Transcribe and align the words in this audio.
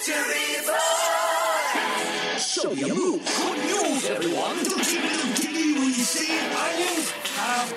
Show 0.00 0.14
your 2.72 2.94
move. 2.94 3.20
Good 3.24 3.58
news, 3.64 4.04
everyone. 4.04 4.62
Don't 4.62 4.92
you 4.92 5.00
little 5.02 5.32
giddy 5.34 5.72
when 5.74 5.86
you 5.86 5.92
see 5.92 6.38
onions 6.38 7.10
have 7.34 7.72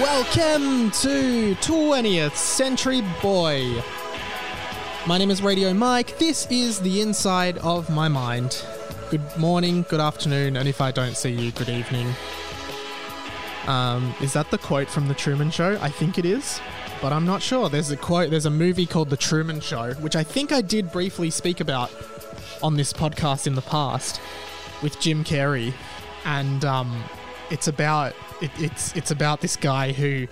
Welcome 0.00 0.92
to 0.92 1.56
20th 1.56 2.36
Century 2.36 3.02
Boy. 3.20 3.82
My 5.04 5.18
name 5.18 5.32
is 5.32 5.42
Radio 5.42 5.74
Mike. 5.74 6.16
This 6.18 6.46
is 6.48 6.78
the 6.78 7.00
inside 7.00 7.58
of 7.58 7.90
my 7.90 8.06
mind. 8.06 8.64
Good 9.10 9.36
morning, 9.36 9.84
good 9.88 9.98
afternoon, 9.98 10.56
and 10.56 10.68
if 10.68 10.80
I 10.80 10.92
don't 10.92 11.16
see 11.16 11.32
you, 11.32 11.50
good 11.50 11.68
evening. 11.68 12.06
Um, 13.66 14.14
is 14.20 14.32
that 14.34 14.48
the 14.52 14.58
quote 14.58 14.88
from 14.88 15.08
The 15.08 15.14
Truman 15.14 15.50
Show? 15.50 15.76
I 15.80 15.88
think 15.88 16.18
it 16.18 16.24
is, 16.24 16.60
but 17.00 17.12
I'm 17.12 17.24
not 17.24 17.42
sure. 17.42 17.68
There's 17.68 17.90
a 17.90 17.96
quote, 17.96 18.30
there's 18.30 18.46
a 18.46 18.50
movie 18.50 18.86
called 18.86 19.10
The 19.10 19.16
Truman 19.16 19.60
Show, 19.60 19.94
which 19.94 20.16
I 20.16 20.22
think 20.22 20.52
I 20.52 20.60
did 20.60 20.92
briefly 20.92 21.30
speak 21.30 21.60
about 21.60 21.90
on 22.62 22.76
this 22.76 22.92
podcast 22.92 23.46
in 23.46 23.54
the 23.54 23.62
past 23.62 24.20
with 24.82 25.00
Jim 25.00 25.24
Carrey, 25.24 25.72
and 26.24 26.64
um, 26.64 27.02
it's 27.50 27.68
about 27.68 28.14
it, 28.40 28.50
it's 28.58 28.94
it's 28.96 29.10
about 29.10 29.40
this 29.40 29.56
guy 29.56 29.92
who 29.92 30.26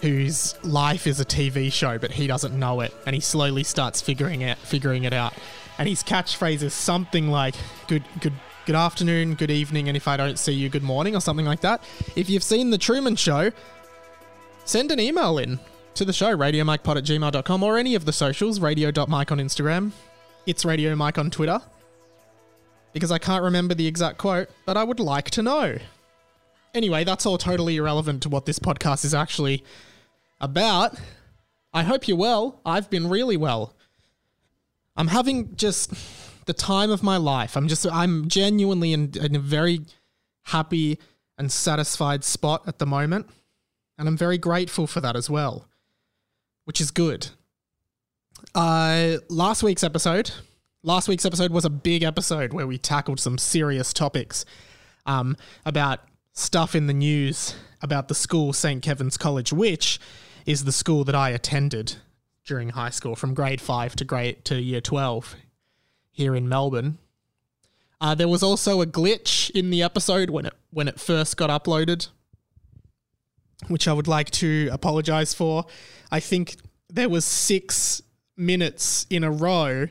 whose 0.00 0.54
life 0.62 1.06
is 1.06 1.20
a 1.20 1.24
TV 1.24 1.72
show, 1.72 1.98
but 1.98 2.10
he 2.10 2.26
doesn't 2.26 2.58
know 2.58 2.80
it, 2.80 2.94
and 3.06 3.14
he 3.14 3.20
slowly 3.20 3.62
starts 3.62 4.00
figuring 4.00 4.42
it 4.42 4.58
figuring 4.58 5.04
it 5.04 5.12
out. 5.12 5.34
And 5.78 5.88
his 5.88 6.02
catchphrase 6.02 6.62
is 6.62 6.74
something 6.74 7.28
like 7.28 7.54
"good 7.88 8.04
good 8.20 8.34
good 8.66 8.76
afternoon, 8.76 9.34
good 9.34 9.50
evening, 9.50 9.88
and 9.88 9.96
if 9.96 10.08
I 10.08 10.16
don't 10.16 10.38
see 10.38 10.52
you, 10.52 10.68
good 10.68 10.82
morning" 10.82 11.14
or 11.14 11.20
something 11.20 11.46
like 11.46 11.60
that. 11.60 11.82
If 12.16 12.30
you've 12.30 12.42
seen 12.42 12.70
the 12.70 12.78
Truman 12.78 13.16
Show, 13.16 13.50
send 14.64 14.90
an 14.90 15.00
email 15.00 15.38
in 15.38 15.58
to 15.94 16.04
the 16.04 16.12
show, 16.12 16.36
radiomikepod 16.36 16.96
at 16.96 17.04
gmail.com 17.04 17.62
or 17.62 17.78
any 17.78 17.94
of 17.94 18.04
the 18.04 18.12
socials, 18.12 18.60
radio.mike 18.60 19.30
on 19.30 19.38
Instagram. 19.38 19.92
It's 20.46 20.64
Radio 20.64 20.94
Mike 20.94 21.18
on 21.18 21.30
Twitter. 21.30 21.60
Because 22.92 23.10
I 23.10 23.18
can't 23.18 23.42
remember 23.42 23.74
the 23.74 23.86
exact 23.86 24.18
quote, 24.18 24.48
but 24.66 24.76
I 24.76 24.84
would 24.84 25.00
like 25.00 25.30
to 25.30 25.42
know. 25.42 25.78
Anyway, 26.74 27.04
that's 27.04 27.26
all 27.26 27.38
totally 27.38 27.76
irrelevant 27.76 28.22
to 28.24 28.28
what 28.28 28.46
this 28.46 28.58
podcast 28.58 29.04
is 29.04 29.14
actually 29.14 29.64
about. 30.40 30.98
I 31.72 31.82
hope 31.82 32.06
you're 32.08 32.16
well. 32.16 32.60
I've 32.66 32.90
been 32.90 33.08
really 33.08 33.36
well. 33.36 33.74
I'm 34.96 35.08
having 35.08 35.56
just 35.56 35.92
the 36.46 36.52
time 36.52 36.90
of 36.90 37.02
my 37.02 37.16
life. 37.16 37.56
I'm 37.56 37.68
just, 37.68 37.86
I'm 37.86 38.28
genuinely 38.28 38.92
in, 38.92 39.12
in 39.20 39.34
a 39.36 39.40
very 39.40 39.80
happy 40.42 40.98
and 41.38 41.50
satisfied 41.50 42.22
spot 42.24 42.62
at 42.66 42.78
the 42.78 42.86
moment. 42.86 43.28
And 43.96 44.08
I'm 44.08 44.16
very 44.16 44.38
grateful 44.38 44.86
for 44.86 45.00
that 45.00 45.16
as 45.16 45.30
well, 45.30 45.66
which 46.64 46.80
is 46.80 46.90
good. 46.90 47.28
Uh, 48.54 49.18
last 49.28 49.62
week's 49.62 49.84
episode, 49.84 50.30
last 50.82 51.08
week's 51.08 51.24
episode 51.24 51.50
was 51.50 51.64
a 51.64 51.70
big 51.70 52.02
episode 52.02 52.52
where 52.52 52.66
we 52.66 52.78
tackled 52.78 53.20
some 53.20 53.38
serious 53.38 53.92
topics 53.92 54.44
um, 55.06 55.36
about 55.64 56.00
stuff 56.32 56.74
in 56.74 56.86
the 56.86 56.94
news 56.94 57.54
about 57.84 58.08
the 58.08 58.14
school 58.14 58.52
St. 58.52 58.82
Kevin's 58.82 59.16
College, 59.16 59.52
which 59.52 60.00
is 60.46 60.64
the 60.64 60.72
school 60.72 61.04
that 61.04 61.14
I 61.14 61.30
attended 61.30 61.96
during 62.44 62.70
high 62.70 62.90
school 62.90 63.14
from 63.14 63.34
grade 63.34 63.60
5 63.60 63.96
to 63.96 64.04
grade 64.04 64.44
to 64.46 64.60
year 64.60 64.80
12 64.80 65.36
here 66.10 66.34
in 66.34 66.48
Melbourne. 66.48 66.98
Uh, 68.00 68.14
there 68.14 68.28
was 68.28 68.42
also 68.42 68.80
a 68.80 68.86
glitch 68.86 69.50
in 69.50 69.70
the 69.70 69.82
episode 69.82 70.30
when 70.30 70.46
it 70.46 70.54
when 70.70 70.88
it 70.88 70.98
first 70.98 71.36
got 71.36 71.48
uploaded, 71.48 72.08
which 73.68 73.88
I 73.88 73.92
would 73.92 74.08
like 74.08 74.30
to 74.32 74.68
apologize 74.72 75.34
for. 75.34 75.64
I 76.10 76.20
think 76.20 76.56
there 76.88 77.08
was 77.08 77.24
six 77.24 78.02
minutes 78.36 79.06
in 79.10 79.24
a 79.24 79.30
row 79.30 79.86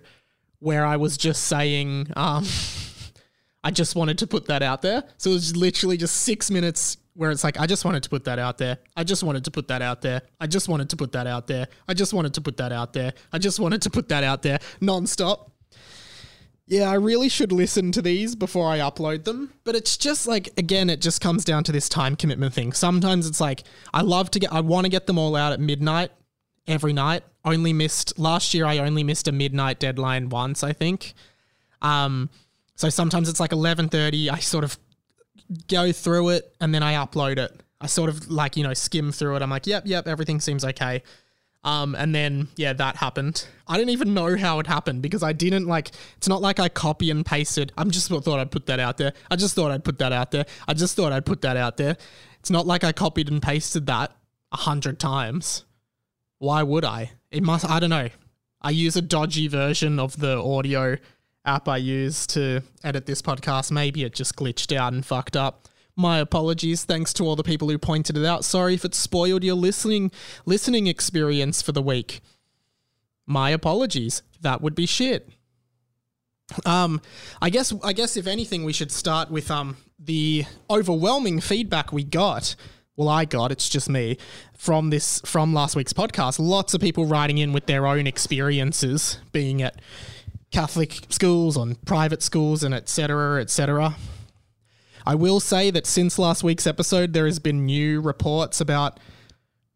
where 0.59 0.85
I 0.85 0.97
was 0.97 1.17
just 1.17 1.43
saying, 1.43 2.07
um, 2.15 2.45
I 3.63 3.71
just 3.71 3.95
wanted 3.95 4.17
to 4.19 4.27
put 4.27 4.47
that 4.47 4.61
out 4.61 4.81
there. 4.81 5.03
So 5.17 5.31
it 5.31 5.33
was 5.33 5.55
literally 5.55 5.97
just 5.97 6.17
six 6.17 6.51
minutes 6.51 6.97
where 7.15 7.31
it's 7.31 7.43
like, 7.43 7.59
I 7.59 7.65
just 7.65 7.85
wanted 7.85 8.03
to 8.03 8.09
put 8.09 8.25
that 8.25 8.39
out 8.39 8.57
there. 8.57 8.77
I 8.95 9.03
just 9.03 9.23
wanted 9.23 9.45
to 9.45 9.51
put 9.51 9.67
that 9.67 9.81
out 9.81 10.01
there. 10.01 10.21
I 10.39 10.47
just 10.47 10.67
wanted 10.67 10.89
to 10.89 10.97
put 10.97 11.11
that 11.13 11.27
out 11.27 11.47
there. 11.47 11.67
I 11.87 11.93
just 11.93 12.13
wanted 12.13 12.33
to 12.33 12.41
put 12.41 12.57
that 12.57 12.71
out 12.71 12.93
there. 12.93 13.13
I 13.31 13.37
just 13.37 13.59
wanted 13.59 13.81
to 13.83 13.89
put 13.89 14.09
that 14.09 14.23
out 14.23 14.41
there 14.41 14.59
nonstop. 14.81 15.51
Yeah, 16.73 16.89
I 16.89 16.95
really 16.95 17.29
should 17.29 17.51
listen 17.51 17.91
to 17.91 18.01
these 18.01 18.35
before 18.35 18.67
I 18.67 18.79
upload 18.79 19.25
them. 19.25 19.53
But 19.63 19.75
it's 19.75 19.95
just 19.95 20.25
like, 20.25 20.49
again, 20.57 20.89
it 20.89 21.01
just 21.01 21.21
comes 21.21 21.45
down 21.45 21.63
to 21.65 21.71
this 21.71 21.87
time 21.87 22.15
commitment 22.15 22.55
thing. 22.55 22.73
Sometimes 22.73 23.27
it's 23.27 23.39
like, 23.39 23.63
I 23.93 24.01
love 24.01 24.31
to 24.31 24.39
get, 24.39 24.51
I 24.51 24.61
want 24.61 24.85
to 24.85 24.89
get 24.89 25.05
them 25.05 25.19
all 25.19 25.35
out 25.35 25.53
at 25.53 25.59
midnight 25.59 26.09
every 26.67 26.91
night. 26.91 27.21
Only 27.45 27.73
missed, 27.73 28.17
last 28.17 28.55
year, 28.55 28.65
I 28.65 28.79
only 28.79 29.03
missed 29.03 29.27
a 29.27 29.31
midnight 29.31 29.79
deadline 29.79 30.29
once, 30.29 30.63
I 30.63 30.73
think. 30.73 31.13
Um, 31.83 32.31
so 32.73 32.89
sometimes 32.89 33.29
it's 33.29 33.39
like 33.39 33.51
11:30. 33.51 34.29
I 34.31 34.39
sort 34.39 34.63
of 34.63 34.79
go 35.67 35.91
through 35.91 36.29
it 36.29 36.55
and 36.59 36.73
then 36.73 36.81
I 36.81 36.95
upload 36.95 37.37
it. 37.37 37.61
I 37.79 37.85
sort 37.85 38.09
of 38.09 38.31
like 38.31 38.57
you 38.57 38.63
know 38.63 38.73
skim 38.73 39.11
through 39.11 39.35
it. 39.35 39.41
I'm 39.43 39.49
like, 39.51 39.67
yep, 39.67 39.83
yep, 39.85 40.07
everything 40.07 40.39
seems 40.39 40.65
okay. 40.65 41.03
Um, 41.63 41.95
and 41.95 42.13
then 42.13 42.49
yeah, 42.57 42.73
that 42.73 42.97
happened. 42.97 43.47
I 43.67 43.77
didn't 43.77 43.91
even 43.91 44.13
know 44.13 44.35
how 44.35 44.59
it 44.59 44.67
happened 44.67 45.01
because 45.01 45.23
I 45.23 45.31
didn't 45.31 45.65
like. 45.65 45.91
It's 46.17 46.27
not 46.27 46.41
like 46.41 46.59
I 46.59 46.67
copy 46.67 47.09
and 47.09 47.25
pasted. 47.25 47.71
I'm 47.77 47.89
just 47.89 48.09
thought 48.09 48.27
I'd 48.39 48.51
put 48.51 48.65
that 48.65 48.79
out 48.79 48.97
there. 48.97 49.13
I 49.31 49.35
just 49.37 49.55
thought 49.55 49.71
I'd 49.71 49.85
put 49.85 49.99
that 49.99 50.11
out 50.11 50.31
there. 50.31 50.45
I 50.67 50.73
just 50.73 50.95
thought 50.95 51.13
I'd 51.13 51.25
put 51.25 51.41
that 51.41 51.55
out 51.55 51.77
there. 51.77 51.95
It's 52.39 52.49
not 52.49 52.67
like 52.67 52.83
I 52.83 52.91
copied 52.91 53.29
and 53.29 53.41
pasted 53.41 53.85
that 53.87 54.11
a 54.51 54.57
hundred 54.57 54.99
times. 54.99 55.63
Why 56.39 56.63
would 56.63 56.83
I? 56.83 57.11
It 57.31 57.43
must. 57.43 57.69
I 57.69 57.79
don't 57.79 57.89
know. 57.89 58.09
I 58.61 58.71
use 58.71 58.95
a 58.97 59.01
dodgy 59.01 59.47
version 59.47 59.99
of 59.99 60.19
the 60.19 60.37
audio 60.37 60.97
app 61.45 61.67
I 61.67 61.77
use 61.77 62.27
to 62.27 62.61
edit 62.83 63.05
this 63.05 63.21
podcast. 63.21 63.71
Maybe 63.71 64.03
it 64.03 64.13
just 64.13 64.35
glitched 64.35 64.75
out 64.75 64.93
and 64.93 65.05
fucked 65.05 65.35
up. 65.37 65.67
My 65.95 66.19
apologies. 66.19 66.85
Thanks 66.85 67.13
to 67.13 67.23
all 67.23 67.35
the 67.35 67.43
people 67.43 67.69
who 67.69 67.77
pointed 67.77 68.17
it 68.17 68.25
out. 68.25 68.43
Sorry 68.43 68.73
if 68.73 68.83
it 68.83 68.95
spoiled 68.95 69.43
your 69.43 69.55
listening 69.55 70.11
listening 70.45 70.87
experience 70.87 71.61
for 71.61 71.71
the 71.71 71.81
week. 71.81 72.21
My 73.25 73.51
apologies. 73.51 74.23
That 74.41 74.61
would 74.61 74.75
be 74.75 74.85
shit. 74.85 75.29
Um, 76.65 77.01
I 77.41 77.49
guess 77.49 77.73
I 77.83 77.93
guess 77.93 78.17
if 78.17 78.27
anything, 78.27 78.63
we 78.63 78.73
should 78.73 78.91
start 78.91 79.29
with 79.29 79.49
um 79.51 79.77
the 79.99 80.45
overwhelming 80.69 81.39
feedback 81.39 81.93
we 81.93 82.03
got. 82.03 82.55
Well, 82.95 83.09
I 83.09 83.25
got 83.25 83.51
it's 83.51 83.69
just 83.69 83.89
me 83.89 84.17
from 84.55 84.89
this 84.89 85.21
from 85.25 85.53
last 85.53 85.75
week's 85.75 85.93
podcast. 85.93 86.37
Lots 86.39 86.73
of 86.73 86.81
people 86.81 87.05
writing 87.05 87.37
in 87.37 87.53
with 87.53 87.65
their 87.65 87.87
own 87.87 88.07
experiences 88.07 89.19
being 89.31 89.61
at 89.61 89.79
Catholic 90.51 90.99
schools, 91.09 91.57
on 91.57 91.75
private 91.85 92.21
schools, 92.21 92.63
and 92.63 92.73
etc. 92.73 93.41
etc. 93.41 93.95
I 95.05 95.15
will 95.15 95.39
say 95.39 95.69
that 95.71 95.85
since 95.85 96.17
last 96.17 96.43
week's 96.43 96.65
episode, 96.65 97.11
there 97.13 97.25
has 97.25 97.39
been 97.39 97.65
new 97.65 97.99
reports 97.99 98.61
about 98.61 98.99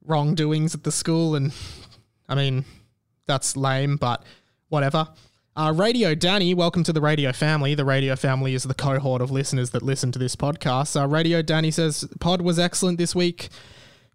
wrongdoings 0.06 0.74
at 0.74 0.84
the 0.84 0.92
school, 0.92 1.36
and 1.36 1.52
I 2.30 2.36
mean 2.36 2.64
that's 3.26 3.58
lame, 3.58 3.98
but 3.98 4.24
whatever. 4.70 5.10
Uh, 5.56 5.74
Radio 5.76 6.16
Danny, 6.16 6.54
welcome 6.54 6.84
to 6.84 6.94
the 6.94 7.02
Radio 7.02 7.34
Family. 7.34 7.76
The 7.76 7.84
Radio 7.84 8.16
Family 8.16 8.54
is 8.54 8.64
the 8.64 8.74
cohort 8.74 9.22
of 9.22 9.32
listeners 9.32 9.72
that 9.72 9.82
listen 9.82 10.12
to 10.14 10.20
this 10.20 10.36
podcast. 10.36 11.00
Uh, 11.00 11.08
Radio 11.08 11.42
Danny 11.42 11.72
says, 11.72 12.08
Pod 12.20 12.42
was 12.42 12.60
excellent 12.60 12.98
this 12.98 13.16
week. 13.16 13.50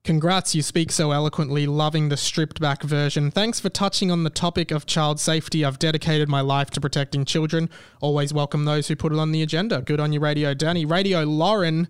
Congrats, 0.05 0.53
you 0.53 0.63
speak 0.63 0.91
so 0.91 1.13
eloquently, 1.13 1.65
loving 1.65 2.09
the 2.09 2.17
stripped 2.17 2.61
back 2.61 2.83
version. 2.83 3.31
Thanks 3.31 3.61
for 3.61 3.69
touching 3.69 4.11
on 4.11 4.25
the 4.25 4.31
topic 4.31 4.73
of 4.73 4.85
child 4.85 5.21
safety. 5.21 5.65
I've 5.65 5.79
dedicated 5.79 6.29
my 6.29 6.41
life 6.41 6.71
to 6.71 6.81
protecting 6.81 7.25
children. 7.25 7.71
Always 8.01 8.35
welcome 8.35 8.65
those 8.65 8.89
who 8.89 8.97
put 8.97 9.12
it 9.12 9.21
on 9.21 9.31
the 9.31 9.43
agenda. 9.43 9.81
Good 9.81 10.01
on 10.01 10.12
you, 10.12 10.19
Radio 10.19 10.55
Danny. 10.55 10.85
Radio 10.85 11.23
Lauren, 11.23 11.87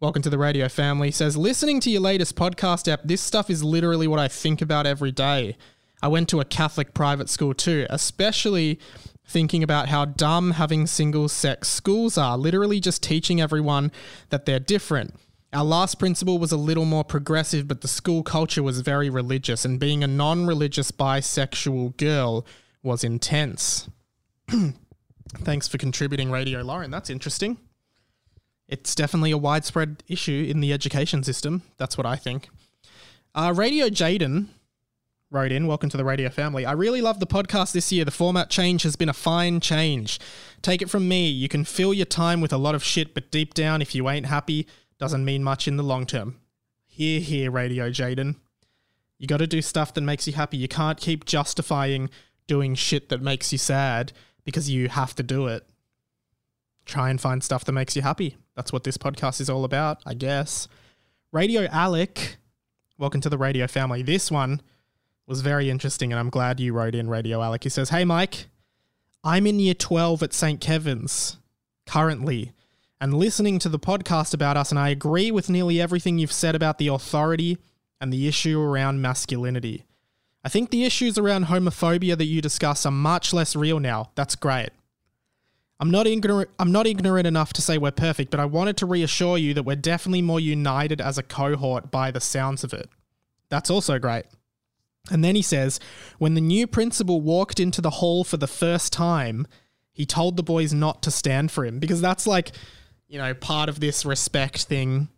welcome 0.00 0.20
to 0.20 0.28
the 0.28 0.36
Radio 0.36 0.68
Family, 0.68 1.10
says, 1.10 1.38
Listening 1.38 1.80
to 1.80 1.88
your 1.88 2.02
latest 2.02 2.36
podcast 2.36 2.92
app, 2.92 3.00
this 3.04 3.22
stuff 3.22 3.48
is 3.48 3.64
literally 3.64 4.06
what 4.06 4.20
I 4.20 4.28
think 4.28 4.60
about 4.60 4.84
every 4.84 5.10
day. 5.10 5.56
I 6.02 6.08
went 6.08 6.28
to 6.28 6.40
a 6.40 6.44
Catholic 6.44 6.92
private 6.92 7.30
school 7.30 7.54
too, 7.54 7.86
especially 7.88 8.78
thinking 9.26 9.62
about 9.62 9.88
how 9.88 10.04
dumb 10.04 10.50
having 10.50 10.86
single 10.86 11.26
sex 11.26 11.68
schools 11.68 12.18
are, 12.18 12.36
literally 12.36 12.80
just 12.80 13.02
teaching 13.02 13.40
everyone 13.40 13.92
that 14.28 14.44
they're 14.44 14.60
different. 14.60 15.14
Our 15.52 15.64
last 15.64 15.98
principal 15.98 16.38
was 16.38 16.52
a 16.52 16.56
little 16.56 16.84
more 16.84 17.04
progressive, 17.04 17.68
but 17.68 17.80
the 17.80 17.88
school 17.88 18.22
culture 18.22 18.62
was 18.62 18.80
very 18.80 19.08
religious, 19.08 19.64
and 19.64 19.78
being 19.78 20.02
a 20.02 20.08
non 20.08 20.46
religious 20.46 20.90
bisexual 20.90 21.96
girl 21.96 22.44
was 22.82 23.04
intense. 23.04 23.88
Thanks 25.38 25.68
for 25.68 25.78
contributing, 25.78 26.30
Radio 26.30 26.62
Lauren. 26.62 26.90
That's 26.90 27.10
interesting. 27.10 27.58
It's 28.68 28.94
definitely 28.94 29.30
a 29.30 29.38
widespread 29.38 30.02
issue 30.08 30.46
in 30.48 30.60
the 30.60 30.72
education 30.72 31.22
system. 31.22 31.62
That's 31.78 31.96
what 31.96 32.06
I 32.06 32.16
think. 32.16 32.48
Uh, 33.34 33.54
Radio 33.56 33.88
Jaden 33.88 34.48
wrote 35.30 35.52
in, 35.52 35.68
Welcome 35.68 35.90
to 35.90 35.96
the 35.96 36.04
Radio 36.04 36.28
family. 36.28 36.66
I 36.66 36.72
really 36.72 37.00
love 37.00 37.20
the 37.20 37.26
podcast 37.26 37.72
this 37.72 37.92
year. 37.92 38.04
The 38.04 38.10
format 38.10 38.50
change 38.50 38.82
has 38.82 38.96
been 38.96 39.08
a 39.08 39.14
fine 39.14 39.60
change. 39.60 40.18
Take 40.62 40.82
it 40.82 40.90
from 40.90 41.06
me, 41.06 41.28
you 41.28 41.48
can 41.48 41.64
fill 41.64 41.94
your 41.94 42.06
time 42.06 42.40
with 42.40 42.52
a 42.52 42.58
lot 42.58 42.74
of 42.74 42.82
shit, 42.82 43.14
but 43.14 43.30
deep 43.30 43.54
down, 43.54 43.82
if 43.82 43.94
you 43.94 44.08
ain't 44.08 44.26
happy, 44.26 44.66
doesn't 44.98 45.24
mean 45.24 45.44
much 45.44 45.68
in 45.68 45.76
the 45.76 45.82
long 45.82 46.06
term. 46.06 46.38
Here, 46.86 47.20
here, 47.20 47.50
Radio 47.50 47.90
Jaden. 47.90 48.36
You 49.18 49.26
got 49.26 49.38
to 49.38 49.46
do 49.46 49.62
stuff 49.62 49.94
that 49.94 50.00
makes 50.00 50.26
you 50.26 50.32
happy. 50.34 50.56
You 50.56 50.68
can't 50.68 50.98
keep 50.98 51.24
justifying 51.24 52.10
doing 52.46 52.74
shit 52.74 53.08
that 53.08 53.22
makes 53.22 53.52
you 53.52 53.58
sad 53.58 54.12
because 54.44 54.70
you 54.70 54.88
have 54.88 55.14
to 55.16 55.22
do 55.22 55.46
it. 55.46 55.66
Try 56.84 57.10
and 57.10 57.20
find 57.20 57.42
stuff 57.42 57.64
that 57.64 57.72
makes 57.72 57.96
you 57.96 58.02
happy. 58.02 58.36
That's 58.54 58.72
what 58.72 58.84
this 58.84 58.96
podcast 58.96 59.40
is 59.40 59.50
all 59.50 59.64
about, 59.64 60.00
I 60.06 60.14
guess. 60.14 60.68
Radio 61.32 61.66
Alec, 61.66 62.36
welcome 62.98 63.20
to 63.20 63.28
the 63.28 63.38
radio 63.38 63.66
family. 63.66 64.02
This 64.02 64.30
one 64.30 64.60
was 65.26 65.40
very 65.40 65.68
interesting, 65.68 66.12
and 66.12 66.20
I'm 66.20 66.30
glad 66.30 66.60
you 66.60 66.72
wrote 66.72 66.94
in 66.94 67.08
Radio 67.08 67.42
Alec. 67.42 67.64
He 67.64 67.68
says, 67.68 67.90
Hey, 67.90 68.04
Mike, 68.04 68.46
I'm 69.24 69.46
in 69.46 69.58
year 69.58 69.74
12 69.74 70.22
at 70.22 70.32
St. 70.32 70.60
Kevin's 70.60 71.38
currently 71.84 72.52
and 73.00 73.14
listening 73.14 73.58
to 73.60 73.68
the 73.68 73.78
podcast 73.78 74.32
about 74.32 74.56
us, 74.56 74.70
and 74.70 74.78
I 74.78 74.88
agree 74.88 75.30
with 75.30 75.50
nearly 75.50 75.80
everything 75.80 76.18
you've 76.18 76.32
said 76.32 76.54
about 76.54 76.78
the 76.78 76.88
authority 76.88 77.58
and 78.00 78.12
the 78.12 78.26
issue 78.28 78.60
around 78.60 79.02
masculinity. 79.02 79.84
I 80.44 80.48
think 80.48 80.70
the 80.70 80.84
issues 80.84 81.18
around 81.18 81.46
homophobia 81.46 82.16
that 82.16 82.24
you 82.26 82.40
discuss 82.40 82.86
are 82.86 82.92
much 82.92 83.32
less 83.32 83.56
real 83.56 83.80
now. 83.80 84.10
That's 84.14 84.36
great. 84.36 84.70
I'm 85.78 85.90
not 85.90 86.06
ignorant 86.06 86.50
I'm 86.58 86.72
not 86.72 86.86
ignorant 86.86 87.26
enough 87.26 87.52
to 87.54 87.62
say 87.62 87.76
we're 87.76 87.90
perfect, 87.90 88.30
but 88.30 88.40
I 88.40 88.46
wanted 88.46 88.76
to 88.78 88.86
reassure 88.86 89.36
you 89.36 89.52
that 89.54 89.64
we're 89.64 89.76
definitely 89.76 90.22
more 90.22 90.40
united 90.40 91.00
as 91.00 91.18
a 91.18 91.22
cohort 91.22 91.90
by 91.90 92.10
the 92.10 92.20
sounds 92.20 92.64
of 92.64 92.72
it. 92.72 92.88
That's 93.50 93.70
also 93.70 93.98
great. 93.98 94.24
And 95.10 95.22
then 95.22 95.36
he 95.36 95.42
says, 95.42 95.78
when 96.18 96.34
the 96.34 96.40
new 96.40 96.66
principal 96.66 97.20
walked 97.20 97.60
into 97.60 97.80
the 97.80 97.90
hall 97.90 98.24
for 98.24 98.38
the 98.38 98.46
first 98.46 98.92
time, 98.92 99.46
he 99.92 100.06
told 100.06 100.36
the 100.36 100.42
boys 100.42 100.72
not 100.72 101.02
to 101.02 101.10
stand 101.10 101.50
for 101.50 101.64
him 101.64 101.78
because 101.78 102.00
that's 102.00 102.26
like, 102.26 102.52
you 103.08 103.18
know, 103.18 103.34
part 103.34 103.68
of 103.68 103.80
this 103.80 104.04
respect 104.04 104.64
thing 104.64 105.08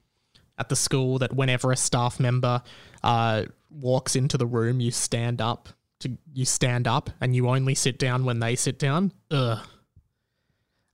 at 0.59 0.69
the 0.69 0.77
school 0.77 1.19
that 1.19 1.33
whenever 1.33 1.73
a 1.73 1.77
staff 1.77 2.19
member 2.21 2.63
uh, 3.03 3.45
walks 3.71 4.17
into 4.17 4.37
the 4.37 4.47
room, 4.47 4.81
you 4.81 4.91
stand 4.91 5.41
up 5.41 5.69
to 6.01 6.17
you 6.33 6.45
stand 6.45 6.87
up 6.87 7.11
and 7.21 7.35
you 7.35 7.49
only 7.49 7.75
sit 7.75 7.99
down 7.99 8.25
when 8.25 8.41
they 8.41 8.55
sit 8.57 8.79
down. 8.79 9.13
Ugh. 9.31 9.59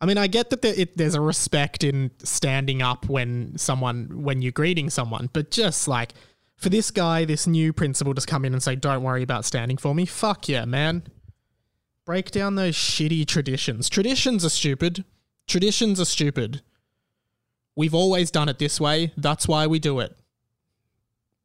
I 0.01 0.07
mean, 0.07 0.19
I 0.19 0.27
get 0.27 0.51
that 0.51 0.61
there, 0.61 0.75
it, 0.77 0.97
there's 0.97 1.15
a 1.15 1.21
respect 1.21 1.85
in 1.85 2.11
standing 2.23 2.83
up 2.83 3.09
when 3.09 3.57
someone 3.57 4.23
when 4.23 4.43
you're 4.43 4.53
greeting 4.53 4.91
someone, 4.91 5.31
but 5.33 5.51
just 5.51 5.89
like 5.89 6.13
for 6.57 6.69
this 6.69 6.91
guy, 6.91 7.25
this 7.25 7.47
new 7.47 7.73
principal, 7.73 8.13
just 8.15 8.27
come 8.27 8.45
in 8.45 8.53
and 8.53 8.63
say, 8.63 8.77
"Don't 8.77 9.03
worry 9.03 9.23
about 9.23 9.45
standing 9.45 9.77
for 9.77 9.95
me." 9.95 10.05
Fuck 10.05 10.49
yeah, 10.49 10.65
man! 10.65 11.05
Break 12.05 12.31
down 12.31 12.55
those 12.55 12.75
shitty 12.75 13.27
traditions. 13.27 13.89
Traditions 13.89 14.45
are 14.45 14.51
stupid. 14.51 15.05
Traditions 15.47 16.01
are 16.01 16.07
stupid. 16.07 16.63
We've 17.77 17.95
always 17.95 18.31
done 18.31 18.49
it 18.49 18.59
this 18.59 18.81
way. 18.81 19.13
That's 19.17 19.49
why 19.49 19.67
we 19.67 19.79
do 19.79 20.01
it. 20.01 20.17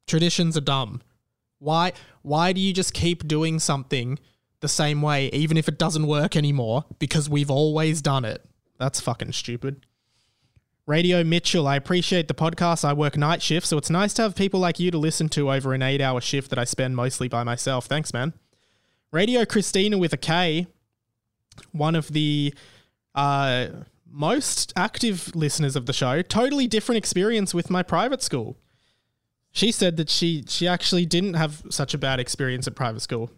Traditions 0.08 0.58
are 0.58 0.62
dumb. 0.62 1.02
Why 1.60 1.94
why 2.22 2.54
do 2.54 2.62
you 2.62 2.74
just 2.74 2.94
keep 2.94 3.28
doing 3.28 3.60
something 3.60 4.20
the 4.62 4.68
same 4.68 5.02
way 5.02 5.28
even 5.30 5.58
if 5.58 5.68
it 5.68 5.78
doesn't 5.78 6.08
work 6.08 6.36
anymore 6.36 6.86
because 7.00 7.30
we've 7.30 7.52
always 7.52 8.02
done 8.02 8.26
it? 8.26 8.46
That's 8.78 9.00
fucking 9.00 9.34
stupid. 9.34 9.86
Radio 10.90 11.24
Mitchell, 11.24 11.68
I 11.68 11.76
appreciate 11.76 12.28
the 12.28 12.34
podcast. 12.34 12.84
I 12.84 12.94
work 12.94 13.16
night 13.16 13.44
shift, 13.44 13.68
so 13.68 13.78
it's 13.78 13.92
nice 13.92 14.12
to 14.16 14.24
have 14.24 14.34
people 14.36 14.60
like 14.60 14.80
you 14.80 14.90
to 14.90 14.98
listen 14.98 15.30
to 15.30 15.52
over 15.52 15.76
an 15.76 15.82
8-hour 15.82 16.20
shift 16.20 16.50
that 16.50 16.58
I 16.58 16.64
spend 16.64 16.96
mostly 16.96 17.28
by 17.28 17.44
myself. 17.44 17.86
Thanks, 17.86 18.12
man. 18.12 18.34
Radio 19.12 19.46
Christina 19.46 20.00
with 20.00 20.14
a 20.14 20.18
K, 20.18 20.66
one 21.74 21.96
of 21.96 22.12
the 22.12 22.56
uh, 23.14 23.68
most 24.12 24.74
active 24.76 25.36
listeners 25.36 25.76
of 25.76 25.86
the 25.86 25.94
show, 25.94 26.22
totally 26.22 26.68
different 26.68 26.98
experience 26.98 27.54
with 27.54 27.70
my 27.70 27.84
private 27.84 28.22
school. 28.22 28.58
She 29.52 29.72
said 29.72 29.98
that 29.98 30.10
she 30.10 30.44
she 30.48 30.68
actually 30.68 31.06
didn't 31.06 31.34
have 31.34 31.64
such 31.70 31.94
a 31.94 31.98
bad 31.98 32.20
experience 32.20 32.68
at 32.68 32.76
private 32.76 33.02
school. 33.02 33.32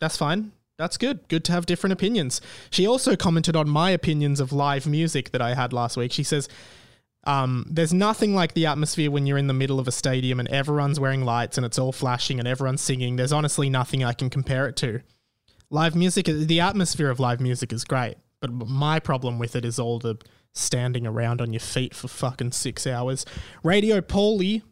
That's 0.00 0.16
fine. 0.16 0.52
That's 0.78 0.96
good. 0.96 1.28
Good 1.28 1.44
to 1.44 1.52
have 1.52 1.66
different 1.66 1.92
opinions. 1.92 2.40
She 2.70 2.86
also 2.86 3.14
commented 3.14 3.54
on 3.54 3.68
my 3.68 3.90
opinions 3.90 4.40
of 4.40 4.52
live 4.52 4.86
music 4.86 5.30
that 5.30 5.42
I 5.42 5.54
had 5.54 5.72
last 5.72 5.96
week. 5.96 6.12
She 6.12 6.24
says, 6.24 6.48
um, 7.24 7.66
there's 7.70 7.92
nothing 7.92 8.34
like 8.34 8.54
the 8.54 8.66
atmosphere 8.66 9.10
when 9.10 9.26
you're 9.26 9.38
in 9.38 9.46
the 9.46 9.54
middle 9.54 9.78
of 9.78 9.86
a 9.86 9.92
stadium 9.92 10.40
and 10.40 10.48
everyone's 10.48 10.98
wearing 10.98 11.24
lights 11.24 11.56
and 11.56 11.64
it's 11.64 11.78
all 11.78 11.92
flashing 11.92 12.38
and 12.38 12.48
everyone's 12.48 12.80
singing. 12.80 13.16
There's 13.16 13.32
honestly 13.32 13.70
nothing 13.70 14.02
I 14.02 14.12
can 14.12 14.28
compare 14.28 14.66
it 14.66 14.76
to. 14.76 15.02
Live 15.70 15.94
music, 15.94 16.26
the 16.26 16.60
atmosphere 16.60 17.10
of 17.10 17.20
live 17.20 17.40
music 17.40 17.72
is 17.72 17.84
great, 17.84 18.16
but 18.42 18.68
my 18.68 19.00
problem 19.00 19.38
with 19.38 19.56
it 19.56 19.64
is 19.64 19.78
all 19.78 19.98
the 19.98 20.16
standing 20.52 21.06
around 21.06 21.40
on 21.40 21.52
your 21.52 21.60
feet 21.60 21.94
for 21.94 22.08
fucking 22.08 22.52
six 22.52 22.86
hours. 22.86 23.24
Radio 23.62 24.02
Paulie 24.02 24.62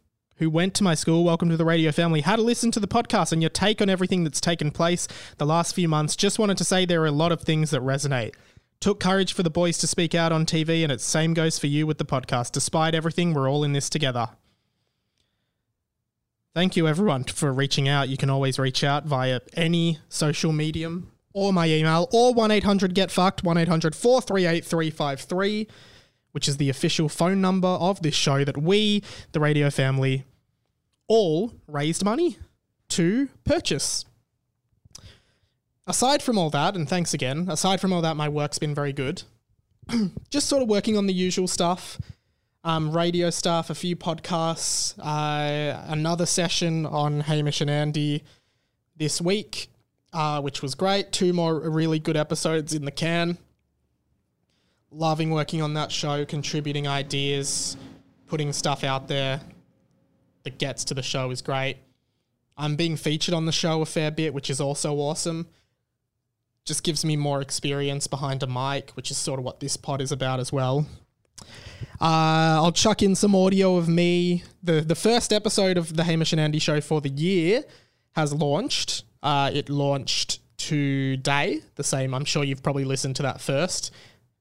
who 0.41 0.49
went 0.49 0.73
to 0.73 0.83
my 0.83 0.95
school, 0.95 1.23
welcome 1.23 1.51
to 1.51 1.57
the 1.57 1.67
radio 1.67 1.93
family, 1.93 2.23
had 2.23 2.37
to 2.37 2.43
listen 2.43 2.71
to 2.71 2.81
the 2.81 2.89
podcast 2.89 3.31
and 3.31 3.43
your 3.43 3.51
take 3.51 3.83
on 3.83 3.91
everything 3.91 4.25
that's 4.25 4.41
taken 4.41 4.71
place 4.71 5.07
the 5.37 5.45
last 5.45 5.75
few 5.75 5.87
months. 5.87 6.17
Just 6.17 6.39
wanted 6.39 6.57
to 6.57 6.65
say 6.65 6.87
there 6.87 7.03
are 7.03 7.07
a 7.07 7.11
lot 7.13 7.31
of 7.31 7.43
things 7.43 7.71
that 7.71 7.83
resonate. 7.83 8.35
Took 8.81 9.01
courage 9.01 9.35
for 9.35 9.43
the 9.43 9.51
boys 9.51 9.77
to 9.79 9.87
speak 9.87 10.15
out 10.15 10.33
on 10.33 10.47
TV, 10.47 10.83
and 10.83 10.91
it 10.91 11.03
same 11.03 11.35
goes 11.35 11.59
for 11.59 11.67
you 11.67 11.87
with 11.87 11.99
the 11.99 12.07
podcast. 12.07 12.53
Despite 12.53 12.95
everything, 12.95 13.35
we're 13.35 13.51
all 13.51 13.65
in 13.65 13.75
this 13.75 13.91
together. 13.91 14.31
Thank 16.55 16.75
you, 16.75 16.89
everyone, 16.89 17.25
for 17.25 17.53
reaching 17.53 17.87
out. 17.87 18.09
You 18.09 18.17
can 18.17 18.31
always 18.31 18.59
reach 18.59 18.83
out 18.83 19.05
via 19.05 19.41
any 19.53 19.99
social 20.09 20.53
medium 20.53 21.13
or 21.33 21.53
my 21.53 21.69
email 21.69 22.09
or 22.13 22.35
1 22.35 22.51
800 22.51 22.95
Get 22.95 23.11
Fucked, 23.11 23.43
1 23.43 23.57
800 23.57 23.95
438 23.95 24.65
353, 24.65 25.69
which 26.33 26.49
is 26.49 26.57
the 26.57 26.69
official 26.69 27.09
phone 27.09 27.41
number 27.41 27.69
of 27.69 28.03
this 28.03 28.15
show 28.15 28.45
that 28.45 28.59
we, 28.59 29.03
the 29.33 29.41
radio 29.41 29.71
family, 29.71 30.25
all 31.09 31.53
raised 31.67 32.05
money 32.05 32.39
to 32.89 33.29
purchase. 33.45 34.05
Aside 35.87 36.23
from 36.23 36.39
all 36.39 36.51
that, 36.51 36.77
and 36.77 36.89
thanks 36.89 37.15
again, 37.15 37.49
aside 37.49 37.81
from 37.81 37.93
all 37.93 38.03
that, 38.03 38.17
my 38.17 38.29
work's 38.29 38.59
been 38.59 38.75
very 38.75 38.93
good. 38.93 39.23
Just 40.31 40.47
sort 40.47 40.63
of 40.63 40.69
working 40.69 40.97
on 40.97 41.07
the 41.07 41.13
usual 41.13 41.49
stuff 41.49 41.99
um, 42.65 42.95
radio 42.95 43.31
stuff, 43.31 43.71
a 43.71 43.75
few 43.75 43.97
podcasts, 43.97 44.99
uh, 44.99 45.83
another 45.87 46.27
session 46.27 46.87
on 46.87 47.21
Hamish 47.21 47.61
and 47.61 47.71
Andy 47.71 48.23
this 48.97 49.21
week, 49.21 49.69
uh, 50.13 50.41
which 50.41 50.63
was 50.63 50.75
great. 50.75 51.13
Two 51.13 51.33
more 51.33 51.61
really 51.61 51.99
good 51.99 52.17
episodes 52.17 52.75
in 52.75 52.85
the 52.85 52.91
can. 52.91 53.39
Loving 54.91 55.31
working 55.31 55.63
on 55.63 55.75
that 55.75 55.93
show, 55.93 56.25
contributing 56.25 56.89
ideas, 56.89 57.77
putting 58.27 58.53
stuff 58.53 58.83
out 58.83 59.09
there 59.09 59.41
that 60.43 60.59
gets 60.59 60.85
to 60.85 60.95
the 60.95 61.03
show 61.03 61.31
is 61.31 61.43
great. 61.43 61.77
I'm 62.57 62.77
being 62.77 62.97
featured 62.97 63.35
on 63.35 63.47
the 63.47 63.53
show 63.53 63.81
a 63.83 63.87
fair 63.87 64.11
bit, 64.11 64.35
which 64.35 64.51
is 64.51 64.61
also 64.61 64.95
awesome. 64.97 65.47
Just 66.65 66.83
gives 66.83 67.05
me 67.05 67.17
more 67.17 67.41
experience 67.41 68.07
behind 68.07 68.43
a 68.43 68.47
mic, 68.47 68.91
which 68.91 69.11
is 69.11 69.17
sort 69.17 69.39
of 69.39 69.45
what 69.45 69.61
this 69.61 69.77
pod 69.77 70.01
is 70.01 70.13
about 70.13 70.41
as 70.41 70.53
well. 70.53 70.87
Uh, 72.01 72.61
I'll 72.61 72.73
chuck 72.73 73.03
in 73.03 73.15
some 73.15 73.35
audio 73.35 73.77
of 73.77 73.89
me. 73.89 74.45
The 74.63 74.81
the 74.83 74.95
first 74.95 75.33
episode 75.33 75.79
of 75.79 75.97
the 75.97 76.05
Hamish 76.05 76.33
and 76.33 76.41
Andy 76.41 76.59
show 76.59 76.81
for 76.81 77.01
the 77.01 77.09
year 77.09 77.65
has 78.13 78.33
launched. 78.33 79.05
Uh, 79.23 79.51
it 79.53 79.69
launched 79.69 80.41
today. 80.57 81.61
The 81.75 81.85
same. 81.85 82.15
I'm 82.15 82.25
sure 82.25 82.45
you've 82.45 82.63
probably 82.63 82.85
listened 82.85 83.17
to 83.17 83.23
that 83.23 83.41
first. 83.41 83.93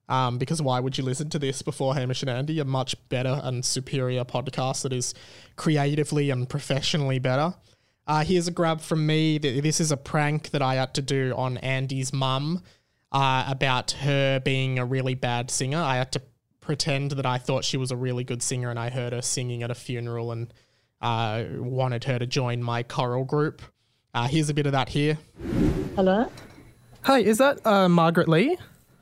Um, 0.10 0.40
because 0.40 0.62
why 0.62 0.80
would 0.80 0.98
you 0.98 1.04
listen 1.04 1.30
to 1.30 1.40
this 1.40 1.62
before 1.62 1.94
Hamish 1.94 2.24
and 2.24 2.30
Andy, 2.32 2.60
a 2.60 2.66
much 2.66 2.96
better 3.10 3.40
and 3.44 3.64
superior 3.64 4.26
podcast 4.26 4.82
that 4.82 4.92
is 4.92 5.14
creatively 5.56 6.32
and 6.32 6.50
professionally 6.50 7.20
better? 7.20 7.54
Uh, 8.08 8.24
here's 8.24 8.48
a 8.48 8.52
grab 8.52 8.82
from 8.82 9.06
me. 9.06 9.38
This 9.38 9.80
is 9.80 9.92
a 9.92 9.98
prank 9.98 10.50
that 10.50 10.64
I 10.64 10.76
had 10.76 10.96
to 10.96 11.04
do 11.04 11.34
on 11.38 11.58
Andy's 11.60 12.12
mum 12.12 12.64
uh, 13.12 13.46
about 13.48 13.92
her 13.92 14.40
being 14.40 14.80
a 14.80 14.86
really 14.86 15.14
bad 15.14 15.52
singer. 15.52 15.78
I 15.78 15.98
had 15.98 16.12
to 16.14 16.22
pretend 16.60 17.12
that 17.12 17.26
I 17.28 17.38
thought 17.38 17.64
she 17.64 17.78
was 17.78 17.92
a 17.92 17.96
really 17.96 18.24
good 18.24 18.42
singer 18.42 18.72
and 18.72 18.80
I 18.80 18.90
heard 18.90 19.14
her 19.14 19.22
singing 19.22 19.62
at 19.62 19.70
a 19.70 19.76
funeral 19.76 20.32
and 20.32 20.52
uh, 21.02 21.44
wanted 21.58 22.04
her 22.06 22.18
to 22.18 22.26
join 22.26 22.64
my 22.64 22.82
choral 22.82 23.26
group. 23.26 23.62
Uh, 24.14 24.28
here's 24.28 24.50
a 24.50 24.54
bit 24.54 24.66
of 24.66 24.72
that 24.72 24.90
here. 24.90 25.18
Hello? 25.96 26.30
Hi, 27.04 27.20
is 27.20 27.38
that 27.38 27.66
uh, 27.66 27.88
Margaret 27.88 28.28
Lee? 28.28 28.58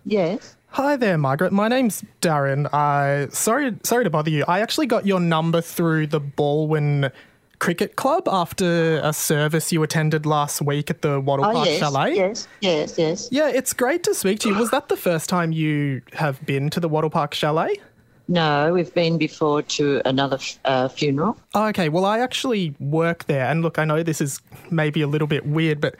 Yes. 0.06 0.56
Hi 0.70 0.96
there, 0.98 1.18
Margaret. 1.18 1.54
My 1.54 1.68
name's 1.70 2.04
Darren. 2.22 2.68
Uh, 2.74 3.30
sorry, 3.32 3.76
sorry 3.84 4.04
to 4.04 4.10
bother 4.10 4.30
you. 4.30 4.44
I 4.48 4.60
actually 4.60 4.86
got 4.86 5.06
your 5.06 5.20
number 5.20 5.62
through 5.62 6.08
the 6.08 6.20
Balwyn 6.20 7.12
Cricket 7.60 7.96
Club 7.96 8.28
after 8.28 9.00
a 9.02 9.14
service 9.14 9.72
you 9.72 9.82
attended 9.82 10.26
last 10.26 10.62
week 10.62 10.90
at 10.92 11.02
the 11.02 11.20
Wattle 11.22 11.46
Oh, 11.46 11.54
Park 11.54 11.68
yes. 11.68 11.80
Chalet. 11.80 12.16
Yes, 12.16 12.48
yes, 12.62 12.98
yes. 12.98 13.30
Yeah, 13.32 13.48
it's 13.50 13.74
great 13.74 14.04
to 14.04 14.14
speak 14.14 14.40
to 14.40 14.50
you. 14.50 14.56
Was 14.56 14.70
that 14.72 14.90
the 14.90 14.98
first 14.98 15.30
time 15.30 15.52
you 15.54 16.02
have 16.14 16.46
been 16.46 16.70
to 16.72 16.80
the 16.80 16.90
Wattle 16.90 17.10
Park 17.10 17.34
Chalet? 17.34 17.80
No, 18.27 18.74
we've 18.74 18.93
been 18.93 19.17
before 19.17 19.62
to 19.62 20.01
another 20.05 20.38
uh, 20.65 20.89
funeral. 20.89 21.38
Oh, 21.53 21.67
okay, 21.67 21.88
well, 21.88 22.05
I 22.05 22.19
actually 22.19 22.75
work 22.79 23.25
there. 23.25 23.46
And 23.46 23.62
look, 23.62 23.79
I 23.79 23.86
know 23.86 24.03
this 24.03 24.19
is 24.19 24.41
maybe 24.69 25.01
a 25.01 25.07
little 25.07 25.27
bit 25.27 25.46
weird, 25.46 25.79
but 25.79 25.96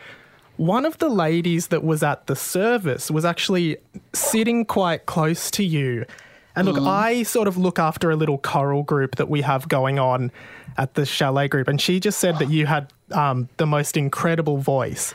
one 0.57 0.86
of 0.86 0.98
the 0.98 1.07
ladies 1.07 1.67
that 1.67 1.84
was 1.84 2.03
at 2.03 2.27
the 2.27 2.36
service 2.36 3.10
was 3.10 3.24
actually 3.24 3.77
sitting 4.13 4.65
quite 4.65 5.05
close 5.05 5.50
to 5.51 5.63
you. 5.63 6.05
And 6.55 6.67
look, 6.67 6.81
I 6.81 7.22
sort 7.22 7.48
of 7.48 7.55
look 7.55 7.77
after 7.77 8.10
a 8.10 8.15
little 8.15 8.39
choral 8.39 8.81
group 8.81 9.17
that 9.17 9.29
we 9.29 9.41
have 9.41 9.69
going 9.69 10.00
on 10.00 10.31
at 10.75 10.96
the 10.96 11.05
chalet 11.05 11.48
group. 11.48 11.67
And 11.67 11.79
she 11.79 12.00
just 12.00 12.19
said 12.19 12.39
that 12.39 12.50
you 12.50 12.65
had 12.65 12.91
um, 13.12 13.48
the 13.57 13.67
most 13.67 13.96
incredible 13.96 14.57
voice. 14.57 15.13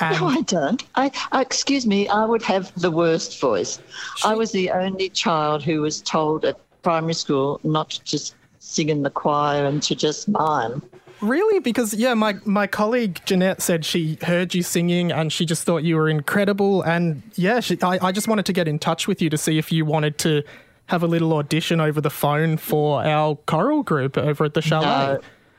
And 0.00 0.18
No, 0.18 0.26
I 0.26 0.40
don't. 0.42 0.84
I, 0.96 1.10
I 1.32 1.40
excuse 1.40 1.86
me. 1.86 2.08
I 2.08 2.24
would 2.24 2.42
have 2.42 2.72
the 2.80 2.90
worst 2.90 3.40
voice. 3.40 3.78
I 4.24 4.34
was 4.34 4.52
the 4.52 4.70
only 4.70 5.08
child 5.08 5.62
who 5.62 5.82
was 5.82 6.00
told 6.00 6.44
at 6.44 6.58
primary 6.82 7.14
school 7.14 7.60
not 7.62 7.90
to 7.90 8.04
just 8.04 8.34
sing 8.58 8.88
in 8.88 9.02
the 9.02 9.10
choir 9.10 9.64
and 9.64 9.82
to 9.84 9.94
just 9.94 10.28
mime. 10.28 10.82
Really? 11.20 11.60
Because 11.60 11.94
yeah, 11.94 12.14
my 12.14 12.34
my 12.44 12.66
colleague 12.66 13.20
Jeanette 13.24 13.62
said 13.62 13.84
she 13.84 14.18
heard 14.22 14.54
you 14.54 14.62
singing 14.62 15.12
and 15.12 15.32
she 15.32 15.46
just 15.46 15.62
thought 15.62 15.84
you 15.84 15.96
were 15.96 16.08
incredible. 16.08 16.82
And 16.82 17.22
yeah, 17.36 17.60
she, 17.60 17.78
I 17.80 17.98
I 18.02 18.12
just 18.12 18.26
wanted 18.26 18.46
to 18.46 18.52
get 18.52 18.66
in 18.66 18.78
touch 18.78 19.06
with 19.06 19.22
you 19.22 19.30
to 19.30 19.38
see 19.38 19.58
if 19.58 19.70
you 19.70 19.84
wanted 19.84 20.18
to 20.18 20.42
have 20.86 21.02
a 21.02 21.06
little 21.06 21.32
audition 21.34 21.80
over 21.80 22.00
the 22.00 22.10
phone 22.10 22.56
for 22.56 23.02
our 23.04 23.36
choral 23.46 23.82
group 23.82 24.18
over 24.18 24.44
at 24.44 24.54
the 24.54 24.60
chalet. 24.60 25.18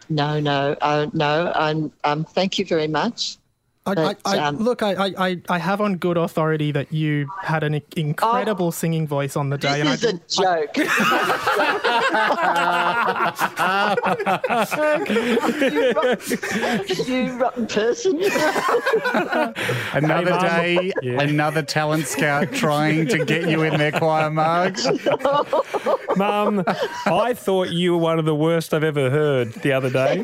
No, 0.09 0.39
no, 0.39 0.39
no, 0.39 0.77
uh, 0.81 1.07
no. 1.13 1.51
I'm, 1.55 1.91
um, 2.03 2.25
thank 2.25 2.59
you 2.59 2.65
very 2.65 2.87
much. 2.87 3.37
I, 3.87 3.91
I, 3.91 3.93
but, 3.93 4.17
I, 4.25 4.37
um, 4.39 4.57
look, 4.57 4.81
I, 4.81 4.93
I, 4.95 5.13
I- 5.29 5.41
I 5.47 5.57
have 5.59 5.79
on 5.79 5.97
good 5.97 6.17
authority 6.17 6.71
that 6.71 6.91
you 6.91 7.29
had 7.43 7.63
an 7.63 7.79
incredible 7.95 8.71
singing 8.71 9.07
voice 9.07 9.35
on 9.35 9.51
the 9.51 9.59
day, 9.59 9.79
and 9.81 9.89
This 9.89 10.03
is 10.03 10.13
a 10.39 10.41
joke. 10.41 10.75
you, 10.77 10.85
rotten, 15.93 17.07
you 17.07 17.31
rotten 17.37 17.67
person. 17.67 18.21
Another 19.93 20.37
Hey, 20.47 20.91
day, 21.01 21.15
another 21.17 21.61
talent 21.61 22.07
scout 22.07 22.51
trying 22.53 23.07
to 23.07 23.23
get 23.25 23.49
you 23.49 23.63
in 23.63 23.77
their 23.77 23.91
choir 23.91 24.29
marks. 24.29 24.85
Mum, 26.17 26.63
I 27.05 27.33
thought 27.35 27.71
you 27.71 27.93
were 27.93 27.97
one 27.99 28.19
of 28.19 28.25
the 28.25 28.35
worst 28.35 28.73
I've 28.73 28.83
ever 28.83 29.09
heard 29.09 29.53
the 29.53 29.71
other 29.73 29.89
day. 29.89 30.23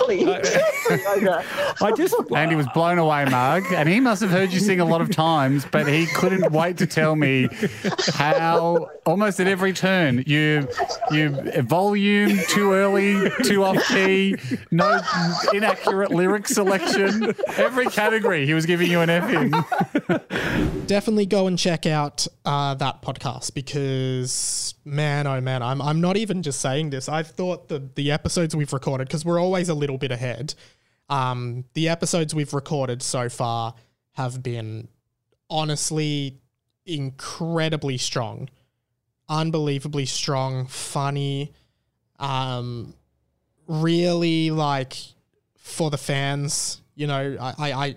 Exactly. 0.00 0.22
exactly 0.90 1.24
like. 1.24 1.82
I 1.82 1.92
just. 1.92 2.14
Andy 2.34 2.54
was 2.54 2.66
blown 2.74 2.98
away, 2.98 3.24
Mark, 3.26 3.70
and 3.72 3.88
he 3.88 4.00
must 4.00 4.20
have 4.22 4.30
heard 4.30 4.52
you 4.52 4.60
sing 4.60 4.80
a 4.80 4.84
lot 4.84 5.00
of 5.00 5.10
times, 5.10 5.66
but 5.70 5.86
he 5.86 6.06
couldn't 6.06 6.52
wait 6.52 6.76
to 6.78 6.86
tell 6.86 7.16
me 7.16 7.48
how 8.14 8.90
almost 9.06 9.40
at 9.40 9.46
every 9.46 9.72
turn 9.72 10.24
you 10.26 10.68
you 11.10 11.30
volume 11.62 12.38
too 12.48 12.72
early, 12.72 13.30
too 13.42 13.64
off 13.64 13.82
key, 13.88 14.36
no 14.70 15.00
inaccurate 15.52 16.10
lyric 16.10 16.46
selection. 16.46 17.34
Every 17.56 17.86
category 17.86 18.46
he 18.46 18.54
was 18.54 18.66
giving 18.66 18.90
you 18.90 19.00
an 19.00 19.10
F 19.10 19.30
in. 19.30 19.50
definitely 20.86 21.26
go 21.26 21.46
and 21.46 21.58
check 21.58 21.86
out 21.86 22.26
uh, 22.44 22.74
that 22.74 23.02
podcast 23.02 23.54
because 23.54 24.74
man, 24.84 25.26
oh 25.26 25.40
man, 25.40 25.62
I'm 25.62 25.80
I'm 25.80 26.00
not 26.00 26.16
even 26.16 26.42
just 26.42 26.60
saying 26.60 26.90
this. 26.90 27.08
I've 27.08 27.28
thought 27.28 27.68
the 27.68 27.88
the 27.94 28.10
episodes 28.10 28.54
we've 28.54 28.72
recorded 28.72 29.08
because 29.08 29.24
we're 29.24 29.40
always 29.40 29.68
a 29.68 29.74
little 29.82 29.98
bit 29.98 30.12
ahead. 30.12 30.54
Um, 31.08 31.64
the 31.74 31.88
episodes 31.88 32.34
we've 32.34 32.54
recorded 32.54 33.02
so 33.02 33.28
far 33.28 33.74
have 34.12 34.42
been 34.42 34.88
honestly 35.50 36.40
incredibly 36.86 37.98
strong, 37.98 38.48
unbelievably 39.28 40.06
strong, 40.06 40.66
funny, 40.66 41.52
um, 42.18 42.94
really 43.66 44.50
like 44.50 44.96
for 45.56 45.90
the 45.90 45.98
fans. 45.98 46.80
You 46.94 47.06
know, 47.06 47.36
I, 47.40 47.54
I, 47.58 47.96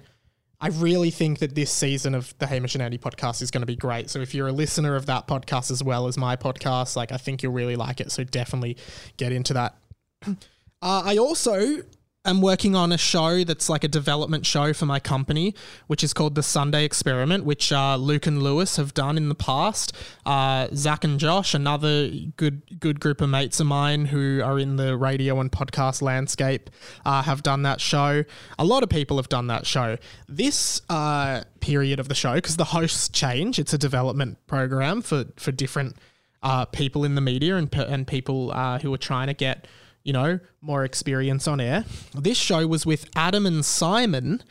I 0.60 0.68
really 0.70 1.12
think 1.12 1.40
that 1.40 1.56
this 1.56 1.72
season 1.72 2.16
of 2.16 2.38
the 2.40 2.48
Hamish 2.48 2.76
and 2.76 2.82
Andy 2.82 2.98
podcast 2.98 3.42
is 3.42 3.52
going 3.52 3.62
to 3.62 3.68
be 3.68 3.76
great. 3.76 4.10
So 4.10 4.20
if 4.20 4.34
you're 4.34 4.48
a 4.48 4.54
listener 4.54 4.96
of 4.96 5.06
that 5.06 5.28
podcast 5.28 5.72
as 5.72 5.84
well 5.84 6.08
as 6.08 6.18
my 6.18 6.36
podcast, 6.36 6.96
like 6.96 7.12
I 7.12 7.18
think 7.18 7.44
you'll 7.44 7.54
really 7.54 7.76
like 7.76 8.02
it. 8.02 8.12
So 8.12 8.24
definitely 8.24 8.78
get 9.18 9.32
into 9.32 9.54
that. 9.54 9.78
Uh, 10.82 11.04
I 11.06 11.18
also 11.18 11.84
am 12.26 12.42
working 12.42 12.76
on 12.76 12.92
a 12.92 12.98
show 12.98 13.44
that's 13.44 13.70
like 13.70 13.84
a 13.84 13.88
development 13.88 14.46
show 14.46 14.74
for 14.74 14.86
my 14.86 15.00
company, 15.00 15.54
which 15.88 16.04
is 16.04 16.14
called 16.14 16.36
the 16.36 16.44
Sunday 16.44 16.84
Experiment, 16.84 17.46
which 17.46 17.72
uh, 17.72 17.96
Luke 17.96 18.26
and 18.26 18.42
Lewis 18.42 18.78
have 18.78 18.94
done 18.94 19.18
in 19.18 19.30
the 19.30 19.36
past. 19.36 19.94
Uh, 20.26 20.68
Zach 20.74 21.04
and 21.04 21.20
Josh, 21.20 21.54
another 21.54 22.10
good 22.36 22.80
good 22.80 23.00
group 23.00 23.22
of 23.22 23.30
mates 23.30 23.60
of 23.60 23.68
mine 23.68 24.06
who 24.06 24.42
are 24.44 24.60
in 24.60 24.76
the 24.76 24.98
radio 24.98 25.40
and 25.40 25.52
podcast 25.52 26.02
landscape, 26.02 26.70
uh, 27.06 27.22
have 27.22 27.44
done 27.44 27.62
that 27.62 27.80
show. 27.80 28.24
A 28.58 28.66
lot 28.66 28.84
of 28.84 28.90
people 28.90 29.18
have 29.18 29.30
done 29.30 29.48
that 29.48 29.66
show. 29.66 29.98
This 30.28 30.82
uh, 30.90 31.44
period 31.60 32.00
of 32.00 32.10
the 32.10 32.16
show, 32.16 32.36
because 32.36 32.58
the 32.58 32.66
hosts 32.66 33.08
change, 33.10 33.60
it's 33.60 33.74
a 33.74 33.78
development 33.78 34.46
program 34.48 35.02
for 35.02 35.26
for 35.38 35.52
different 35.52 35.96
uh, 36.44 36.66
people 36.66 37.04
in 37.04 37.16
the 37.16 37.22
media 37.22 37.56
and 37.56 37.74
and 37.76 38.08
people 38.08 38.52
uh, 38.52 38.80
who 38.80 38.94
are 38.94 38.98
trying 38.98 39.28
to 39.28 39.34
get 39.34 39.68
you 40.06 40.14
know 40.14 40.40
more 40.62 40.86
experience 40.86 41.48
on 41.50 41.60
air. 41.60 41.84
This 42.14 42.38
show 42.38 42.66
was 42.66 42.86
with 42.86 43.10
Adam 43.16 43.46
and 43.46 43.66
Simon, 43.66 44.42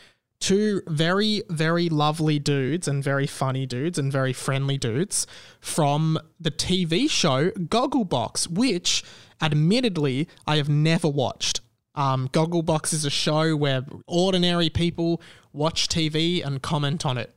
two 0.40 0.82
very 0.86 1.42
very 1.48 1.88
lovely 1.88 2.38
dudes 2.38 2.86
and 2.86 3.02
very 3.02 3.26
funny 3.26 3.64
dudes 3.64 3.98
and 3.98 4.12
very 4.12 4.34
friendly 4.34 4.76
dudes 4.76 5.26
from 5.60 6.18
the 6.38 6.50
TV 6.50 7.08
show 7.08 7.50
Gogglebox, 7.52 8.50
which 8.50 9.02
admittedly 9.40 10.28
I 10.46 10.56
have 10.56 10.68
never 10.68 11.08
watched. 11.08 11.60
Um, 11.94 12.28
Gogglebox 12.28 12.92
is 12.92 13.04
a 13.04 13.10
show 13.10 13.56
where 13.56 13.84
ordinary 14.08 14.68
people 14.68 15.22
watch 15.52 15.88
TV 15.88 16.44
and 16.44 16.60
comment 16.60 17.06
on 17.06 17.16
it. 17.16 17.32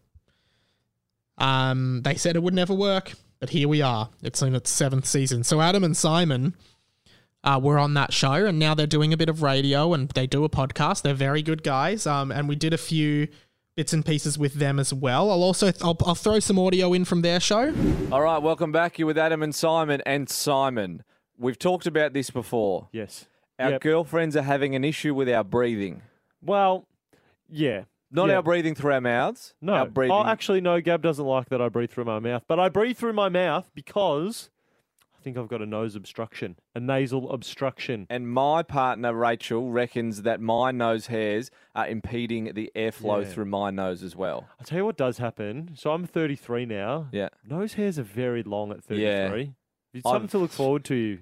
Um, 1.38 2.02
they 2.02 2.16
said 2.16 2.36
it 2.36 2.42
would 2.42 2.56
never 2.56 2.74
work, 2.74 3.14
but 3.40 3.52
here 3.52 3.68
we 3.68 3.84
are. 3.84 4.10
It's 4.24 4.42
in 4.42 4.56
its 4.56 4.72
seventh 4.72 5.06
season. 5.06 5.44
So 5.44 5.62
Adam 5.62 5.84
and 5.84 5.96
Simon 5.96 6.56
uh, 7.44 7.60
were 7.62 7.77
on 7.79 7.94
that 7.94 8.13
show, 8.13 8.34
and 8.46 8.60
now 8.60 8.74
they're 8.74 8.88
doing 8.88 9.13
a 9.13 9.17
bit 9.17 9.29
of 9.29 9.41
radio 9.41 9.94
and 9.94 10.10
they 10.10 10.27
do 10.27 10.44
a 10.44 10.50
podcast. 10.50 11.01
They're 11.03 11.13
very 11.13 11.41
good 11.41 11.63
guys, 11.63 12.06
um, 12.08 12.32
and 12.32 12.48
we 12.50 12.56
did 12.56 12.74
a 12.74 12.77
few 12.77 13.27
bits 13.75 13.94
and 13.94 14.03
pieces 14.06 14.38
with 14.39 14.56
them 14.56 14.79
as 14.79 14.91
well. 14.94 15.29
I'll 15.29 15.44
also 15.44 15.67
I'll, 15.82 15.96
I'll 16.06 16.15
throw 16.15 16.39
some 16.39 16.58
audio 16.58 16.94
in 16.94 17.06
from 17.06 17.22
their 17.22 17.39
show. 17.39 17.74
All 18.12 18.22
right, 18.22 18.39
welcome 18.41 18.72
back. 18.72 18.98
You're 18.98 19.06
with 19.06 19.17
Adam 19.20 19.44
and 19.44 19.53
Simon. 19.53 20.01
And 20.06 20.27
Simon, 20.27 21.03
we've 21.38 21.60
talked 21.60 21.86
about 21.86 22.13
this 22.13 22.29
before. 22.32 22.89
Yes. 22.91 23.25
Our 23.60 23.72
Yep. 23.72 23.82
girlfriends 23.82 24.36
are 24.36 24.41
having 24.44 24.75
an 24.75 24.84
issue 24.84 25.13
with 25.13 25.29
our 25.29 25.44
breathing. 25.44 26.01
Well, 26.44 26.88
yeah. 27.50 27.84
Not 28.12 28.29
Yeah. 28.29 28.38
our 28.38 28.44
breathing 28.44 28.74
through 28.75 28.94
our 28.94 29.01
mouths. 29.01 29.53
No. 29.62 29.74
Our 29.74 29.86
breathing. 29.88 30.15
Oh, 30.15 30.25
actually, 30.25 30.62
no. 30.62 30.79
Gab 30.82 31.01
doesn't 31.01 31.25
like 31.25 31.50
that 31.50 31.62
I 31.62 31.70
breathe 31.70 31.91
through 31.91 32.06
my 32.06 32.20
mouth, 32.20 32.44
but 32.48 32.60
I 32.60 32.70
breathe 32.70 32.98
through 32.98 33.13
my 33.13 33.29
mouth 33.29 33.70
because 33.75 34.50
I 35.18 35.22
think 35.24 35.38
I've 35.38 35.48
got 35.48 35.62
a 35.62 35.66
nose 35.66 35.96
obstruction, 35.96 36.58
a 36.76 36.80
nasal 36.80 37.32
obstruction. 37.32 38.06
and 38.10 38.30
my 38.32 38.64
partner, 38.64 39.14
Rachel, 39.14 39.72
reckons 39.72 40.22
that 40.22 40.40
my 40.40 40.72
nose 40.72 41.08
hairs 41.08 41.50
are 41.76 41.88
impeding 41.88 42.54
the 42.54 42.72
airflow 42.76 43.24
Yeah. 43.24 43.28
through 43.30 43.46
my 43.46 43.72
nose 43.72 44.04
as 44.04 44.16
well. 44.16 44.48
I'll 44.60 44.66
tell 44.66 44.78
you 44.80 44.86
what 44.86 44.96
does 44.98 45.18
happen. 45.18 45.72
So 45.76 45.92
I'm 45.92 46.06
33 46.06 46.66
now. 46.66 47.08
Yeah. 47.12 47.30
Nose 47.46 47.74
hairs 47.74 47.98
are 48.00 48.04
very 48.04 48.44
long 48.44 48.72
at 48.72 48.84
33. 48.84 49.04
Yeah. 49.44 49.50
It's 49.94 50.04
something 50.04 50.24
I've- 50.24 50.32
to 50.32 50.38
look 50.38 50.52
forward 50.52 50.86
to, 50.86 51.20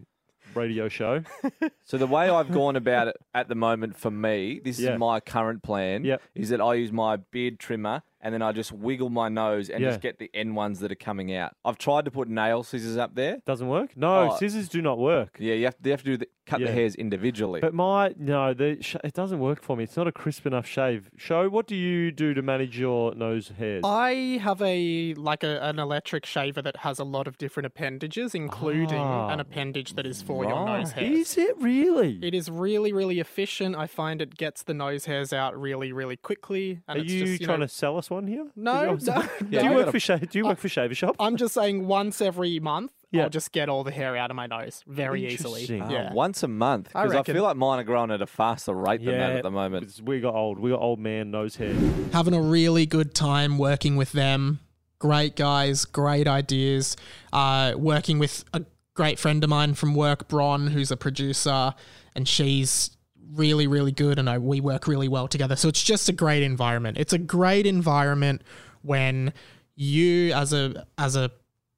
radio 0.53 0.87
show. 0.89 1.23
So 1.85 1.97
the 1.97 2.07
way 2.07 2.29
I've 2.29 2.51
gone 2.51 2.75
about 2.75 3.07
it 3.07 3.15
at 3.33 3.47
the 3.47 3.55
moment 3.55 3.95
for 3.95 4.09
me, 4.11 4.59
this 4.63 4.79
Yeah. 4.79 4.93
is 4.93 4.99
my 4.99 5.19
current 5.19 5.61
plan, 5.63 6.03
Yep. 6.03 6.21
is 6.33 6.49
that 6.49 6.59
I 6.61 6.73
use 6.75 6.91
my 6.91 7.17
beard 7.17 7.59
trimmer 7.59 8.01
and 8.25 8.33
then 8.33 8.41
I 8.41 8.51
just 8.51 8.71
wiggle 8.71 9.09
my 9.11 9.29
nose 9.29 9.69
and 9.69 9.81
Yeah. 9.81 9.89
just 9.91 10.01
get 10.01 10.17
the 10.17 10.31
end 10.33 10.55
ones 10.55 10.79
that 10.79 10.91
are 10.91 10.95
coming 10.95 11.31
out. 11.33 11.53
I've 11.63 11.77
tried 11.77 12.05
to 12.05 12.11
put 12.11 12.27
nail 12.27 12.63
scissors 12.63 12.97
up 12.97 13.13
there. 13.13 13.37
Doesn't 13.45 13.67
work? 13.67 13.95
No, 13.95 14.31
Oh. 14.31 14.35
scissors 14.37 14.67
do 14.67 14.81
not 14.81 14.97
work. 14.97 15.37
Yeah, 15.39 15.53
you 15.53 15.65
have, 15.65 15.75
you 15.83 15.91
have 15.91 15.99
to 16.01 16.05
do 16.05 16.17
the, 16.17 16.27
cut 16.47 16.59
Yeah. 16.59 16.67
the 16.67 16.73
hairs 16.73 16.95
individually. 16.95 17.61
But 17.61 17.73
my 17.75 18.13
no, 18.17 18.53
the 18.55 18.71
it 19.03 19.13
doesn't 19.13 19.39
work 19.39 19.61
for 19.61 19.77
me. 19.77 19.83
It's 19.83 19.95
not 19.95 20.07
a 20.07 20.11
crisp 20.11 20.45
enough 20.47 20.65
shave. 20.65 21.09
Show 21.15 21.49
what 21.49 21.67
do 21.67 21.75
you 21.75 22.11
do 22.11 22.33
to 22.33 22.41
manage 22.41 22.79
your 22.79 23.13
nose 23.13 23.49
hairs? 23.57 23.83
I 23.85 24.39
have 24.41 24.59
a 24.61 25.13
like 25.15 25.43
a, 25.43 25.61
an 25.63 25.77
electric 25.79 26.25
shaver 26.25 26.61
that 26.63 26.77
has 26.77 26.97
a 26.99 27.03
lot 27.03 27.27
of 27.27 27.37
different 27.37 27.67
appendages, 27.67 28.33
including 28.33 28.99
Ah. 28.99 29.29
an 29.29 29.39
appendage 29.39 29.93
that 29.93 30.05
is 30.07 30.21
for 30.23 30.43
your 30.45 30.65
nose 30.65 30.93
hairs. 30.93 31.11
Is 31.11 31.37
it 31.37 31.55
really? 31.61 32.19
It 32.23 32.33
is 32.33 32.49
really, 32.49 32.91
really 32.91 33.19
efficient. 33.19 33.75
I 33.75 33.85
find 33.87 34.21
it 34.21 34.35
gets 34.35 34.63
the 34.63 34.73
nose 34.73 35.05
hairs 35.05 35.31
out 35.33 35.59
really, 35.59 35.91
really 35.91 36.15
quickly. 36.17 36.79
And 36.87 36.97
Are 36.99 37.01
it's 37.01 37.11
you 37.11 37.25
just, 37.25 37.41
you 37.41 37.47
trying 37.47 37.59
know, 37.59 37.65
to 37.65 37.71
sell 37.71 37.97
us 37.97 38.09
one 38.09 38.14
here? 38.27 38.47
No, 38.55 38.95
'Cause 38.95 39.09
I'm- 39.09 39.29
no. 39.41 39.59
do 39.59 39.65
you 39.65 39.71
I 39.71 39.75
work 39.75 39.91
for 39.91 39.99
sha- 39.99 40.17
Do 40.17 40.39
you 40.39 40.45
work 40.45 40.59
for 40.59 40.69
Shaver 40.69 40.95
Shop? 40.95 41.15
I'm 41.19 41.35
just 41.37 41.53
saying 41.53 41.85
once 41.87 42.21
every 42.21 42.59
month, 42.59 42.91
Yeah. 43.11 43.23
I'll 43.23 43.29
just 43.29 43.51
get 43.51 43.69
all 43.69 43.83
the 43.83 43.91
hair 43.91 44.15
out 44.17 44.31
of 44.31 44.35
my 44.35 44.47
nose 44.47 44.83
very 44.87 45.27
easily. 45.27 45.61
Interesting. 45.61 45.81
Ah, 45.83 45.89
Yeah. 45.91 46.13
Once 46.13 46.41
a 46.43 46.47
month. 46.47 46.89
I 46.95 47.03
Because 47.03 47.13
I, 47.13 47.17
reckon. 47.19 47.35
feel 47.35 47.43
like 47.43 47.57
mine 47.57 47.79
are 47.79 47.83
growing 47.83 48.11
at 48.11 48.21
a 48.21 48.25
faster 48.27 48.73
rate 48.73 49.03
than 49.03 49.17
that 49.17 49.31
at 49.33 49.43
the 49.43 49.51
moment. 49.51 49.85
'cause 49.87 50.01
we 50.01 50.19
got 50.21 50.33
old. 50.33 50.57
We 50.59 50.71
got 50.71 50.79
old 50.81 50.99
man 50.99 51.29
nose 51.31 51.57
hair. 51.57 51.73
Having 52.13 52.33
a 52.33 52.41
really 52.41 52.85
good 52.85 53.13
time 53.13 53.57
working 53.57 53.95
with 53.97 54.11
them. 54.13 54.59
Great 54.99 55.35
guys, 55.35 55.85
great 55.85 56.27
ideas. 56.27 56.95
Uh, 57.33 57.73
working 57.77 58.17
with 58.17 58.45
a 58.53 58.63
great 58.93 59.19
friend 59.19 59.43
of 59.43 59.49
mine 59.49 59.73
from 59.73 59.93
work, 59.93 60.27
Bron, 60.29 60.67
who's 60.67 60.89
a 60.89 60.97
producer, 60.97 61.73
and 62.15 62.27
she's 62.27 62.91
really, 63.33 63.67
really 63.67 63.91
good, 63.91 64.19
and 64.19 64.29
I, 64.29 64.37
we 64.37 64.61
work 64.61 64.87
really 64.87 65.07
well 65.07 65.27
together. 65.27 65.55
So 65.55 65.67
it's 65.67 65.83
just 65.83 66.09
a 66.09 66.13
great 66.13 66.43
environment. 66.43 66.97
It's 66.97 67.13
a 67.13 67.17
great 67.17 67.65
environment 67.65 68.41
when 68.81 69.33
you, 69.75 70.33
as 70.33 70.53
a 70.53 70.85
as 70.97 71.15
a 71.15 71.31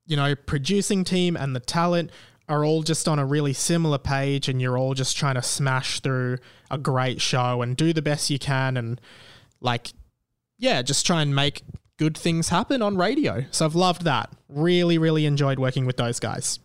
you 0.05 0.15
know 0.15 0.35
producing 0.35 1.03
team 1.03 1.35
and 1.35 1.55
the 1.55 1.59
talent 1.59 2.11
are 2.49 2.63
all 2.63 2.81
just 2.81 3.07
on 3.07 3.19
a 3.19 3.25
really 3.25 3.53
similar 3.53 3.97
page, 3.97 4.47
and 4.49 4.61
you're 4.61 4.77
all 4.77 4.93
just 4.93 5.17
trying 5.17 5.35
to 5.35 5.41
smash 5.41 5.99
through 5.99 6.37
a 6.71 6.77
great 6.77 7.21
show 7.21 7.61
and 7.61 7.75
do 7.75 7.93
the 7.93 8.01
best 8.01 8.29
you 8.29 8.39
can, 8.39 8.77
and 8.77 9.01
like 9.61 9.91
yeah, 10.57 10.81
just 10.81 11.05
try 11.05 11.21
and 11.21 11.35
make 11.35 11.61
good 11.97 12.17
things 12.17 12.49
happen 12.49 12.81
on 12.81 12.97
radio. 12.97 13.45
So 13.51 13.65
I've 13.65 13.75
loved 13.75 14.03
that. 14.03 14.31
Really, 14.49 14.97
really 14.97 15.25
enjoyed 15.25 15.59
working 15.59 15.85
with 15.85 15.97
those 15.97 16.19
guys. 16.19 16.59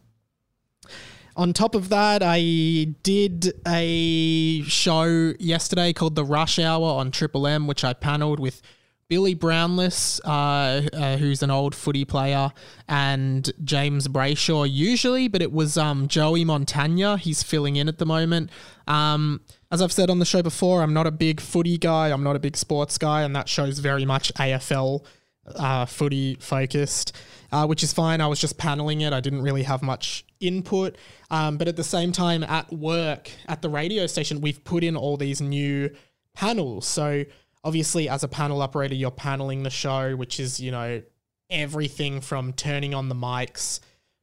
On 1.34 1.52
top 1.52 1.74
of 1.74 1.88
that, 1.88 2.22
I 2.22 2.94
did 3.02 3.54
a 3.66 4.62
show 4.64 5.32
yesterday 5.38 5.92
called 5.92 6.14
The 6.14 6.24
Rush 6.24 6.58
Hour 6.58 6.84
on 6.84 7.10
Triple 7.10 7.46
M, 7.46 7.66
which 7.66 7.84
I 7.84 7.94
paneled 7.94 8.38
with 8.38 8.60
Billy 9.08 9.34
Brownless, 9.34 10.20
uh, 10.24 10.88
uh, 10.94 11.16
who's 11.16 11.42
an 11.42 11.50
old 11.50 11.74
footy 11.74 12.04
player, 12.04 12.50
and 12.88 13.50
James 13.64 14.08
Brayshaw 14.08 14.70
usually, 14.70 15.28
but 15.28 15.42
it 15.42 15.52
was 15.52 15.76
um, 15.78 16.08
Joey 16.08 16.44
Montagna. 16.44 17.18
He's 17.18 17.42
filling 17.42 17.76
in 17.76 17.88
at 17.88 17.98
the 17.98 18.06
moment. 18.06 18.50
Um, 18.86 19.40
as 19.70 19.80
I've 19.80 19.92
said 19.92 20.10
on 20.10 20.18
the 20.18 20.24
show 20.24 20.42
before, 20.42 20.82
I'm 20.82 20.92
not 20.94 21.06
a 21.06 21.10
big 21.10 21.40
footy 21.40 21.78
guy. 21.78 22.10
I'm 22.10 22.22
not 22.22 22.36
a 22.36 22.40
big 22.40 22.56
sports 22.56 22.98
guy, 22.98 23.22
and 23.22 23.34
that 23.36 23.48
show's 23.48 23.78
very 23.78 24.04
much 24.04 24.32
AFL 24.34 25.04
uh, 25.46 25.86
footy 25.86 26.36
focused, 26.36 27.16
uh, 27.50 27.66
which 27.66 27.82
is 27.82 27.92
fine. 27.92 28.20
I 28.20 28.26
was 28.26 28.40
just 28.40 28.58
paneling 28.58 29.00
it. 29.00 29.12
I 29.12 29.20
didn't 29.20 29.42
really 29.42 29.64
have 29.64 29.82
much 29.82 30.24
input. 30.40 30.96
Um, 31.30 31.56
but 31.56 31.68
at 31.68 31.76
the 31.76 31.84
same 31.84 32.12
time, 32.12 32.42
at 32.44 32.72
work, 32.72 33.30
at 33.48 33.62
the 33.62 33.68
radio 33.68 34.06
station, 34.06 34.40
we've 34.40 34.62
put 34.64 34.84
in 34.84 34.96
all 34.96 35.16
these 35.16 35.40
new 35.40 35.90
panels. 36.34 36.86
So 36.86 37.24
obviously, 37.64 38.08
as 38.08 38.22
a 38.22 38.28
panel 38.28 38.62
operator, 38.62 38.94
you're 38.94 39.10
paneling 39.10 39.62
the 39.62 39.70
show, 39.70 40.16
which 40.16 40.38
is, 40.38 40.60
you 40.60 40.70
know, 40.70 41.02
everything 41.50 42.20
from 42.20 42.52
turning 42.52 42.94
on 42.94 43.08
the 43.08 43.14
mics 43.14 43.80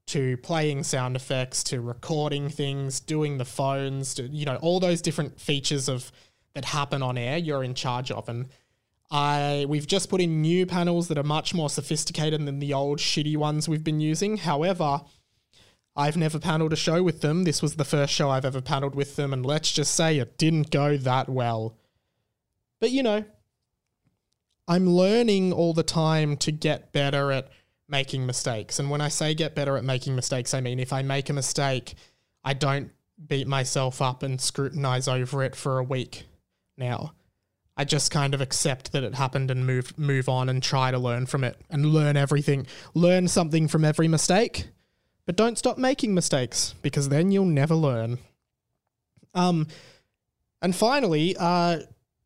to 0.08 0.38
playing 0.38 0.84
sound 0.84 1.16
effects 1.16 1.64
to 1.64 1.82
recording 1.82 2.50
things, 2.50 3.00
doing 3.00 3.38
the 3.38 3.46
phones, 3.46 4.16
to, 4.16 4.24
you 4.24 4.46
know, 4.46 4.56
all 4.56 4.80
those 4.80 5.02
different 5.02 5.40
features 5.40 5.88
of 5.88 6.12
that 6.56 6.66
happen 6.66 7.04
on 7.04 7.16
air, 7.16 7.38
you're 7.38 7.64
in 7.64 7.76
charge 7.76 8.10
of. 8.10 8.28
And 8.28 8.48
I 9.12 9.66
we've 9.68 9.88
just 9.88 10.10
put 10.10 10.22
in 10.22 10.42
new 10.42 10.66
panels 10.66 11.08
that 11.08 11.18
are 11.18 11.24
much 11.24 11.54
more 11.54 11.70
sophisticated 11.70 12.46
than 12.46 12.60
the 12.60 12.74
old 12.74 13.00
shitty 13.00 13.38
ones 13.38 13.68
we've 13.68 13.84
been 13.84 14.00
using. 14.00 14.38
However, 14.38 15.01
I've 15.96 16.18
never 16.18 16.39
paneled 16.39 16.74
a 16.74 16.78
show 16.78 17.01
with 17.01 17.22
them. 17.22 17.44
This 17.44 17.62
was 17.62 17.75
the 17.75 17.86
first 17.86 18.13
show 18.13 18.30
I've 18.30 18.46
ever 18.46 18.62
paneled 18.62 18.96
with 18.96 19.16
them, 19.16 19.34
and 19.34 19.46
let's 19.46 19.72
just 19.72 19.96
say 19.96 20.20
it 20.20 20.38
didn't 20.38 20.72
go 20.72 20.96
that 20.98 21.28
well. 21.28 21.78
But 22.80 22.92
you 22.92 23.04
know, 23.04 23.25
I'm 24.68 24.88
learning 24.88 25.51
all 25.51 25.74
the 25.74 25.84
time 25.84 26.38
to 26.38 26.51
get 26.51 26.94
better 26.94 27.32
at 27.32 27.50
making 27.88 28.25
mistakes. 28.25 28.78
And 28.78 28.92
when 28.92 29.01
I 29.01 29.08
say 29.08 29.34
get 29.34 29.56
better 29.56 29.75
at 29.75 29.84
making 29.84 30.16
mistakes, 30.16 30.54
I 30.54 30.62
mean 30.62 30.80
if 30.80 30.94
I 30.94 31.01
make 31.01 31.30
a 31.30 31.34
mistake, 31.34 31.96
I 32.44 32.54
don't 32.54 32.92
beat 33.28 33.48
myself 33.48 34.01
up 34.01 34.22
and 34.22 34.39
scrutinize 34.39 35.08
over 35.08 35.44
it 35.44 35.56
for 35.56 35.80
a 35.80 35.84
week 35.84 36.25
now. 36.78 37.13
I 37.80 37.86
just 37.86 38.12
kind 38.12 38.34
of 38.34 38.42
accept 38.42 38.92
that 38.92 39.06
it 39.06 39.16
happened 39.16 39.50
and 39.50 39.66
move 39.66 39.98
move 39.98 40.28
on 40.28 40.50
and 40.50 40.62
try 40.62 40.92
to 40.92 41.00
learn 41.00 41.28
from 41.28 41.46
it 41.46 41.56
and 41.70 41.86
learn 41.86 42.18
everything. 42.18 42.68
Learn 42.94 43.30
something 43.30 43.70
from 43.70 43.86
every 43.86 44.10
mistake, 44.10 44.68
but 45.26 45.38
don't 45.38 45.58
stop 45.58 45.78
making 45.78 46.14
mistakes 46.14 46.76
because 46.82 47.08
then 47.08 47.32
you'll 47.32 47.46
never 47.46 47.76
learn. 47.76 48.18
Um, 49.34 49.68
and 50.62 50.76
finally, 50.76 51.38
uh, 51.40 51.80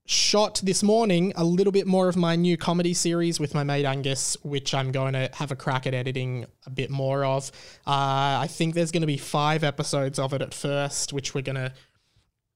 shot 0.07 0.59
this 0.63 0.81
morning 0.81 1.33
a 1.35 1.43
little 1.43 1.71
bit 1.71 1.85
more 1.85 2.09
of 2.09 2.15
my 2.15 2.35
new 2.35 2.57
comedy 2.57 2.95
series 2.95 3.39
with 3.39 3.53
my 3.53 3.63
mate 3.63 3.85
Angus, 3.85 4.35
which 4.41 4.73
I'm 4.73 4.91
going 4.91 5.13
to 5.13 5.29
have 5.33 5.51
a 5.51 5.55
crack 5.55 5.85
at 5.85 5.93
editing 5.93 6.47
a 6.65 6.71
bit 6.71 6.89
more 6.89 7.23
of. 7.23 7.51
Uh, 7.85 8.41
I 8.41 8.47
think 8.49 8.73
there's 8.73 8.91
going 8.91 9.01
to 9.01 9.07
be 9.07 9.17
five 9.17 9.63
episodes 9.63 10.17
of 10.17 10.33
it 10.33 10.41
at 10.41 10.55
first, 10.55 11.13
which 11.13 11.35
we're 11.35 11.41
going 11.41 11.57
to 11.57 11.73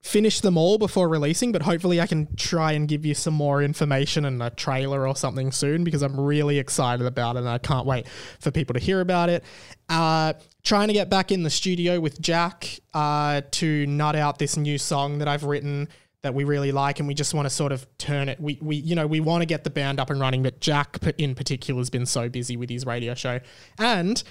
finish 0.07 0.39
them 0.39 0.57
all 0.57 0.77
before 0.77 1.09
releasing, 1.09 1.51
but 1.51 1.61
hopefully 1.61 1.99
I 1.99 2.07
can 2.07 2.33
try 2.37 2.71
and 2.71 2.87
give 2.87 3.05
you 3.05 3.13
some 3.13 3.33
more 3.33 3.61
information 3.61 4.23
and 4.23 4.41
a 4.41 4.49
trailer 4.49 5.05
or 5.05 5.15
something 5.15 5.51
soon 5.51 5.83
because 5.83 6.01
I'm 6.01 6.19
really 6.19 6.59
excited 6.59 7.05
about 7.05 7.35
it 7.35 7.39
and 7.39 7.49
I 7.49 7.57
can't 7.57 7.85
wait 7.85 8.07
for 8.39 8.49
people 8.49 8.73
to 8.73 8.79
hear 8.79 9.01
about 9.01 9.29
it. 9.29 9.43
Uh, 9.89 10.33
trying 10.63 10.87
to 10.87 10.93
get 10.93 11.09
back 11.09 11.31
in 11.31 11.43
the 11.43 11.49
studio 11.49 11.99
with 11.99 12.21
Jack 12.21 12.79
uh, 12.93 13.41
to 13.51 13.85
nut 13.85 14.15
out 14.15 14.39
this 14.39 14.55
new 14.55 14.77
song 14.77 15.17
that 15.19 15.27
I've 15.27 15.43
written 15.43 15.89
that 16.23 16.33
we 16.33 16.45
really 16.45 16.71
like 16.71 16.99
and 16.99 17.07
we 17.07 17.13
just 17.13 17.33
want 17.33 17.45
to 17.45 17.49
sort 17.49 17.71
of 17.71 17.85
turn 17.99 18.27
it 18.27 18.39
we, 18.41 18.57
we 18.61 18.75
you 18.75 18.95
know 18.95 19.05
we 19.05 19.19
want 19.19 19.43
to 19.43 19.45
get 19.45 19.63
the 19.63 19.69
band 19.69 19.99
up 19.99 20.09
and 20.09 20.19
running 20.19 20.41
but 20.41 20.59
Jack 20.59 20.97
in 21.19 21.35
particular 21.35 21.79
has 21.79 21.91
been 21.91 22.07
so 22.07 22.27
busy 22.27 22.57
with 22.57 22.69
his 22.69 22.85
radio 22.85 23.13
show 23.13 23.39
and 23.77 24.23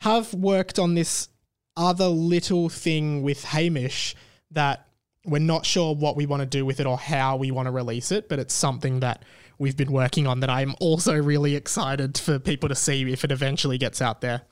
have 0.00 0.34
worked 0.34 0.78
on 0.78 0.94
this 0.94 1.28
other 1.76 2.08
little 2.08 2.68
thing 2.68 3.22
with 3.22 3.44
Hamish 3.44 4.16
that 4.50 4.87
we're 5.28 5.38
not 5.38 5.66
sure 5.66 5.94
what 5.94 6.16
we 6.16 6.26
want 6.26 6.40
to 6.40 6.46
do 6.46 6.64
with 6.64 6.80
it 6.80 6.86
or 6.86 6.98
how 6.98 7.36
we 7.36 7.50
want 7.50 7.66
to 7.66 7.72
release 7.72 8.10
it, 8.10 8.28
but 8.28 8.38
it's 8.38 8.54
something 8.54 9.00
that 9.00 9.22
we've 9.58 9.76
been 9.76 9.92
working 9.92 10.26
on 10.26 10.40
that 10.40 10.50
I'm 10.50 10.74
also 10.80 11.14
really 11.14 11.54
excited 11.56 12.16
for 12.16 12.38
people 12.38 12.68
to 12.68 12.74
see 12.74 13.10
if 13.12 13.24
it 13.24 13.32
eventually 13.32 13.78
gets 13.78 14.00
out 14.00 14.20
there. 14.20 14.42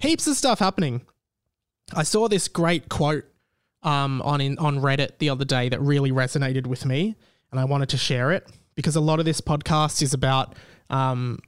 Heaps 0.00 0.26
of 0.26 0.36
stuff 0.36 0.58
happening. 0.58 1.02
I 1.94 2.02
saw 2.02 2.28
this 2.28 2.48
great 2.48 2.88
quote 2.88 3.24
um, 3.82 4.22
on 4.22 4.40
in, 4.40 4.58
on 4.58 4.78
Reddit 4.78 5.18
the 5.18 5.30
other 5.30 5.44
day 5.44 5.68
that 5.68 5.80
really 5.80 6.10
resonated 6.10 6.66
with 6.66 6.84
me, 6.84 7.16
and 7.50 7.60
I 7.60 7.64
wanted 7.64 7.88
to 7.90 7.96
share 7.96 8.32
it 8.32 8.46
because 8.74 8.96
a 8.96 9.00
lot 9.00 9.18
of 9.18 9.24
this 9.24 9.40
podcast 9.40 10.02
is 10.02 10.14
about 10.14 10.54
um, 10.90 11.38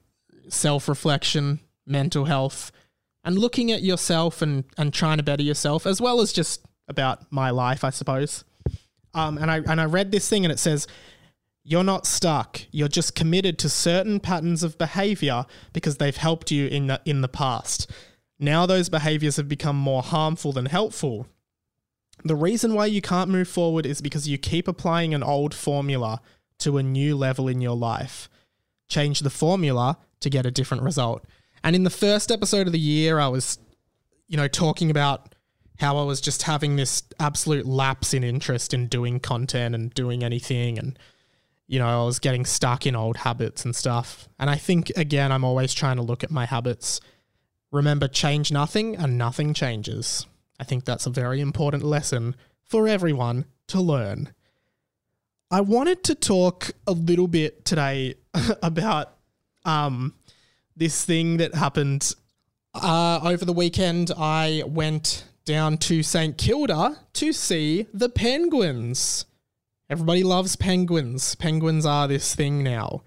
self 0.48 0.88
reflection, 0.88 1.60
mental 1.86 2.24
health, 2.24 2.72
and 3.24 3.38
looking 3.38 3.70
at 3.72 3.82
yourself 3.82 4.42
and 4.42 4.64
and 4.78 4.92
trying 4.94 5.18
to 5.18 5.22
better 5.22 5.42
yourself, 5.42 5.86
as 5.86 6.00
well 6.00 6.20
as 6.20 6.32
just 6.32 6.64
about 6.88 7.30
my 7.30 7.50
life, 7.50 7.84
I 7.84 7.90
suppose. 7.90 8.44
Um, 9.14 9.38
and 9.38 9.50
I 9.50 9.58
and 9.58 9.80
I 9.80 9.84
read 9.84 10.12
this 10.12 10.28
thing 10.28 10.44
and 10.44 10.52
it 10.52 10.58
says, 10.58 10.86
"You're 11.64 11.84
not 11.84 12.06
stuck. 12.06 12.62
You're 12.70 12.88
just 12.88 13.14
committed 13.14 13.58
to 13.58 13.68
certain 13.68 14.20
patterns 14.20 14.62
of 14.62 14.78
behavior 14.78 15.46
because 15.72 15.96
they've 15.96 16.16
helped 16.16 16.50
you 16.50 16.66
in 16.66 16.86
the 16.86 17.00
in 17.04 17.20
the 17.20 17.28
past. 17.28 17.90
Now 18.38 18.66
those 18.66 18.88
behaviors 18.88 19.36
have 19.36 19.48
become 19.48 19.76
more 19.76 20.02
harmful 20.02 20.52
than 20.52 20.66
helpful. 20.66 21.26
The 22.24 22.36
reason 22.36 22.74
why 22.74 22.86
you 22.86 23.02
can't 23.02 23.30
move 23.30 23.48
forward 23.48 23.86
is 23.86 24.00
because 24.00 24.28
you 24.28 24.38
keep 24.38 24.68
applying 24.68 25.14
an 25.14 25.22
old 25.22 25.54
formula 25.54 26.20
to 26.58 26.78
a 26.78 26.82
new 26.82 27.16
level 27.16 27.48
in 27.48 27.60
your 27.60 27.76
life. 27.76 28.28
Change 28.88 29.20
the 29.20 29.30
formula 29.30 29.98
to 30.20 30.30
get 30.30 30.46
a 30.46 30.50
different 30.50 30.82
result." 30.82 31.24
And 31.62 31.76
in 31.76 31.84
the 31.84 31.90
first 31.90 32.30
episode 32.30 32.66
of 32.66 32.72
the 32.72 32.78
year, 32.78 33.18
I 33.18 33.28
was, 33.28 33.58
you 34.28 34.36
know, 34.36 34.48
talking 34.48 34.90
about 34.90 35.34
how 35.80 35.96
I 35.96 36.04
was 36.04 36.20
just 36.20 36.42
having 36.42 36.76
this 36.76 37.02
absolute 37.18 37.66
lapse 37.66 38.12
in 38.12 38.22
interest 38.22 38.74
in 38.74 38.86
doing 38.86 39.18
content 39.18 39.74
and 39.74 39.92
doing 39.94 40.22
anything. 40.22 40.78
And, 40.78 40.98
you 41.66 41.78
know, 41.78 42.02
I 42.02 42.04
was 42.04 42.18
getting 42.18 42.44
stuck 42.44 42.86
in 42.86 42.94
old 42.94 43.16
habits 43.16 43.64
and 43.64 43.74
stuff. 43.74 44.28
And 44.38 44.50
I 44.50 44.56
think, 44.56 44.90
again, 44.96 45.32
I'm 45.32 45.44
always 45.44 45.72
trying 45.72 45.96
to 45.96 46.02
look 46.02 46.22
at 46.22 46.30
my 46.30 46.44
habits. 46.44 47.00
Remember, 47.72 48.08
change 48.08 48.52
nothing 48.52 48.96
and 48.96 49.16
nothing 49.16 49.54
changes. 49.54 50.26
I 50.58 50.64
think 50.64 50.84
that's 50.84 51.06
a 51.06 51.10
very 51.10 51.40
important 51.40 51.82
lesson 51.82 52.36
for 52.62 52.86
everyone 52.86 53.46
to 53.68 53.80
learn. 53.80 54.34
I 55.50 55.62
wanted 55.62 56.04
to 56.04 56.14
talk 56.14 56.70
a 56.86 56.92
little 56.92 57.26
bit 57.26 57.64
today 57.64 58.16
about 58.62 59.16
um, 59.64 60.14
this 60.76 61.04
thing 61.04 61.38
that 61.38 61.54
happened 61.54 62.14
uh, 62.74 63.20
over 63.22 63.44
the 63.44 63.52
weekend. 63.52 64.12
I 64.16 64.62
went 64.66 65.24
down 65.50 65.76
to 65.76 66.00
St 66.00 66.38
Kilda 66.38 66.96
to 67.12 67.32
see 67.32 67.88
the 67.92 68.08
penguins. 68.08 69.26
Everybody 69.88 70.22
loves 70.22 70.54
penguins. 70.54 71.34
Penguins 71.34 71.84
are 71.84 72.06
this 72.06 72.36
thing 72.36 72.62
now. 72.62 73.02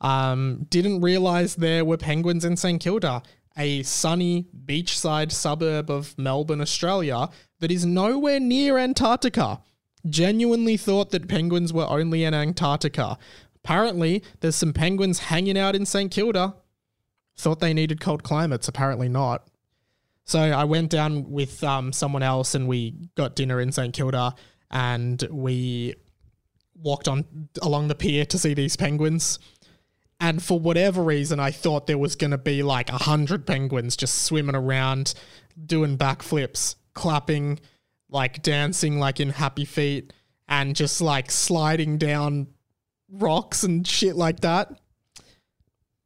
Um, 0.00 0.66
didn't 0.68 1.02
realize 1.02 1.54
there 1.54 1.84
were 1.84 1.96
penguins 1.96 2.44
in 2.44 2.56
St 2.56 2.80
Kilda, 2.80 3.22
a 3.56 3.84
sunny 3.84 4.48
beachside 4.64 5.30
suburb 5.30 5.88
of 5.88 6.18
Melbourne, 6.18 6.60
Australia, 6.60 7.28
that 7.60 7.70
is 7.70 7.86
nowhere 7.86 8.40
near 8.40 8.78
Antarctica. 8.78 9.60
Genuinely 10.10 10.76
thought 10.76 11.10
that 11.10 11.28
penguins 11.28 11.72
were 11.72 11.86
only 11.86 12.24
in 12.24 12.34
Antarctica. 12.34 13.16
Apparently, 13.54 14.24
there's 14.40 14.56
some 14.56 14.72
penguins 14.72 15.20
hanging 15.20 15.56
out 15.56 15.76
in 15.76 15.86
St 15.86 16.10
Kilda. 16.10 16.56
Thought 17.36 17.60
they 17.60 17.72
needed 17.72 18.00
cold 18.00 18.24
climates, 18.24 18.66
apparently 18.66 19.08
not. 19.08 19.46
So 20.26 20.40
I 20.40 20.64
went 20.64 20.90
down 20.90 21.30
with 21.30 21.62
um, 21.62 21.92
someone 21.92 22.24
else 22.24 22.56
and 22.56 22.66
we 22.66 22.94
got 23.14 23.36
dinner 23.36 23.60
in 23.60 23.70
St 23.70 23.94
Kilda 23.94 24.34
and 24.72 25.22
we 25.30 25.94
walked 26.74 27.06
on 27.06 27.24
along 27.62 27.86
the 27.88 27.94
pier 27.94 28.24
to 28.26 28.38
see 28.38 28.52
these 28.52 28.76
penguins. 28.76 29.38
And 30.18 30.42
for 30.42 30.58
whatever 30.58 31.02
reason, 31.04 31.38
I 31.38 31.52
thought 31.52 31.86
there 31.86 31.96
was 31.96 32.16
going 32.16 32.32
to 32.32 32.38
be 32.38 32.64
like 32.64 32.90
a 32.90 32.98
hundred 32.98 33.46
penguins 33.46 33.96
just 33.96 34.24
swimming 34.24 34.56
around, 34.56 35.14
doing 35.64 35.96
backflips, 35.96 36.74
clapping, 36.92 37.60
like 38.10 38.42
dancing 38.42 38.98
like 38.98 39.20
in 39.20 39.30
happy 39.30 39.64
feet, 39.64 40.12
and 40.48 40.74
just 40.74 41.00
like 41.00 41.30
sliding 41.30 41.98
down 41.98 42.48
rocks 43.08 43.62
and 43.62 43.86
shit 43.86 44.16
like 44.16 44.40
that. 44.40 44.72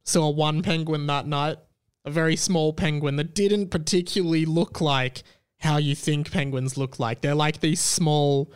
Saw 0.03 0.29
one 0.29 0.61
penguin 0.61 1.07
that 1.07 1.25
night 1.25 1.57
a 2.05 2.11
very 2.11 2.35
small 2.35 2.73
penguin 2.73 3.15
that 3.17 3.35
didn't 3.35 3.69
particularly 3.69 4.45
look 4.45 4.81
like 4.81 5.23
how 5.59 5.77
you 5.77 5.95
think 5.95 6.31
penguins 6.31 6.77
look 6.77 6.99
like. 6.99 7.21
They're 7.21 7.35
like 7.35 7.59
these 7.59 7.79
small 7.79 8.51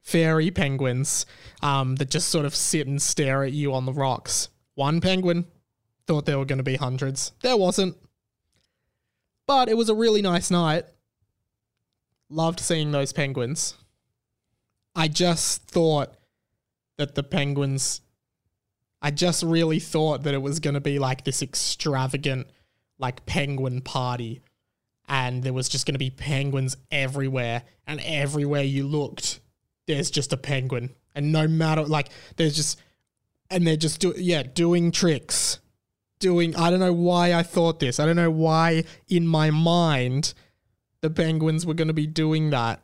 fairy 0.00 0.50
penguins 0.50 1.26
um, 1.62 1.96
that 1.96 2.10
just 2.10 2.28
sort 2.28 2.46
of 2.46 2.54
sit 2.54 2.86
and 2.86 3.00
stare 3.00 3.44
at 3.44 3.52
you 3.52 3.74
on 3.74 3.86
the 3.86 3.92
rocks. 3.92 4.48
One 4.74 5.00
penguin. 5.00 5.46
Thought 6.06 6.24
there 6.24 6.38
were 6.38 6.46
going 6.46 6.58
to 6.58 6.64
be 6.64 6.76
hundreds. 6.76 7.32
There 7.42 7.56
wasn't. 7.56 7.96
But 9.46 9.68
it 9.68 9.76
was 9.76 9.90
a 9.90 9.94
really 9.94 10.22
nice 10.22 10.50
night. 10.50 10.84
Loved 12.30 12.60
seeing 12.60 12.90
those 12.90 13.12
penguins. 13.12 13.74
I 14.94 15.08
just 15.08 15.68
thought 15.68 16.14
that 16.96 17.14
the 17.14 17.22
penguins. 17.22 18.00
I 19.00 19.10
just 19.10 19.42
really 19.42 19.78
thought 19.78 20.24
that 20.24 20.34
it 20.34 20.42
was 20.42 20.58
going 20.58 20.74
to 20.74 20.80
be 20.80 20.98
like 20.98 21.24
this 21.24 21.42
extravagant, 21.42 22.48
like 22.98 23.26
penguin 23.26 23.80
party. 23.80 24.42
And 25.08 25.42
there 25.42 25.54
was 25.54 25.68
just 25.68 25.86
going 25.86 25.94
to 25.94 25.98
be 25.98 26.10
penguins 26.10 26.76
everywhere. 26.90 27.62
And 27.86 28.00
everywhere 28.04 28.62
you 28.62 28.86
looked, 28.86 29.40
there's 29.86 30.10
just 30.10 30.32
a 30.32 30.36
penguin. 30.36 30.94
And 31.14 31.32
no 31.32 31.48
matter, 31.48 31.82
like, 31.84 32.10
there's 32.36 32.54
just. 32.54 32.80
And 33.50 33.66
they're 33.66 33.76
just 33.76 34.00
do, 34.00 34.12
yeah, 34.16 34.42
doing 34.42 34.92
tricks 34.92 35.58
doing 36.18 36.56
I 36.56 36.70
don't 36.70 36.80
know 36.80 36.92
why 36.92 37.34
I 37.34 37.42
thought 37.42 37.80
this. 37.80 38.00
I 38.00 38.06
don't 38.06 38.16
know 38.16 38.30
why 38.30 38.84
in 39.08 39.26
my 39.26 39.50
mind 39.50 40.34
the 41.00 41.10
penguins 41.10 41.64
were 41.64 41.74
going 41.74 41.88
to 41.88 41.94
be 41.94 42.06
doing 42.06 42.50
that. 42.50 42.82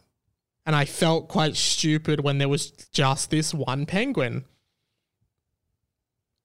And 0.66 0.74
I 0.74 0.85
felt 0.87 1.29
quite 1.29 1.57
stupid 1.57 2.20
when 2.20 2.38
there 2.38 2.48
was 2.48 2.70
just 2.70 3.31
this 3.31 3.53
one 3.53 3.87
penguin. 3.87 4.44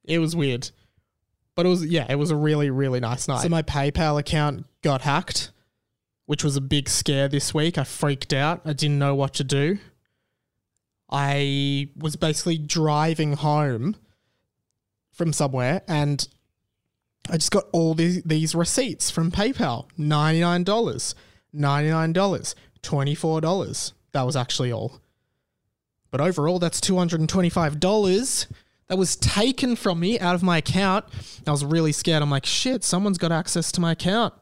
It 0.04 0.20
was 0.20 0.36
weird. 0.36 0.72
But 1.60 1.66
it 1.66 1.70
was 1.72 1.86
yeah, 1.86 2.06
it 2.08 2.16
was 2.16 2.32
a 2.32 2.38
really 2.38 2.70
really 2.70 3.02
nice 3.02 3.28
night. 3.28 3.42
So 3.42 3.50
my 3.50 3.64
PayPal 3.64 4.18
account 4.18 4.66
got 4.82 5.02
hacked, 5.02 5.52
which 6.26 6.42
was 6.42 6.56
a 6.56 6.62
big 6.62 6.88
scare 6.88 7.28
this 7.28 7.54
week. 7.54 7.78
I 7.78 7.84
freaked 7.84 8.32
out. 8.32 8.62
I 8.64 8.72
didn't 8.72 8.98
know 8.98 9.14
what 9.14 9.34
to 9.34 9.44
do. 9.44 9.78
I 11.10 11.90
was 11.98 12.16
basically 12.16 12.58
driving 12.58 13.34
home 13.34 13.98
from 15.12 15.34
somewhere 15.34 15.82
and 15.86 16.26
I 17.30 17.34
just 17.34 17.52
got 17.52 17.66
all 17.74 17.94
these, 17.94 18.24
these 18.24 18.56
receipts 18.56 19.12
from 19.12 19.30
PayPal 19.30 19.90
$99, 20.00 20.64
$99, 21.54 22.56
$24. 22.82 23.94
That 24.14 24.22
was 24.22 24.38
actually 24.38 24.72
all. 24.72 25.02
But 26.10 26.22
overall, 26.22 26.60
that's 26.60 26.80
$225 26.80 28.48
that 28.90 28.98
was 28.98 29.16
taken 29.16 29.76
from 29.76 30.00
me 30.00 30.20
out 30.20 30.36
of 30.36 30.44
my 30.44 30.58
account. 30.58 31.06
I 31.48 31.52
was 31.52 31.64
really 31.64 31.92
scared. 31.92 32.22
I'm 32.22 32.32
like, 32.32 32.46
shit, 32.46 32.84
someone's 32.84 33.20
got 33.20 33.32
access 33.32 33.72
to 33.74 33.82
my 33.82 33.92
account. 33.94 34.34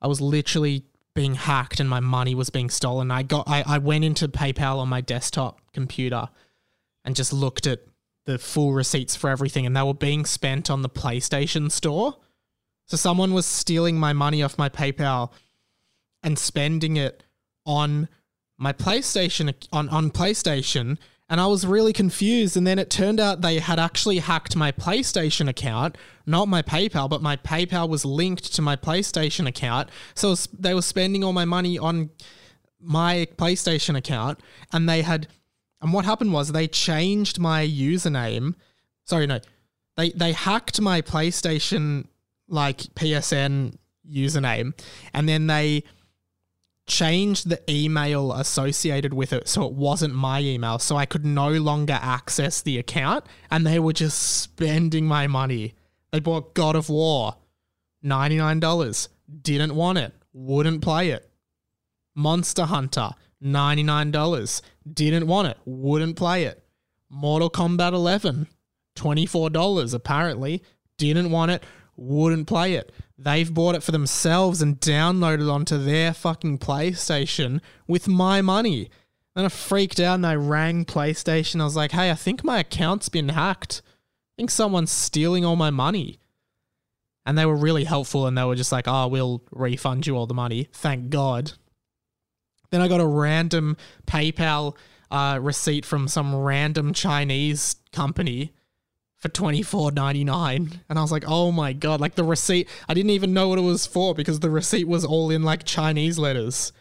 I 0.00 0.08
was 0.08 0.20
literally 0.20 0.84
being 1.14 1.34
hacked 1.34 1.78
and 1.78 1.88
my 1.88 2.00
money 2.00 2.34
was 2.34 2.50
being 2.50 2.70
stolen. 2.70 3.10
I 3.10 3.22
got 3.22 3.46
I, 3.46 3.62
I 3.66 3.78
went 3.78 4.04
into 4.04 4.28
PayPal 4.28 4.78
on 4.78 4.88
my 4.88 5.02
desktop 5.02 5.60
computer 5.72 6.28
and 7.04 7.14
just 7.14 7.32
looked 7.32 7.66
at 7.66 7.80
the 8.24 8.38
full 8.38 8.72
receipts 8.72 9.14
for 9.14 9.28
everything 9.28 9.66
and 9.66 9.76
they 9.76 9.82
were 9.82 9.94
being 9.94 10.24
spent 10.24 10.70
on 10.70 10.82
the 10.82 10.88
PlayStation 10.88 11.70
store. 11.70 12.16
So 12.86 12.96
someone 12.96 13.34
was 13.34 13.46
stealing 13.46 13.98
my 13.98 14.12
money 14.12 14.42
off 14.42 14.58
my 14.58 14.68
PayPal 14.68 15.32
and 16.22 16.38
spending 16.38 16.96
it 16.96 17.22
on 17.66 18.08
my 18.58 18.72
PlayStation 18.72 19.52
on 19.70 19.88
on 19.90 20.10
PlayStation 20.10 20.96
and 21.32 21.40
I 21.40 21.46
was 21.46 21.66
really 21.66 21.94
confused 21.94 22.58
and 22.58 22.66
then 22.66 22.78
it 22.78 22.90
turned 22.90 23.18
out 23.18 23.40
they 23.40 23.58
had 23.58 23.78
actually 23.78 24.18
hacked 24.18 24.54
my 24.54 24.70
PlayStation 24.70 25.48
account, 25.48 25.96
not 26.26 26.46
my 26.46 26.60
PayPal, 26.60 27.08
but 27.08 27.22
my 27.22 27.38
PayPal 27.38 27.88
was 27.88 28.04
linked 28.04 28.52
to 28.54 28.60
my 28.60 28.76
PlayStation 28.76 29.48
account. 29.48 29.88
So 30.14 30.28
was- 30.28 30.46
they 30.52 30.74
were 30.74 30.82
spending 30.82 31.24
all 31.24 31.32
my 31.32 31.46
money 31.46 31.78
on 31.78 32.10
my 32.78 33.28
PlayStation 33.38 33.96
account 33.96 34.40
and 34.74 34.86
they 34.86 35.00
had 35.00 35.26
and 35.80 35.94
what 35.94 36.04
happened 36.04 36.34
was 36.34 36.52
they 36.52 36.68
changed 36.68 37.38
my 37.38 37.66
username. 37.66 38.54
Sorry, 39.06 39.26
no. 39.26 39.40
They 39.96 40.10
they 40.10 40.32
hacked 40.32 40.82
my 40.82 41.00
PlayStation 41.00 42.08
like 42.46 42.80
PSN 42.94 43.78
username 44.06 44.74
and 45.14 45.26
then 45.26 45.46
they 45.46 45.84
changed 46.92 47.48
the 47.48 47.60
email 47.70 48.32
associated 48.32 49.14
with 49.14 49.32
it 49.32 49.48
so 49.48 49.64
it 49.64 49.72
wasn't 49.72 50.14
my 50.14 50.40
email 50.40 50.78
so 50.78 50.96
I 50.96 51.06
could 51.06 51.24
no 51.24 51.48
longer 51.48 51.98
access 52.00 52.60
the 52.60 52.78
account 52.78 53.24
and 53.50 53.66
they 53.66 53.78
were 53.78 53.94
just 53.94 54.18
spending 54.22 55.06
my 55.06 55.26
money. 55.26 55.74
They 56.10 56.20
bought 56.20 56.54
God 56.54 56.76
of 56.76 56.90
War 56.90 57.36
$99. 58.04 59.08
Didn't 59.40 59.74
want 59.74 59.98
it. 59.98 60.12
Wouldn't 60.32 60.82
play 60.82 61.10
it. 61.10 61.30
Monster 62.14 62.64
Hunter, 62.64 63.10
$99. 63.42 64.62
Didn't 64.92 65.26
want 65.26 65.48
it. 65.48 65.58
Wouldn't 65.64 66.16
play 66.16 66.44
it. 66.44 66.62
Mortal 67.08 67.50
Kombat 67.50 67.92
11, 67.92 68.48
$24 68.96 69.94
apparently. 69.94 70.62
Didn't 70.98 71.30
want 71.30 71.52
it. 71.52 71.62
Wouldn't 71.96 72.46
play 72.46 72.74
it. 72.74 72.92
They've 73.24 73.52
bought 73.52 73.76
it 73.76 73.82
for 73.82 73.92
themselves 73.92 74.62
and 74.62 74.80
downloaded 74.80 75.52
onto 75.52 75.78
their 75.78 76.12
fucking 76.12 76.58
PlayStation 76.58 77.60
with 77.86 78.08
my 78.08 78.42
money. 78.42 78.90
Then 79.34 79.44
I 79.44 79.48
freaked 79.48 80.00
out 80.00 80.16
and 80.16 80.26
I 80.26 80.34
rang 80.34 80.84
PlayStation. 80.84 81.60
I 81.60 81.64
was 81.64 81.76
like, 81.76 81.92
hey, 81.92 82.10
I 82.10 82.14
think 82.14 82.42
my 82.42 82.58
account's 82.58 83.08
been 83.08 83.30
hacked. 83.30 83.82
I 83.84 84.32
think 84.36 84.50
someone's 84.50 84.90
stealing 84.90 85.44
all 85.44 85.56
my 85.56 85.70
money. 85.70 86.18
And 87.24 87.38
they 87.38 87.46
were 87.46 87.56
really 87.56 87.84
helpful 87.84 88.26
and 88.26 88.36
they 88.36 88.44
were 88.44 88.56
just 88.56 88.72
like, 88.72 88.88
oh, 88.88 89.06
we'll 89.06 89.42
refund 89.52 90.06
you 90.06 90.16
all 90.16 90.26
the 90.26 90.34
money. 90.34 90.68
Thank 90.72 91.10
God. 91.10 91.52
Then 92.70 92.80
I 92.80 92.88
got 92.88 93.00
a 93.00 93.06
random 93.06 93.76
PayPal 94.06 94.76
uh, 95.10 95.38
receipt 95.40 95.86
from 95.86 96.08
some 96.08 96.34
random 96.34 96.92
Chinese 96.92 97.76
company 97.92 98.52
for 99.22 99.28
twenty 99.28 99.62
four 99.62 99.90
ninety 99.90 100.24
nine, 100.24 100.80
and 100.88 100.98
I 100.98 101.02
was 101.02 101.12
like, 101.12 101.24
"Oh 101.26 101.50
my 101.50 101.72
god!" 101.72 102.00
Like 102.00 102.16
the 102.16 102.24
receipt, 102.24 102.68
I 102.88 102.94
didn't 102.94 103.10
even 103.10 103.32
know 103.32 103.48
what 103.48 103.58
it 103.58 103.62
was 103.62 103.86
for 103.86 104.14
because 104.14 104.40
the 104.40 104.50
receipt 104.50 104.86
was 104.86 105.04
all 105.04 105.30
in 105.30 105.42
like 105.42 105.64
Chinese 105.64 106.18
letters. 106.18 106.72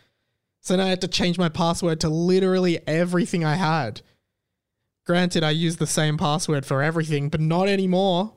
So 0.62 0.76
then 0.76 0.86
I 0.86 0.90
had 0.90 1.02
to 1.02 1.08
change 1.08 1.38
my 1.38 1.50
password 1.50 2.02
to 2.02 2.10
literally 2.10 2.86
everything 2.86 3.46
I 3.46 3.56
had. 3.56 4.02
Granted, 5.06 5.44
I 5.44 5.52
use 5.52 5.78
the 5.78 5.88
same 5.88 6.18
password 6.18 6.66
for 6.66 6.84
everything, 6.84 7.30
but 7.30 7.40
not 7.40 7.70
anymore. 7.70 8.34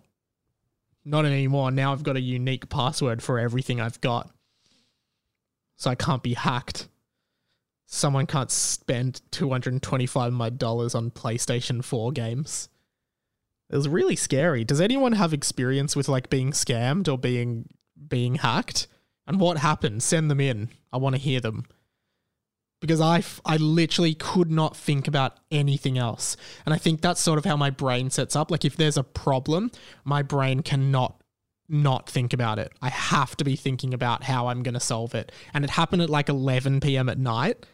Not 1.05 1.27
anymore. 1.27 1.71
Now 1.71 1.93
I've 1.93 2.03
got 2.03 2.17
a 2.17 2.21
unique 2.21 2.69
password 2.71 3.23
for 3.23 3.39
everything 3.39 3.81
I've 3.81 4.01
got. 4.01 4.31
So 5.77 5.91
I 5.91 5.95
can't 5.95 6.23
be 6.23 6.35
hacked 6.35 6.89
someone 7.87 8.27
can't 8.27 8.51
spend 8.51 9.21
225 9.31 10.29
of 10.29 10.33
my 10.33 10.51
dollars 10.51 10.95
on 10.95 11.11
PlayStation 11.11 11.83
4 11.85 12.13
games. 12.13 12.69
It 13.71 13.77
was 13.77 13.89
really 13.89 14.17
scary. 14.17 14.65
Does 14.65 14.81
anyone 14.81 15.13
have 15.13 15.33
experience 15.33 15.97
with 15.97 16.09
like 16.09 16.31
being 16.31 16.53
scammed 16.53 17.09
or 17.09 17.19
being 17.19 17.69
being 18.09 18.37
hacked? 18.37 18.87
And 19.27 19.41
what 19.41 19.59
happened? 19.59 20.03
Send 20.03 20.31
them 20.31 20.41
in. 20.41 20.69
I 20.93 20.99
want 20.99 21.15
to 21.15 21.21
hear 21.21 21.41
them. 21.41 21.65
Because 22.81 23.01
I, 23.01 23.19
f- 23.19 23.41
I 23.47 23.57
literally 23.57 24.15
could 24.15 24.51
not 24.51 24.77
think 24.77 25.09
about 25.09 25.39
anything 25.51 25.97
else. 25.97 26.37
And 26.67 26.75
I 26.75 26.79
think 26.79 27.01
that's 27.01 27.21
sort 27.21 27.39
of 27.39 27.47
how 27.47 27.57
my 27.57 27.71
brain 27.71 28.11
sets 28.11 28.37
up. 28.37 28.51
Like 28.51 28.67
if 28.67 28.77
there's 28.77 28.99
a 28.99 29.03
problem, 29.03 29.71
my 30.05 30.21
brain 30.23 30.61
cannot 30.61 31.23
not 31.67 32.11
think 32.11 32.35
about 32.35 32.59
it. 32.59 32.73
I 32.83 32.91
have 32.91 33.37
to 33.39 33.45
be 33.45 33.57
thinking 33.57 33.95
about 33.95 34.25
how 34.25 34.49
I'm 34.49 34.63
going 34.63 34.75
to 34.75 34.81
solve 34.81 35.15
it. 35.15 35.33
And 35.55 35.65
it 35.65 35.71
happened 35.71 36.03
at 36.03 36.11
like 36.11 36.29
11 36.29 36.81
p.m. 36.81 37.09
at 37.09 37.19
night. 37.19 37.65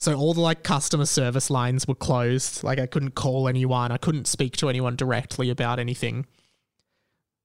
So 0.00 0.14
all 0.14 0.32
the 0.32 0.40
like 0.40 0.62
customer 0.62 1.04
service 1.04 1.50
lines 1.50 1.86
were 1.86 1.94
closed. 1.94 2.64
Like 2.64 2.78
I 2.78 2.86
couldn't 2.86 3.14
call 3.14 3.48
anyone. 3.48 3.92
I 3.92 3.98
couldn't 3.98 4.26
speak 4.26 4.56
to 4.58 4.70
anyone 4.70 4.96
directly 4.96 5.50
about 5.50 5.78
anything. 5.78 6.26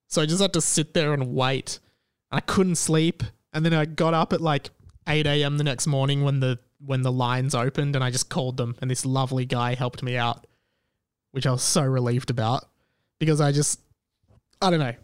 So 0.07 0.21
I 0.21 0.25
just 0.25 0.41
had 0.41 0.53
to 0.53 0.61
sit 0.61 0.93
there 0.93 1.13
and 1.13 1.35
wait. 1.35 1.79
And 2.31 2.37
I 2.37 2.39
couldn't 2.39 2.75
sleep. 2.75 3.23
And 3.51 3.65
then 3.65 3.73
I 3.73 3.83
got 3.83 4.13
up 4.13 4.31
at 4.31 4.39
like 4.39 4.69
8 5.07 5.27
a.m. 5.27 5.57
the 5.57 5.65
next 5.65 5.85
morning 5.85 6.23
when 6.23 6.39
the 6.39 6.57
when 6.85 7.01
the 7.01 7.11
lines 7.11 7.55
opened 7.55 7.95
and 7.95 8.03
I 8.03 8.11
just 8.11 8.29
called 8.29 8.57
them 8.57 8.75
and 8.81 8.89
this 8.91 9.05
lovely 9.05 9.45
guy 9.45 9.75
helped 9.75 10.01
me 10.01 10.15
out. 10.15 10.47
Which 11.31 11.45
I 11.45 11.51
was 11.51 11.63
so 11.63 11.83
relieved 11.83 12.29
about. 12.29 12.69
Because 13.19 13.41
I 13.41 13.51
just 13.51 13.81
I 14.61 14.69
don't 14.69 14.79
know. 14.79 14.95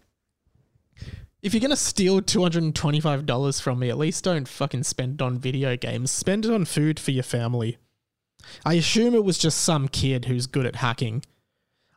If 1.41 1.55
you're 1.55 1.61
gonna 1.61 1.75
steal 1.75 2.21
two 2.21 2.43
hundred 2.43 2.61
and 2.63 2.75
twenty-five 2.75 3.25
dollars 3.25 3.59
from 3.59 3.79
me, 3.79 3.89
at 3.89 3.97
least 3.97 4.23
don't 4.23 4.47
fucking 4.47 4.83
spend 4.83 5.15
it 5.15 5.23
on 5.23 5.39
video 5.39 5.75
games. 5.75 6.11
Spend 6.11 6.45
it 6.45 6.51
on 6.51 6.65
food 6.65 6.99
for 6.99 7.09
your 7.11 7.23
family. 7.23 7.77
I 8.63 8.75
assume 8.75 9.15
it 9.15 9.23
was 9.23 9.39
just 9.39 9.59
some 9.59 9.87
kid 9.87 10.25
who's 10.25 10.45
good 10.45 10.67
at 10.67 10.77
hacking. 10.77 11.23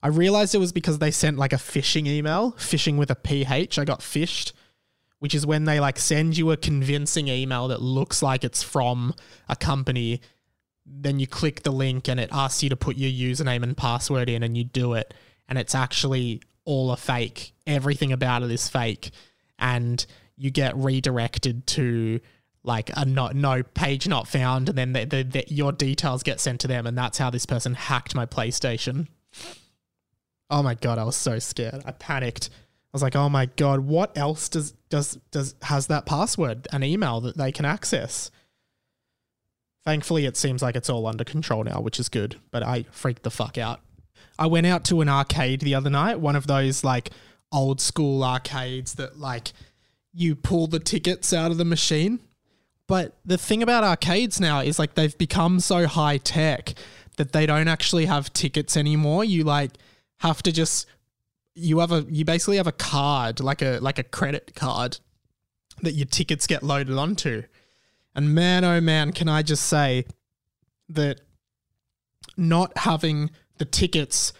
I 0.02 0.09
realized 0.09 0.54
it 0.54 0.59
was 0.59 0.72
because 0.72 0.98
they 0.98 1.11
sent 1.11 1.38
like 1.38 1.52
a 1.52 1.57
phishing 1.57 2.07
email, 2.07 2.52
phishing 2.52 2.96
with 2.96 3.11
a 3.11 3.14
PH. 3.14 3.78
I 3.78 3.85
got 3.85 4.00
phished, 4.00 4.52
which 5.18 5.35
is 5.35 5.46
when 5.46 5.64
they 5.64 5.78
like 5.78 5.98
send 5.98 6.38
you 6.38 6.50
a 6.50 6.57
convincing 6.57 7.28
email 7.28 7.68
that 7.68 7.83
looks 7.83 8.22
like 8.22 8.44
it's 8.44 8.62
from 8.62 9.14
a 9.48 9.57
company. 9.57 10.22
Then 10.87 11.18
you 11.18 11.26
click 11.26 11.62
the 11.62 11.72
link 11.72 12.09
and 12.09 12.18
it 12.18 12.30
asks 12.33 12.62
you 12.62 12.70
to 12.70 12.76
put 12.76 12.96
your 12.96 13.11
username 13.11 13.62
and 13.62 13.76
password 13.76 14.30
in, 14.30 14.42
and 14.42 14.57
you 14.57 14.64
do 14.64 14.94
it. 14.94 15.12
And 15.50 15.59
it's 15.59 15.74
actually 15.74 16.40
all 16.64 16.90
a 16.92 16.96
fake. 16.96 17.52
Everything 17.66 18.11
about 18.11 18.42
it 18.42 18.50
is 18.50 18.70
fake. 18.70 19.11
And 19.64 20.05
you 20.37 20.50
get 20.50 20.77
redirected 20.77 21.66
to 21.68 22.20
like 22.62 22.90
a 22.94 23.07
not 23.07 23.35
no 23.35 23.62
page 23.62 24.07
not 24.07 24.29
found, 24.29 24.68
and 24.68 24.77
then 24.77 24.92
the, 24.92 25.05
the, 25.07 25.22
the, 25.22 25.44
your 25.48 25.72
details 25.72 26.22
get 26.22 26.38
sent 26.38 26.61
to 26.61 26.68
them, 26.68 26.87
and 26.87 26.96
that's 26.96 27.16
how 27.16 27.31
this 27.31 27.46
person 27.46 27.72
hacked 27.74 28.14
my 28.14 28.27
PlayStation. 28.27 29.07
Oh 30.50 30.62
my 30.62 30.74
god, 30.74 30.98
I 30.98 31.05
was 31.05 31.16
so 31.16 31.38
scared. 31.38 31.83
I 31.87 31.92
panicked. 31.92 32.50
I 32.53 32.90
was 32.92 33.03
like, 33.03 33.16
"Oh 33.16 33.31
my 33.31 33.46
god, 33.46 33.81
what 33.81 34.16
else 34.16 34.50
does 34.50 34.72
does 34.90 35.18
does 35.31 35.55
has 35.62 35.87
that 35.87 36.05
password, 36.05 36.68
an 36.72 36.83
email 36.83 37.20
that 37.22 37.38
they 37.38 37.50
can 37.50 37.64
access?" 37.64 38.31
Thankfully, 39.85 40.27
it 40.27 40.37
seems 40.37 40.62
like 40.62 40.77
it's 40.77 40.90
all 40.90 41.07
under 41.07 41.24
control 41.24 41.64
now, 41.64 41.81
which 41.81 41.98
is 41.98 42.09
good, 42.09 42.37
but 42.50 42.62
I 42.62 42.85
freaked 42.90 43.22
the 43.22 43.31
fuck 43.31 43.57
out. 43.59 43.81
I 44.38 44.46
went 44.46 44.66
out 44.66 44.85
to 44.87 45.00
an 45.00 45.09
arcade 45.09 45.61
the 45.61 45.74
other 45.74 45.90
night, 45.90 46.20
one 46.20 46.37
of 46.37 46.46
those 46.46 46.85
like 46.85 47.11
old 47.54 47.80
school 47.80 48.22
arcades 48.24 48.94
that 48.94 49.18
like 49.18 49.52
you 50.12 50.34
pull 50.34 50.66
the 50.66 50.80
tickets 50.80 51.32
out 51.32 51.50
of 51.50 51.56
the 51.56 51.64
machine. 51.64 52.18
But 52.86 53.16
the 53.24 53.38
thing 53.38 53.62
about 53.62 53.84
arcades 53.84 54.40
now 54.40 54.60
is 54.60 54.78
like 54.78 54.94
they've 54.94 55.16
become 55.16 55.60
so 55.60 55.86
high 55.86 56.18
tech 56.18 56.74
that 57.16 57.32
they 57.32 57.46
don't 57.46 57.68
actually 57.68 58.06
have 58.06 58.32
tickets 58.32 58.76
anymore. 58.76 59.24
You 59.24 59.44
like 59.44 59.70
have 60.18 60.42
to 60.42 60.52
just 60.52 60.86
you 61.54 61.78
have 61.78 61.92
a 61.92 62.04
you 62.10 62.24
basically 62.24 62.58
have 62.58 62.66
a 62.66 62.72
card, 62.72 63.40
like 63.40 63.62
a 63.62 63.78
like 63.80 63.98
a 63.98 64.02
credit 64.02 64.52
card 64.54 64.98
that 65.82 65.92
your 65.92 66.06
tickets 66.06 66.46
get 66.46 66.62
loaded 66.62 66.96
onto. 66.96 67.44
And 68.14 68.34
man 68.34 68.64
oh 68.64 68.80
man, 68.80 69.12
can 69.12 69.28
I 69.28 69.42
just 69.42 69.64
say 69.64 70.04
that 70.90 71.20
not 72.36 72.76
having 72.78 73.30
the 73.58 73.64
tickets 73.64 74.32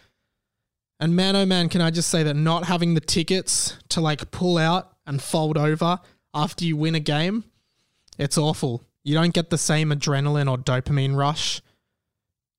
and 1.05 1.14
man 1.14 1.37
oh 1.37 1.45
man, 1.45 1.69
can 1.69 1.83
I 1.83 1.90
just 1.90 2.09
say 2.09 2.23
that 2.23 2.35
not 2.35 2.64
having 2.64 2.95
the 2.95 3.01
tickets 3.01 3.77
to 3.90 4.01
like 4.01 4.31
pull 4.31 4.57
out 4.57 4.97
and 5.07 5.21
fold 5.21 5.59
over 5.59 6.01
after 6.33 6.64
you 6.64 6.79
win 6.79 6.95
a 6.95 7.01
game, 7.01 7.45
it's 8.19 8.38
awful. 8.38 8.83
You 9.03 9.14
don't 9.14 9.35
get 9.35 9.51
the 9.51 9.59
same 9.59 9.90
adrenaline 9.90 10.51
or 10.51 10.57
dopamine 10.57 11.14
rush. 11.14 11.61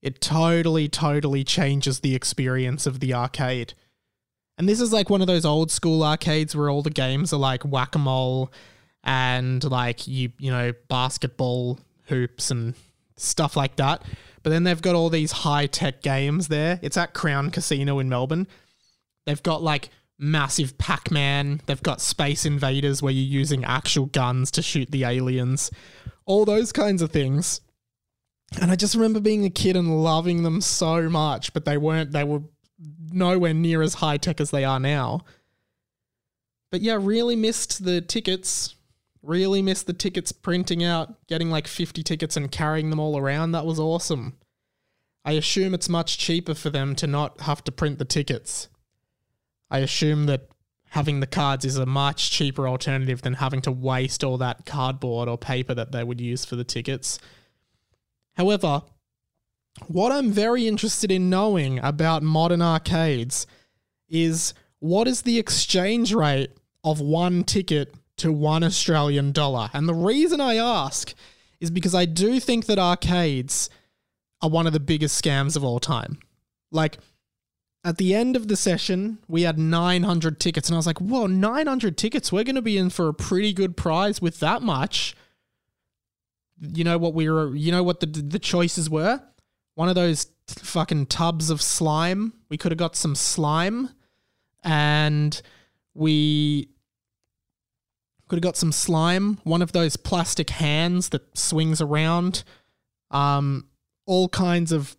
It 0.03 0.21
totally, 0.21 0.88
totally 0.88 1.43
changes 1.43 2.01
the 2.01 2.13
experience 2.13 2.86
of 2.86 2.99
the 2.99 3.15
arcade. 3.15 3.73
And 4.60 4.69
this 4.69 4.79
is 4.79 4.93
like 4.93 5.10
one 5.10 5.21
of 5.21 5.27
those 5.27 5.43
old 5.43 5.71
school 5.71 6.03
arcades 6.03 6.55
where 6.55 6.69
all 6.69 6.84
the 6.84 6.91
games 6.91 7.34
are 7.34 7.39
like 7.39 7.63
whack 7.63 7.95
a 7.95 7.97
mole 7.97 8.53
and 9.03 9.63
like 9.63 10.08
you, 10.08 10.31
you 10.38 10.51
know, 10.51 10.71
basketball 10.88 11.79
hoops 12.03 12.51
and 12.51 12.75
stuff 13.17 13.55
like 13.58 13.77
that. 13.77 14.03
But 14.45 14.51
then 14.51 14.63
they've 14.63 14.79
got 14.79 14.93
all 14.93 15.10
these 15.10 15.31
high 15.31 15.65
tech 15.65 16.03
games 16.03 16.49
there. 16.49 16.79
It's 16.84 16.97
at 16.97 17.15
Crown 17.15 17.49
Casino 17.49 17.97
in 17.97 18.10
Melbourne. 18.10 18.45
They've 19.25 19.41
got 19.41 19.63
like 19.63 19.89
massive 20.19 20.77
Pac 20.77 21.10
Man. 21.10 21.62
They've 21.65 21.81
got 21.81 21.99
Space 21.99 22.45
Invaders 22.45 23.01
where 23.01 23.12
you're 23.12 23.23
using 23.39 23.65
actual 23.65 24.05
guns 24.05 24.51
to 24.51 24.62
shoot 24.62 24.91
the 24.91 25.03
aliens. 25.03 25.71
All 26.27 26.45
those 26.45 26.71
kinds 26.71 27.01
of 27.01 27.10
things. 27.12 27.60
And 28.62 28.69
I 28.69 28.75
just 28.75 28.93
remember 28.93 29.19
being 29.19 29.45
a 29.45 29.49
kid 29.49 29.75
and 29.75 30.03
loving 30.03 30.43
them 30.43 30.62
so 30.62 31.10
much, 31.10 31.51
but 31.51 31.65
they 31.65 31.77
weren't, 31.77 32.12
they 32.12 32.23
were 32.23 32.43
nowhere 33.12 33.55
near 33.55 33.81
as 33.81 33.95
high 33.95 34.17
tech 34.17 34.39
as 34.39 34.51
they 34.51 34.63
are 34.63 34.79
now. 34.79 35.21
But 36.71 36.81
yeah, 36.81 36.99
really 37.01 37.36
missed 37.36 37.84
the 37.84 37.99
tickets. 37.99 38.75
Really 39.25 39.63
missed 39.63 39.88
the 39.88 39.93
tickets 39.93 40.31
printing 40.31 40.83
out, 40.83 41.25
getting 41.27 41.49
like 41.49 41.67
50 41.67 42.03
tickets 42.03 42.38
and 42.38 42.51
carrying 42.51 42.91
them 42.91 42.99
all 42.99 43.17
around. 43.17 43.53
That 43.53 43.65
was 43.65 43.79
awesome. 43.79 44.38
I 45.25 45.31
assume 45.31 45.73
it's 45.73 45.89
much 45.89 46.19
cheaper 46.19 46.53
for 46.53 46.69
them 46.69 46.95
to 46.97 47.07
not 47.07 47.41
have 47.41 47.63
to 47.63 47.71
print 47.71 47.97
the 47.97 48.05
tickets. 48.05 48.69
I 49.71 49.79
assume 49.79 50.27
that 50.27 50.49
having 50.89 51.21
the 51.21 51.27
cards 51.27 51.65
is 51.65 51.77
a 51.77 51.88
much 51.88 52.29
cheaper 52.29 52.67
alternative 52.67 53.23
than 53.23 53.33
having 53.33 53.63
to 53.63 53.71
waste 53.71 54.23
all 54.23 54.38
that 54.38 54.67
cardboard 54.67 55.27
or 55.27 55.39
paper 55.39 55.73
that 55.73 55.91
they 55.91 56.03
would 56.03 56.21
use 56.21 56.45
for 56.45 56.55
the 56.55 56.63
tickets. 56.63 57.17
However, 58.33 58.83
what 59.88 60.11
I'm 60.11 60.31
very 60.31 60.67
interested 60.67 61.11
in 61.11 61.31
knowing 61.31 61.79
about 61.79 62.21
modern 62.21 62.61
arcades 62.61 63.47
is 64.07 64.53
what 64.77 65.07
is 65.07 65.23
the 65.23 65.39
exchange 65.39 66.13
rate 66.13 66.51
of 66.83 67.01
one 67.01 67.43
ticket 67.43 67.95
to 68.17 68.32
one 68.32 68.63
Australian 68.63 69.32
dollar? 69.32 69.69
And 69.73 69.88
the 69.88 69.93
reason 69.93 70.41
I 70.41 70.56
ask 70.56 71.13
is 71.60 71.71
because 71.71 71.95
I 71.95 72.06
do 72.06 72.39
think 72.39 72.65
that 72.65 72.80
arcades 72.80 73.69
are 74.41 74.49
one 74.49 74.67
of 74.67 74.73
the 74.73 74.80
biggest 74.80 75.21
scams 75.21 75.56
of 75.56 75.63
all 75.63 75.80
time. 75.80 76.19
Like, 76.71 76.97
at 77.86 77.97
the 77.97 78.15
end 78.15 78.36
of 78.36 78.47
the 78.47 78.56
session, 78.56 79.19
we 79.28 79.43
had 79.43 79.60
900 79.60 80.39
tickets, 80.39 80.67
and 80.67 80.75
I 80.75 80.78
was 80.78 80.88
like, 80.88 80.99
whoa, 80.99 81.28
900 81.28 81.97
tickets? 81.97 82.32
We're 82.32 82.43
going 82.43 82.56
to 82.56 82.62
be 82.62 82.78
in 82.78 82.89
for 82.89 83.08
a 83.08 83.13
pretty 83.13 83.54
good 83.54 83.78
prize 83.78 84.19
with 84.19 84.39
that 84.39 84.63
much. 84.63 85.15
You 86.60 86.84
know 86.84 86.97
what 86.97 87.13
we 87.13 87.30
were, 87.30 87.56
you 87.56 87.71
know 87.71 87.84
what 87.84 87.99
the, 87.99 88.08
the 88.08 88.39
choices 88.39 88.89
were? 88.89 89.21
One 89.75 89.88
of 89.88 89.95
those 89.95 90.28
fucking 90.47 91.08
tubs 91.08 91.49
of 91.49 91.62
slime. 91.62 92.34
We 92.49 92.58
could 92.58 92.71
have 92.71 92.80
got 92.80 92.95
some 92.95 93.13
slime, 93.13 93.89
and 94.63 95.39
we 95.93 96.69
could 98.27 98.38
have 98.38 98.43
got 98.43 98.57
some 98.57 98.71
slime. 98.71 99.39
One 99.43 99.61
of 99.61 99.71
those 99.71 99.97
plastic 99.97 100.49
hands 100.49 101.09
that 101.09 101.38
swings 101.38 101.81
around. 101.81 102.43
Um, 103.11 103.67
all 104.05 104.29
kinds 104.29 104.71
of 104.71 104.95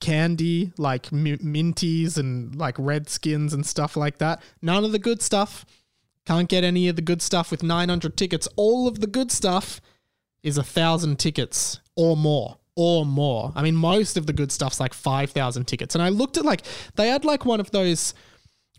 candy 0.00 0.72
like 0.76 1.12
mi- 1.12 1.36
minties 1.38 2.18
and 2.18 2.54
like 2.56 2.74
redskins 2.78 3.54
and 3.54 3.64
stuff 3.64 3.96
like 3.96 4.18
that. 4.18 4.42
None 4.60 4.84
of 4.84 4.92
the 4.92 4.98
good 4.98 5.22
stuff. 5.22 5.64
Can't 6.26 6.48
get 6.48 6.64
any 6.64 6.88
of 6.88 6.96
the 6.96 7.02
good 7.02 7.22
stuff 7.22 7.50
with 7.50 7.62
900 7.62 8.16
tickets. 8.16 8.48
All 8.56 8.86
of 8.86 9.00
the 9.00 9.06
good 9.06 9.30
stuff 9.30 9.80
is 10.42 10.58
a 10.58 10.62
thousand 10.62 11.18
tickets 11.18 11.80
or 11.96 12.16
more. 12.16 12.58
Or 12.74 13.04
more. 13.04 13.52
I 13.54 13.62
mean, 13.62 13.76
most 13.76 14.16
of 14.16 14.26
the 14.26 14.32
good 14.32 14.50
stuff's 14.50 14.80
like 14.80 14.94
5,000 14.94 15.66
tickets. 15.66 15.94
And 15.94 16.02
I 16.02 16.08
looked 16.08 16.36
at 16.36 16.44
like, 16.44 16.62
they 16.96 17.08
had 17.08 17.24
like 17.24 17.44
one 17.44 17.60
of 17.60 17.70
those, 17.70 18.14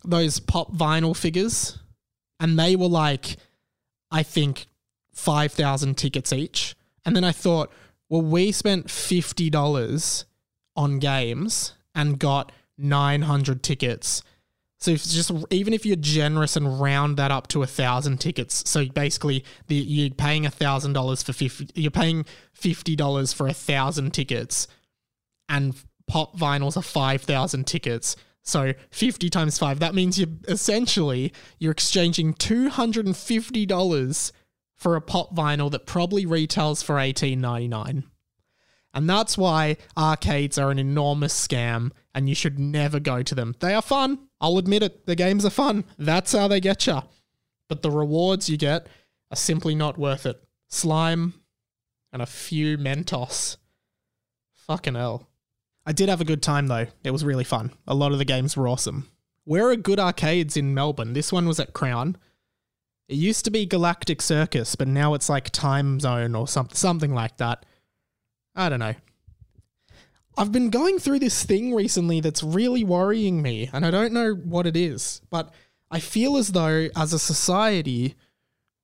those 0.03 0.39
pop 0.39 0.73
vinyl 0.73 1.15
figures, 1.15 1.77
and 2.39 2.57
they 2.57 2.75
were 2.75 2.87
like, 2.87 3.37
I 4.13 4.23
think, 4.23 4.67
5,000 5.11 5.95
tickets 5.97 6.31
each. 6.31 6.75
And 7.05 7.15
then 7.15 7.23
I 7.23 7.31
thought, 7.31 7.71
well, 8.09 8.21
we 8.21 8.51
spent 8.51 8.87
$50 8.87 10.25
on 10.75 10.99
games 10.99 11.73
and 11.93 12.19
got 12.19 12.51
900 12.77 13.61
tickets. 13.61 14.23
So 14.83 14.91
if 14.91 15.03
just 15.03 15.31
even 15.49 15.73
if 15.73 15.85
you're 15.85 15.95
generous 15.95 16.57
and 16.57 16.81
round 16.81 17.15
that 17.15 17.31
up 17.31 17.47
to 17.49 17.63
a 17.63 17.67
thousand 17.67 18.17
tickets, 18.17 18.69
so 18.69 18.85
basically 18.85 19.45
the, 19.67 19.75
you're 19.75 20.09
paying 20.09 20.45
a 20.45 20.51
thousand 20.51 20.91
dollars 20.91 21.23
for 21.23 21.31
fifty, 21.31 21.69
you're 21.73 21.89
paying 21.89 22.25
fifty 22.51 22.93
dollars 22.97 23.31
for 23.31 23.47
a 23.47 23.53
thousand 23.53 24.13
tickets, 24.13 24.67
and 25.47 25.73
pop 26.05 26.37
vinyls 26.37 26.75
are 26.75 26.81
five 26.81 27.21
thousand 27.21 27.65
tickets. 27.65 28.17
So 28.43 28.73
fifty 28.91 29.29
times 29.29 29.57
five, 29.57 29.79
that 29.79 29.95
means 29.95 30.19
you 30.19 30.39
essentially 30.47 31.31
you're 31.59 31.71
exchanging 31.71 32.33
two 32.33 32.69
hundred 32.69 33.05
and 33.05 33.15
fifty 33.15 33.65
dollars 33.65 34.33
for 34.75 34.95
a 34.95 35.01
pop 35.01 35.33
vinyl 35.33 35.71
that 35.71 35.85
probably 35.85 36.25
retails 36.25 36.83
for 36.83 36.99
eighteen 36.99 37.39
ninety 37.39 37.69
nine. 37.69 38.03
And 38.93 39.09
that's 39.09 39.37
why 39.37 39.77
arcades 39.97 40.57
are 40.57 40.69
an 40.69 40.77
enormous 40.77 41.33
scam 41.47 41.91
and 42.13 42.29
you 42.29 42.35
should 42.35 42.59
never 42.59 42.99
go 42.99 43.23
to 43.23 43.33
them. 43.33 43.55
They 43.59 43.73
are 43.73 43.81
fun. 43.81 44.19
I'll 44.39 44.59
admit 44.59 44.83
it. 44.83 45.07
The 45.07 45.15
games 45.15 45.45
are 45.45 45.49
fun. 45.49 45.85
That's 45.97 46.33
how 46.33 46.47
they 46.47 46.59
get 46.59 46.85
you. 46.85 47.01
But 47.69 47.81
the 47.81 47.89
rewards 47.89 48.49
you 48.49 48.57
get 48.57 48.85
are 49.31 49.37
simply 49.37 49.73
not 49.73 49.97
worth 49.97 50.27
it. 50.27 50.43
Slime 50.69 51.33
and 52.11 52.21
a 52.21 52.27
few 52.27 52.77
Mentos. 52.77 53.57
Fucking 54.67 54.95
hell. 54.95 55.27
I 55.85 55.91
did 55.91 56.09
have 56.09 56.21
a 56.21 56.25
good 56.25 56.41
time 56.41 56.67
though. 56.67 56.87
It 57.03 57.11
was 57.11 57.25
really 57.25 57.43
fun. 57.43 57.71
A 57.87 57.95
lot 57.95 58.11
of 58.11 58.17
the 58.17 58.25
games 58.25 58.55
were 58.55 58.67
awesome. 58.67 59.09
Where 59.45 59.69
are 59.69 59.75
good 59.75 59.99
arcades 59.99 60.55
in 60.55 60.73
Melbourne? 60.73 61.13
This 61.13 61.31
one 61.31 61.47
was 61.47 61.59
at 61.59 61.73
Crown. 61.73 62.17
It 63.09 63.15
used 63.15 63.43
to 63.45 63.51
be 63.51 63.65
Galactic 63.65 64.21
Circus, 64.21 64.75
but 64.75 64.87
now 64.87 65.13
it's 65.13 65.27
like 65.27 65.51
Timezone 65.51 66.39
or 66.39 66.47
something 66.47 66.75
something 66.75 67.13
like 67.13 67.37
that. 67.37 67.65
I 68.55 68.69
don't 68.69 68.79
know. 68.79 68.95
I've 70.37 70.51
been 70.51 70.69
going 70.69 70.97
through 70.97 71.19
this 71.19 71.43
thing 71.43 71.75
recently 71.75 72.19
that's 72.19 72.41
really 72.41 72.83
worrying 72.83 73.41
me, 73.41 73.69
and 73.71 73.85
I 73.85 73.91
don't 73.91 74.13
know 74.13 74.33
what 74.33 74.65
it 74.65 74.75
is, 74.75 75.21
but 75.29 75.53
I 75.91 75.99
feel 75.99 76.37
as 76.37 76.53
though 76.53 76.87
as 76.95 77.13
a 77.13 77.19
society, 77.19 78.15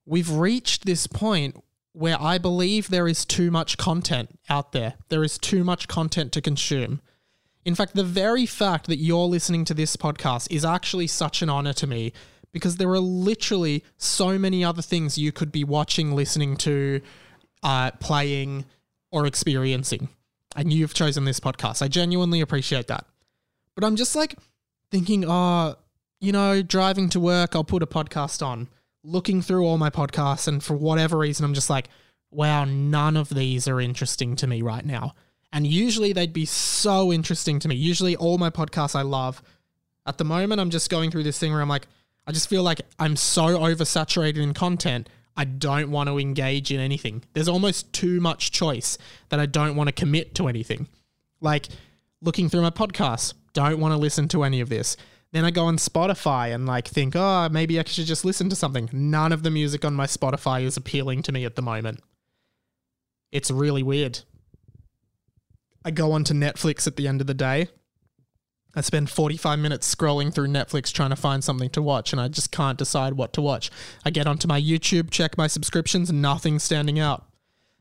we've 0.06 0.30
reached 0.30 0.84
this 0.84 1.06
point 1.08 1.56
where 1.92 2.20
I 2.20 2.38
believe 2.38 2.88
there 2.88 3.08
is 3.08 3.24
too 3.24 3.50
much 3.50 3.76
content 3.76 4.38
out 4.48 4.72
there. 4.72 4.94
There 5.08 5.24
is 5.24 5.38
too 5.38 5.64
much 5.64 5.88
content 5.88 6.32
to 6.32 6.40
consume. 6.40 7.00
In 7.64 7.74
fact, 7.74 7.94
the 7.94 8.04
very 8.04 8.46
fact 8.46 8.86
that 8.86 8.98
you're 8.98 9.26
listening 9.26 9.64
to 9.66 9.74
this 9.74 9.96
podcast 9.96 10.48
is 10.50 10.64
actually 10.64 11.08
such 11.08 11.42
an 11.42 11.50
honor 11.50 11.72
to 11.74 11.86
me 11.86 12.12
because 12.52 12.76
there 12.76 12.88
are 12.90 13.00
literally 13.00 13.84
so 13.96 14.38
many 14.38 14.64
other 14.64 14.82
things 14.82 15.18
you 15.18 15.32
could 15.32 15.52
be 15.52 15.64
watching, 15.64 16.14
listening 16.14 16.56
to, 16.58 17.00
uh, 17.62 17.90
playing, 17.92 18.64
or 19.12 19.26
experiencing. 19.26 20.08
And 20.56 20.72
you've 20.72 20.94
chosen 20.94 21.24
this 21.24 21.38
podcast. 21.38 21.82
I 21.82 21.88
genuinely 21.88 22.40
appreciate 22.40 22.88
that. 22.88 23.06
But 23.74 23.84
I'm 23.84 23.96
just 23.96 24.16
like 24.16 24.34
thinking, 24.90 25.24
oh, 25.28 25.76
you 26.20 26.32
know, 26.32 26.62
driving 26.62 27.08
to 27.10 27.20
work, 27.20 27.54
I'll 27.54 27.64
put 27.64 27.82
a 27.82 27.86
podcast 27.86 28.44
on, 28.44 28.68
looking 29.02 29.42
through 29.42 29.64
all 29.64 29.78
my 29.78 29.90
podcasts, 29.90 30.46
and 30.48 30.62
for 30.62 30.74
whatever 30.74 31.18
reason, 31.18 31.44
I'm 31.44 31.54
just 31.54 31.70
like, 31.70 31.88
wow, 32.30 32.64
none 32.64 33.16
of 33.16 33.28
these 33.28 33.66
are 33.66 33.80
interesting 33.80 34.36
to 34.36 34.46
me 34.46 34.62
right 34.62 34.84
now. 34.84 35.14
And 35.52 35.66
usually 35.66 36.12
they'd 36.12 36.32
be 36.32 36.46
so 36.46 37.12
interesting 37.12 37.58
to 37.60 37.68
me. 37.68 37.74
Usually 37.74 38.14
all 38.14 38.38
my 38.38 38.50
podcasts 38.50 38.94
I 38.94 39.02
love, 39.02 39.42
At 40.06 40.18
the 40.18 40.24
moment, 40.24 40.60
I'm 40.60 40.70
just 40.70 40.90
going 40.90 41.10
through 41.10 41.24
this 41.24 41.38
thing 41.38 41.52
where 41.52 41.60
I'm 41.60 41.68
like, 41.68 41.86
I 42.26 42.32
just 42.32 42.48
feel 42.48 42.62
like 42.62 42.80
I'm 42.98 43.16
so 43.16 43.58
oversaturated 43.58 44.42
in 44.42 44.54
content. 44.54 45.08
I 45.36 45.44
don't 45.44 45.90
want 45.90 46.08
to 46.08 46.18
engage 46.18 46.70
in 46.70 46.80
anything. 46.80 47.22
There's 47.32 47.48
almost 47.48 47.92
too 47.92 48.20
much 48.20 48.50
choice 48.50 48.98
that 49.28 49.40
I 49.40 49.46
don't 49.46 49.76
want 49.76 49.88
to 49.88 49.92
commit 49.92 50.34
to 50.36 50.48
anything. 50.48 50.88
Like 51.40 51.68
looking 52.20 52.48
through 52.48 52.62
my 52.62 52.70
podcasts, 52.70 53.34
don't 53.52 53.78
want 53.78 53.92
to 53.92 53.98
listen 53.98 54.28
to 54.28 54.42
any 54.42 54.60
of 54.60 54.68
this. 54.68 54.96
Then 55.32 55.44
I 55.44 55.50
go 55.50 55.66
on 55.66 55.76
Spotify 55.76 56.52
and 56.54 56.66
like 56.66 56.88
think, 56.88 57.14
oh, 57.14 57.48
maybe 57.50 57.78
I 57.78 57.84
should 57.84 58.06
just 58.06 58.24
listen 58.24 58.48
to 58.48 58.56
something. 58.56 58.88
None 58.92 59.32
of 59.32 59.42
the 59.42 59.50
music 59.50 59.84
on 59.84 59.94
my 59.94 60.06
Spotify 60.06 60.62
is 60.62 60.76
appealing 60.76 61.22
to 61.22 61.32
me 61.32 61.44
at 61.44 61.54
the 61.54 61.62
moment. 61.62 62.00
It's 63.30 63.50
really 63.50 63.82
weird. 63.82 64.20
I 65.84 65.92
go 65.92 66.12
onto 66.12 66.34
Netflix 66.34 66.86
at 66.86 66.96
the 66.96 67.06
end 67.06 67.20
of 67.20 67.26
the 67.26 67.34
day. 67.34 67.68
I 68.74 68.82
spend 68.82 69.10
45 69.10 69.58
minutes 69.58 69.92
scrolling 69.92 70.32
through 70.32 70.48
Netflix 70.48 70.92
trying 70.92 71.10
to 71.10 71.16
find 71.16 71.42
something 71.42 71.70
to 71.70 71.82
watch, 71.82 72.12
and 72.12 72.20
I 72.20 72.28
just 72.28 72.52
can't 72.52 72.78
decide 72.78 73.14
what 73.14 73.32
to 73.32 73.40
watch. 73.40 73.70
I 74.04 74.10
get 74.10 74.28
onto 74.28 74.46
my 74.46 74.60
YouTube, 74.60 75.10
check 75.10 75.36
my 75.36 75.48
subscriptions, 75.48 76.12
nothing 76.12 76.58
standing 76.58 77.00
out. 77.00 77.24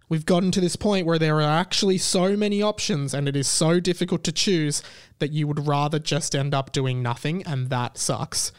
We've 0.09 0.25
gotten 0.25 0.49
to 0.51 0.59
this 0.61 0.75
point 0.75 1.05
where 1.05 1.19
there 1.19 1.37
are 1.37 1.59
actually 1.59 1.99
so 1.99 2.35
many 2.35 2.63
options, 2.63 3.13
and 3.13 3.29
it 3.29 3.35
is 3.35 3.47
so 3.47 3.79
difficult 3.79 4.23
to 4.23 4.31
choose 4.31 4.81
that 5.19 5.31
you 5.31 5.47
would 5.47 5.67
rather 5.67 5.99
just 5.99 6.35
end 6.35 6.55
up 6.55 6.71
doing 6.71 7.03
nothing, 7.03 7.43
and 7.45 7.69
that 7.69 7.97
sucks. 7.97 8.51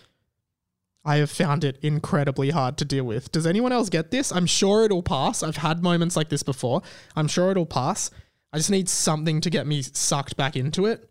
I 1.04 1.16
have 1.16 1.30
found 1.30 1.64
it 1.64 1.78
incredibly 1.82 2.50
hard 2.50 2.76
to 2.78 2.84
deal 2.84 3.04
with. 3.04 3.32
Does 3.32 3.46
anyone 3.46 3.72
else 3.72 3.88
get 3.88 4.10
this? 4.10 4.30
I'm 4.30 4.46
sure 4.46 4.84
it'll 4.84 5.02
pass. 5.02 5.42
I've 5.42 5.56
had 5.56 5.82
moments 5.82 6.14
like 6.14 6.28
this 6.28 6.42
before. 6.42 6.82
I'm 7.16 7.26
sure 7.26 7.50
it'll 7.50 7.66
pass. 7.66 8.10
I 8.52 8.58
just 8.58 8.70
need 8.70 8.88
something 8.88 9.40
to 9.40 9.50
get 9.50 9.66
me 9.66 9.82
sucked 9.82 10.36
back 10.36 10.56
into 10.56 10.86
it. 10.86 11.08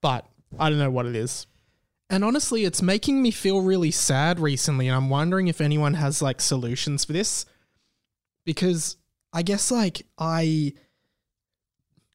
But 0.00 0.26
I 0.58 0.70
don't 0.70 0.78
know 0.78 0.90
what 0.90 1.06
it 1.06 1.14
is. 1.14 1.46
And 2.08 2.24
honestly, 2.24 2.64
it's 2.64 2.80
making 2.80 3.20
me 3.20 3.30
feel 3.30 3.60
really 3.60 3.90
sad 3.90 4.40
recently. 4.40 4.88
And 4.88 4.96
I'm 4.96 5.10
wondering 5.10 5.48
if 5.48 5.60
anyone 5.60 5.94
has 5.94 6.22
like 6.22 6.40
solutions 6.40 7.04
for 7.04 7.12
this. 7.12 7.44
Because 8.46 8.96
I 9.32 9.42
guess 9.42 9.70
like 9.70 10.06
I, 10.18 10.72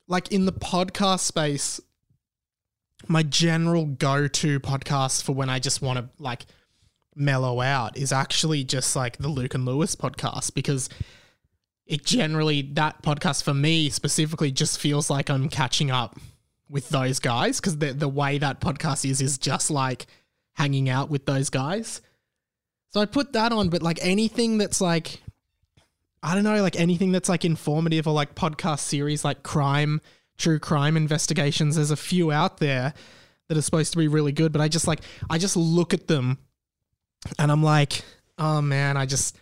like 0.08 0.32
in 0.32 0.46
the 0.46 0.54
podcast 0.54 1.22
space, 1.22 1.80
my 3.08 3.24
general 3.24 3.86
go 3.86 4.28
to 4.28 4.60
podcast 4.60 5.24
for 5.24 5.34
when 5.34 5.50
I 5.50 5.60
just 5.60 5.82
want 5.82 6.00
to 6.00 6.10
like 6.20 6.46
mellow 7.16 7.62
out 7.62 7.98
is 7.98 8.12
actually 8.12 8.64
just 8.64 8.96
like 8.96 9.18
the 9.18 9.28
Luke 9.28 9.54
and 9.54 9.66
Lewis 9.66 9.96
podcast 9.96 10.54
because 10.54 10.90
it 11.86 12.06
generally, 12.06 12.62
that 12.74 13.04
podcast 13.04 13.44
for 13.44 13.54
me 13.54 13.90
specifically 13.90 14.52
just 14.52 14.80
feels 14.80 15.10
like 15.10 15.30
I'm 15.30 15.50
catching 15.50 15.92
up 15.92 16.18
with 16.70 16.90
those 16.90 17.20
guys 17.20 17.60
because 17.60 17.78
the 17.78 17.94
the 17.94 18.10
way 18.10 18.38
that 18.40 18.60
podcast 18.60 19.08
is 19.08 19.22
is 19.22 19.38
just 19.38 19.70
like 19.70 20.08
hanging 20.54 20.90
out 20.90 21.10
with 21.10 21.26
those 21.26 21.50
guys. 21.50 22.02
So 22.90 23.02
I 23.02 23.06
put 23.06 23.34
that 23.34 23.52
on, 23.52 23.70
but 23.70 23.84
like 23.84 24.00
anything 24.02 24.58
that's 24.58 24.82
like 24.82 25.22
I 26.24 26.36
don't 26.36 26.44
know, 26.44 26.62
like 26.62 26.80
anything 26.80 27.12
that's 27.12 27.30
like 27.30 27.46
informative 27.46 28.08
or 28.08 28.14
like 28.14 28.34
podcast 28.34 28.80
series 28.80 29.26
like 29.26 29.44
crime, 29.44 30.02
true 30.38 30.58
crime 30.58 30.98
investigations, 30.98 31.76
there's 31.76 31.92
a 31.92 31.98
few 31.98 32.32
out 32.32 32.58
there 32.58 32.94
that 33.50 33.58
are 33.58 33.62
supposed 33.62 33.92
to 33.92 33.98
be 33.98 34.08
really 34.08 34.32
good, 34.32 34.52
but 34.52 34.62
I 34.62 34.70
just 34.70 34.88
like 34.88 35.02
I 35.30 35.38
just 35.38 35.58
look 35.58 35.94
at 35.94 36.08
them 36.08 36.40
and 37.38 37.52
I'm 37.52 37.62
like, 37.62 38.04
oh 38.38 38.62
man, 38.62 38.98
I 38.98 39.06
just 39.06 39.38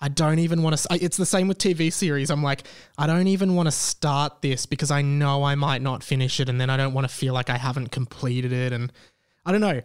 I 0.00 0.08
don't 0.08 0.38
even 0.38 0.62
want 0.62 0.78
to. 0.78 0.98
It's 1.04 1.18
the 1.18 1.26
same 1.26 1.46
with 1.46 1.58
TV 1.58 1.92
series. 1.92 2.30
I'm 2.30 2.42
like, 2.42 2.62
I 2.96 3.06
don't 3.06 3.26
even 3.26 3.54
want 3.54 3.66
to 3.66 3.72
start 3.72 4.40
this 4.40 4.64
because 4.64 4.90
I 4.90 5.02
know 5.02 5.42
I 5.42 5.56
might 5.56 5.82
not 5.82 6.02
finish 6.02 6.40
it, 6.40 6.48
and 6.48 6.58
then 6.58 6.70
I 6.70 6.78
don't 6.78 6.94
want 6.94 7.06
to 7.06 7.14
feel 7.14 7.34
like 7.34 7.50
I 7.50 7.58
haven't 7.58 7.88
completed 7.88 8.52
it. 8.52 8.72
And 8.72 8.90
I 9.44 9.52
don't 9.52 9.60
know. 9.60 9.82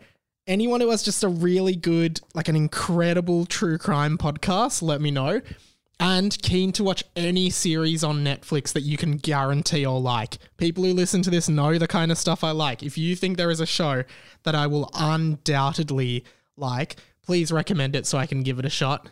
Anyone 0.48 0.80
who 0.80 0.92
has 0.92 1.02
just 1.04 1.24
a 1.24 1.28
really 1.28 1.76
good, 1.76 2.22
like 2.34 2.48
an 2.48 2.56
incredible 2.56 3.46
true 3.46 3.78
crime 3.78 4.18
podcast, 4.18 4.82
let 4.82 5.02
me 5.02 5.12
know. 5.12 5.42
And 6.00 6.38
keen 6.42 6.72
to 6.74 6.84
watch 6.84 7.04
any 7.16 7.50
series 7.50 8.04
on 8.04 8.24
Netflix 8.24 8.74
that 8.74 8.82
you 8.82 8.98
can 8.98 9.18
guarantee 9.18 9.86
or 9.86 10.00
like. 10.00 10.38
People 10.58 10.84
who 10.84 10.94
listen 10.94 11.22
to 11.22 11.30
this 11.30 11.48
know 11.48 11.78
the 11.78 11.88
kind 11.88 12.12
of 12.12 12.18
stuff 12.18 12.44
I 12.44 12.52
like. 12.52 12.84
If 12.84 12.98
you 12.98 13.16
think 13.16 13.38
there 13.38 13.50
is 13.50 13.62
a 13.62 13.66
show 13.66 14.04
that 14.44 14.56
I 14.56 14.68
will 14.68 14.90
undoubtedly 14.94 16.26
like, 16.58 16.98
please 17.24 17.52
recommend 17.52 17.96
it 17.96 18.06
so 18.06 18.18
I 18.18 18.26
can 18.26 18.44
give 18.44 18.60
it 18.60 18.66
a 18.66 18.70
shot. 18.70 19.10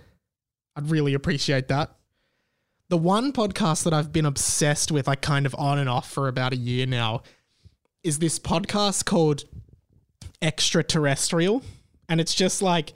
I'd 0.75 0.89
really 0.89 1.13
appreciate 1.13 1.69
that. 1.69 1.95
The 2.89 2.97
one 2.97 3.31
podcast 3.31 3.83
that 3.85 3.93
I've 3.93 4.11
been 4.11 4.25
obsessed 4.25 4.91
with, 4.91 5.07
like 5.07 5.21
kind 5.21 5.45
of 5.45 5.55
on 5.57 5.79
and 5.79 5.89
off 5.89 6.11
for 6.11 6.27
about 6.27 6.53
a 6.53 6.57
year 6.57 6.85
now, 6.85 7.23
is 8.03 8.19
this 8.19 8.39
podcast 8.39 9.05
called 9.05 9.45
Extraterrestrial. 10.41 11.63
And 12.09 12.19
it's 12.19 12.35
just 12.35 12.61
like 12.61 12.93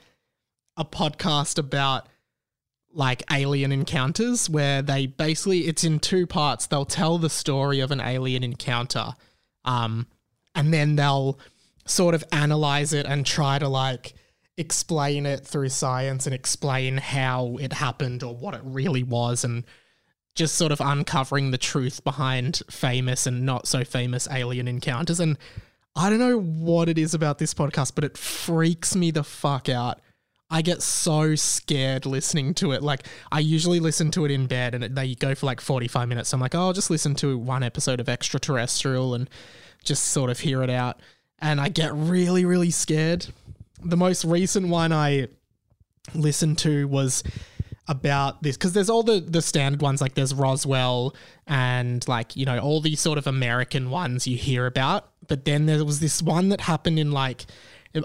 a 0.76 0.84
podcast 0.84 1.58
about 1.58 2.06
like 2.92 3.22
alien 3.30 3.70
encounters 3.72 4.48
where 4.48 4.82
they 4.82 5.06
basically 5.06 5.66
it's 5.66 5.84
in 5.84 6.00
two 6.00 6.26
parts. 6.26 6.66
They'll 6.66 6.84
tell 6.84 7.18
the 7.18 7.30
story 7.30 7.80
of 7.80 7.90
an 7.90 8.00
alien 8.00 8.42
encounter. 8.42 9.14
Um, 9.64 10.06
and 10.54 10.72
then 10.72 10.96
they'll 10.96 11.38
sort 11.86 12.14
of 12.14 12.24
analyze 12.32 12.92
it 12.92 13.06
and 13.06 13.24
try 13.24 13.58
to 13.58 13.68
like 13.68 14.14
explain 14.56 15.24
it 15.24 15.46
through 15.46 15.68
science 15.68 16.26
and 16.26 16.34
explain 16.34 16.96
how 16.96 17.56
it 17.60 17.72
happened 17.72 18.22
or 18.22 18.34
what 18.34 18.54
it 18.54 18.60
really 18.64 19.02
was 19.02 19.44
and 19.44 19.64
just 20.34 20.56
sort 20.56 20.72
of 20.72 20.80
uncovering 20.80 21.50
the 21.50 21.58
truth 21.58 22.02
behind 22.04 22.62
famous 22.70 23.26
and 23.26 23.46
not 23.46 23.66
so 23.66 23.84
famous 23.84 24.28
alien 24.30 24.68
encounters 24.68 25.20
and 25.20 25.38
I 25.94 26.10
don't 26.10 26.18
know 26.18 26.38
what 26.38 26.88
it 26.88 26.98
is 26.98 27.14
about 27.14 27.38
this 27.38 27.54
podcast 27.54 27.94
but 27.94 28.04
it 28.04 28.18
freaks 28.18 28.96
me 28.96 29.10
the 29.10 29.24
fuck 29.24 29.68
out. 29.68 30.00
I 30.50 30.62
get 30.62 30.82
so 30.82 31.34
scared 31.34 32.06
listening 32.06 32.54
to 32.54 32.72
it. 32.72 32.82
Like 32.82 33.06
I 33.30 33.40
usually 33.40 33.80
listen 33.80 34.10
to 34.12 34.24
it 34.24 34.30
in 34.30 34.46
bed 34.46 34.74
and 34.74 34.82
it, 34.82 34.94
they 34.94 35.14
go 35.14 35.34
for 35.34 35.46
like 35.46 35.60
45 35.60 36.08
minutes. 36.08 36.32
I'm 36.32 36.40
like, 36.40 36.54
"Oh, 36.54 36.60
I'll 36.60 36.72
just 36.72 36.90
listen 36.90 37.14
to 37.16 37.36
one 37.36 37.62
episode 37.62 38.00
of 38.00 38.08
Extraterrestrial 38.08 39.14
and 39.14 39.28
just 39.84 40.04
sort 40.06 40.30
of 40.30 40.40
hear 40.40 40.62
it 40.62 40.70
out." 40.70 41.00
And 41.38 41.60
I 41.60 41.68
get 41.68 41.92
really 41.94 42.44
really 42.44 42.70
scared 42.70 43.26
the 43.82 43.96
most 43.96 44.24
recent 44.24 44.68
one 44.68 44.92
I 44.92 45.28
listened 46.14 46.58
to 46.58 46.88
was 46.88 47.22
about 47.86 48.42
this 48.42 48.56
because 48.56 48.74
there's 48.74 48.90
all 48.90 49.02
the 49.02 49.20
the 49.20 49.40
standard 49.40 49.80
ones 49.80 50.00
like 50.00 50.14
there's 50.14 50.34
Roswell 50.34 51.14
and 51.46 52.06
like 52.06 52.36
you 52.36 52.44
know 52.44 52.58
all 52.58 52.80
these 52.80 53.00
sort 53.00 53.16
of 53.16 53.26
American 53.26 53.88
ones 53.90 54.26
you 54.26 54.36
hear 54.36 54.66
about 54.66 55.10
but 55.26 55.46
then 55.46 55.64
there 55.66 55.82
was 55.84 56.00
this 56.00 56.20
one 56.22 56.50
that 56.50 56.60
happened 56.60 56.98
in 56.98 57.12
like 57.12 57.46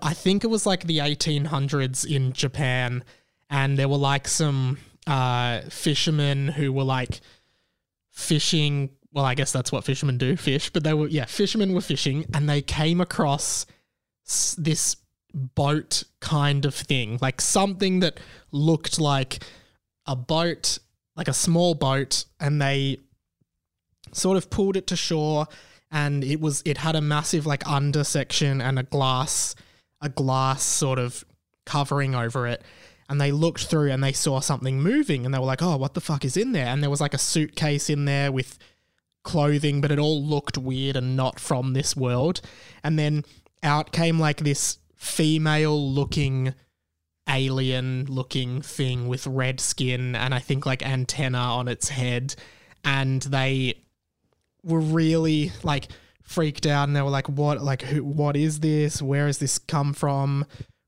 I 0.02 0.13
think 0.13 0.43
it 0.43 0.48
was 0.48 0.65
like 0.65 0.86
the 0.86 1.00
1800s 1.00 2.06
in 2.06 2.34
Japan 2.34 3.04
and 3.50 3.78
there 3.78 3.88
were 3.88 3.98
like 3.98 4.28
some 4.28 4.78
uh 5.06 5.62
fishermen 5.69 6.48
who 6.48 6.72
were 6.72 6.84
like 6.84 7.22
fishing. 8.12 8.89
Well 9.12 9.26
I 9.26 9.36
guess 9.36 9.52
that's 9.52 9.72
what 9.72 9.84
fishermen 9.84 10.17
do 10.17 10.36
fish 10.38 10.69
but 10.69 10.84
they 10.84 10.93
were 10.93 11.08
yeah 11.08 11.26
fishermen 11.26 11.74
were 11.74 11.82
fishing 11.82 12.26
and 12.34 12.50
they 12.50 12.62
came 12.62 13.02
across 13.02 13.65
this 14.58 14.96
boat 15.34 16.04
kind 16.19 16.65
of 16.65 16.76
thing, 16.76 17.17
like 17.22 17.41
something 17.41 18.00
that 18.02 18.19
looked 18.52 19.00
like 19.00 19.43
a 20.06 20.15
boat, 20.15 20.80
like 21.15 21.28
a 21.28 21.34
small 21.34 21.74
boat, 21.74 22.26
and 22.39 22.62
they 22.62 23.00
sort 24.12 24.38
of 24.38 24.50
pulled 24.50 24.78
it 24.78 24.88
to 24.88 24.96
shore 24.96 25.48
and 25.89 26.24
it 26.24 26.39
was 26.39 26.62
it 26.65 26.78
had 26.78 26.96
a 26.96 27.02
massive 27.02 27.48
like 27.48 27.67
under 27.67 28.04
section 28.04 28.62
and 28.62 28.78
a 28.78 28.84
glass 28.84 29.56
a 30.04 30.10
glass 30.10 30.62
sort 30.62 31.00
of 31.00 31.24
covering 31.66 32.13
over 32.13 32.46
it 32.46 32.62
and 33.10 33.20
they 33.20 33.32
looked 33.32 33.66
through 33.66 33.89
and 33.89 34.04
they 34.04 34.12
saw 34.12 34.39
something 34.39 34.82
moving 34.82 35.26
and 35.26 35.34
they 35.34 35.39
were 35.39 35.46
like 35.46 35.62
oh 35.62 35.78
what 35.78 35.94
the 35.94 36.02
fuck 36.02 36.26
is 36.26 36.38
in 36.38 36.52
there? 36.52 36.68
And 36.68 36.84
there 36.84 36.89
was 36.89 37.02
like 37.02 37.13
a 37.13 37.20
suitcase 37.20 37.89
in 37.89 38.06
there 38.06 38.32
with 38.32 38.60
clothing 39.24 39.80
but 39.82 39.91
it 39.91 39.99
all 39.99 40.24
looked 40.24 40.58
weird 40.58 40.95
and 40.95 41.16
not 41.16 41.39
from 41.39 41.74
this 41.74 41.95
world. 41.95 42.41
And 42.84 42.99
then 42.99 43.24
out 43.64 43.91
came 43.91 44.20
like 44.20 44.38
this 44.38 44.78
female 44.95 45.91
looking 45.91 46.54
alien 47.30 48.06
looking 48.06 48.62
thing 48.62 49.08
with 49.08 49.26
red 49.26 49.62
skin 49.62 50.14
and 50.16 50.34
I 50.34 50.39
think 50.39 50.66
like 50.66 50.86
antenna 50.86 51.38
on 51.38 51.70
its 51.70 51.88
head 51.88 52.36
and 52.84 53.22
they 53.22 53.82
were 54.64 54.82
really 54.82 55.51
like 55.64 55.88
freaked 56.24 56.65
out 56.65 56.88
and 56.88 56.95
they 56.95 57.01
were 57.01 57.09
like 57.09 57.30
what 57.30 57.61
like 57.61 57.82
who 57.82 58.03
what 58.03 58.36
is 58.36 58.59
this? 58.61 59.01
Where 59.01 59.28
has 59.28 59.38
this 59.38 59.59
come 59.59 59.93
from? 59.93 60.45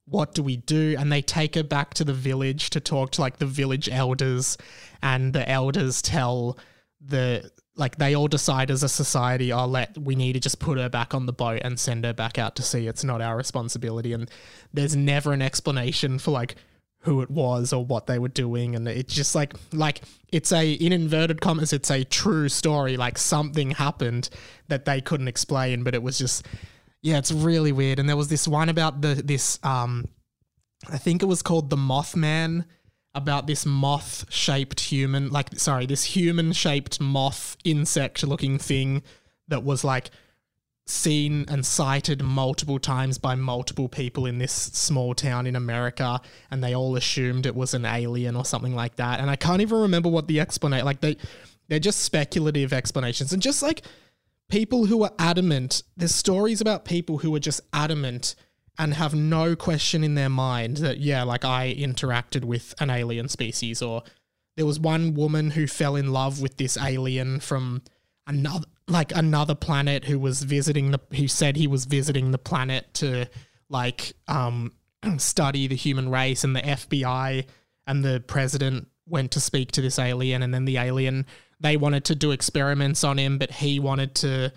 What 0.07 0.33
do 0.33 0.43
we 0.43 0.57
do? 0.57 0.95
And 0.97 1.11
they 1.11 1.21
take 1.21 1.55
her 1.55 1.63
back 1.63 1.93
to 1.95 2.03
the 2.03 2.13
village 2.13 2.69
to 2.71 2.79
talk 2.79 3.11
to 3.11 3.21
like 3.21 3.38
the 3.38 3.45
village 3.45 3.89
elders. 3.89 4.57
And 5.01 5.33
the 5.33 5.47
elders 5.49 6.01
tell 6.01 6.57
the 7.01 7.51
like 7.75 7.97
they 7.97 8.15
all 8.15 8.27
decide 8.27 8.71
as 8.71 8.83
a 8.83 8.89
society, 8.89 9.51
oh, 9.51 9.65
let 9.65 9.97
we 9.97 10.15
need 10.15 10.33
to 10.33 10.39
just 10.39 10.59
put 10.59 10.77
her 10.77 10.89
back 10.89 11.13
on 11.13 11.25
the 11.25 11.33
boat 11.33 11.61
and 11.63 11.79
send 11.79 12.05
her 12.05 12.13
back 12.13 12.38
out 12.38 12.55
to 12.55 12.63
sea. 12.63 12.88
It's 12.88 13.03
not 13.03 13.21
our 13.21 13.36
responsibility, 13.36 14.13
and 14.13 14.29
there's 14.73 14.95
never 14.95 15.33
an 15.33 15.41
explanation 15.41 16.19
for 16.19 16.31
like 16.31 16.55
who 17.06 17.22
it 17.22 17.30
was 17.30 17.72
or 17.72 17.86
what 17.86 18.08
they 18.08 18.20
were 18.20 18.28
doing, 18.28 18.76
and 18.76 18.88
it's 18.88 19.14
just 19.14 19.36
like 19.36 19.53
like 19.72 20.01
it's 20.32 20.51
a 20.51 20.74
in 20.74 20.91
inverted 20.91 21.39
commas, 21.41 21.72
it's 21.72 21.91
a 21.91 22.03
true 22.03 22.49
story. 22.49 22.97
Like 22.97 23.18
something 23.18 23.72
happened 23.72 24.30
that 24.68 24.86
they 24.86 25.01
couldn't 25.01 25.28
explain, 25.28 25.84
but 25.84 25.95
it 25.95 26.03
was 26.03 26.18
just 26.18 26.45
Yeah, 27.01 27.18
it's 27.20 27.32
really 27.32 27.72
weird. 27.72 27.99
And 27.99 28.10
there 28.10 28.18
was 28.18 28.30
this 28.30 28.47
one 28.47 28.70
about 28.70 29.01
the 29.01 29.16
this 29.16 29.60
um 29.64 30.08
I 30.91 30.97
think 30.97 31.22
it 31.22 31.28
was 31.28 31.41
called 31.41 31.70
the 31.70 31.78
Mothman 31.78 32.66
about 33.14 33.47
this 33.47 33.66
moth 33.66 34.26
shaped 34.30 34.80
human 34.80 35.30
like 35.30 35.58
sorry, 35.58 35.86
this 35.86 36.03
human 36.03 36.51
shaped 36.51 36.99
moth 36.99 37.56
insect 37.64 38.24
looking 38.24 38.58
thing 38.58 39.03
that 39.47 39.64
was 39.64 39.84
like 39.84 40.10
seen 40.88 41.45
and 41.47 41.65
sighted 41.65 42.21
multiple 42.21 42.77
times 42.77 43.17
by 43.17 43.33
multiple 43.33 43.89
people 43.89 44.27
in 44.27 44.38
this 44.38 44.51
small 44.51 45.15
town 45.15 45.47
in 45.47 45.55
America 45.55 46.21
and 46.51 46.63
they 46.63 46.75
all 46.75 46.95
assumed 46.95 47.45
it 47.45 47.55
was 47.55 47.73
an 47.73 47.86
alien 47.86 48.36
or 48.36 48.45
something 48.45 48.75
like 48.75 48.95
that. 48.97 49.19
And 49.19 49.29
I 49.29 49.36
can't 49.36 49.61
even 49.61 49.79
remember 49.79 50.09
what 50.09 50.27
the 50.27 50.39
explanation 50.39 50.86
like 50.86 51.01
they 51.01 51.17
they're 51.67 51.79
just 51.79 52.01
speculative 52.01 52.71
explanations 52.71 53.33
and 53.33 53.41
just 53.41 53.63
like 53.63 53.81
people 54.47 54.86
who 54.86 55.03
are 55.03 55.11
adamant 55.17 55.81
there's 55.97 56.13
stories 56.13 56.61
about 56.61 56.86
people 56.86 57.17
who 57.17 57.33
are 57.36 57.39
just 57.39 57.61
adamant 57.73 58.36
and 58.77 58.93
have 58.93 59.15
no 59.15 59.55
question 59.55 60.03
in 60.03 60.13
their 60.13 60.29
mind 60.29 60.77
that 60.77 60.99
yeah 60.99 61.23
like 61.23 61.43
I 61.43 61.73
interacted 61.75 62.45
with 62.45 62.75
an 62.79 62.91
alien 62.91 63.27
species 63.27 63.81
or 63.81 64.03
there 64.55 64.67
was 64.67 64.79
one 64.79 65.15
woman 65.15 65.51
who 65.51 65.65
fell 65.65 65.95
in 65.95 66.13
love 66.13 66.41
with 66.41 66.57
this 66.57 66.77
alien 66.77 67.39
from 67.39 67.81
another 68.27 68.67
like 68.88 69.15
another 69.15 69.55
planet 69.55 70.05
who 70.05 70.19
was 70.19 70.43
visiting 70.43 70.91
the 70.91 70.99
who 71.15 71.27
said 71.27 71.55
he 71.55 71.67
was 71.67 71.86
visiting 71.86 72.31
the 72.31 72.38
planet 72.38 72.93
to 72.93 73.25
like 73.69 74.13
um 74.27 74.71
study 75.17 75.67
the 75.67 75.75
human 75.75 76.09
race 76.09 76.43
and 76.43 76.55
the 76.55 76.61
FBI 76.61 77.45
and 77.88 78.03
the 78.03 78.23
president 78.27 78.88
went 79.07 79.31
to 79.31 79.39
speak 79.39 79.71
to 79.71 79.81
this 79.81 79.99
alien 79.99 80.43
and 80.43 80.53
then 80.53 80.65
the 80.65 80.77
alien 80.77 81.25
they 81.59 81.77
wanted 81.77 82.05
to 82.05 82.15
do 82.15 82.31
experiments 82.31 83.03
on 83.03 83.17
him 83.17 83.38
but 83.38 83.51
he 83.51 83.79
wanted 83.79 84.13
to 84.15 84.51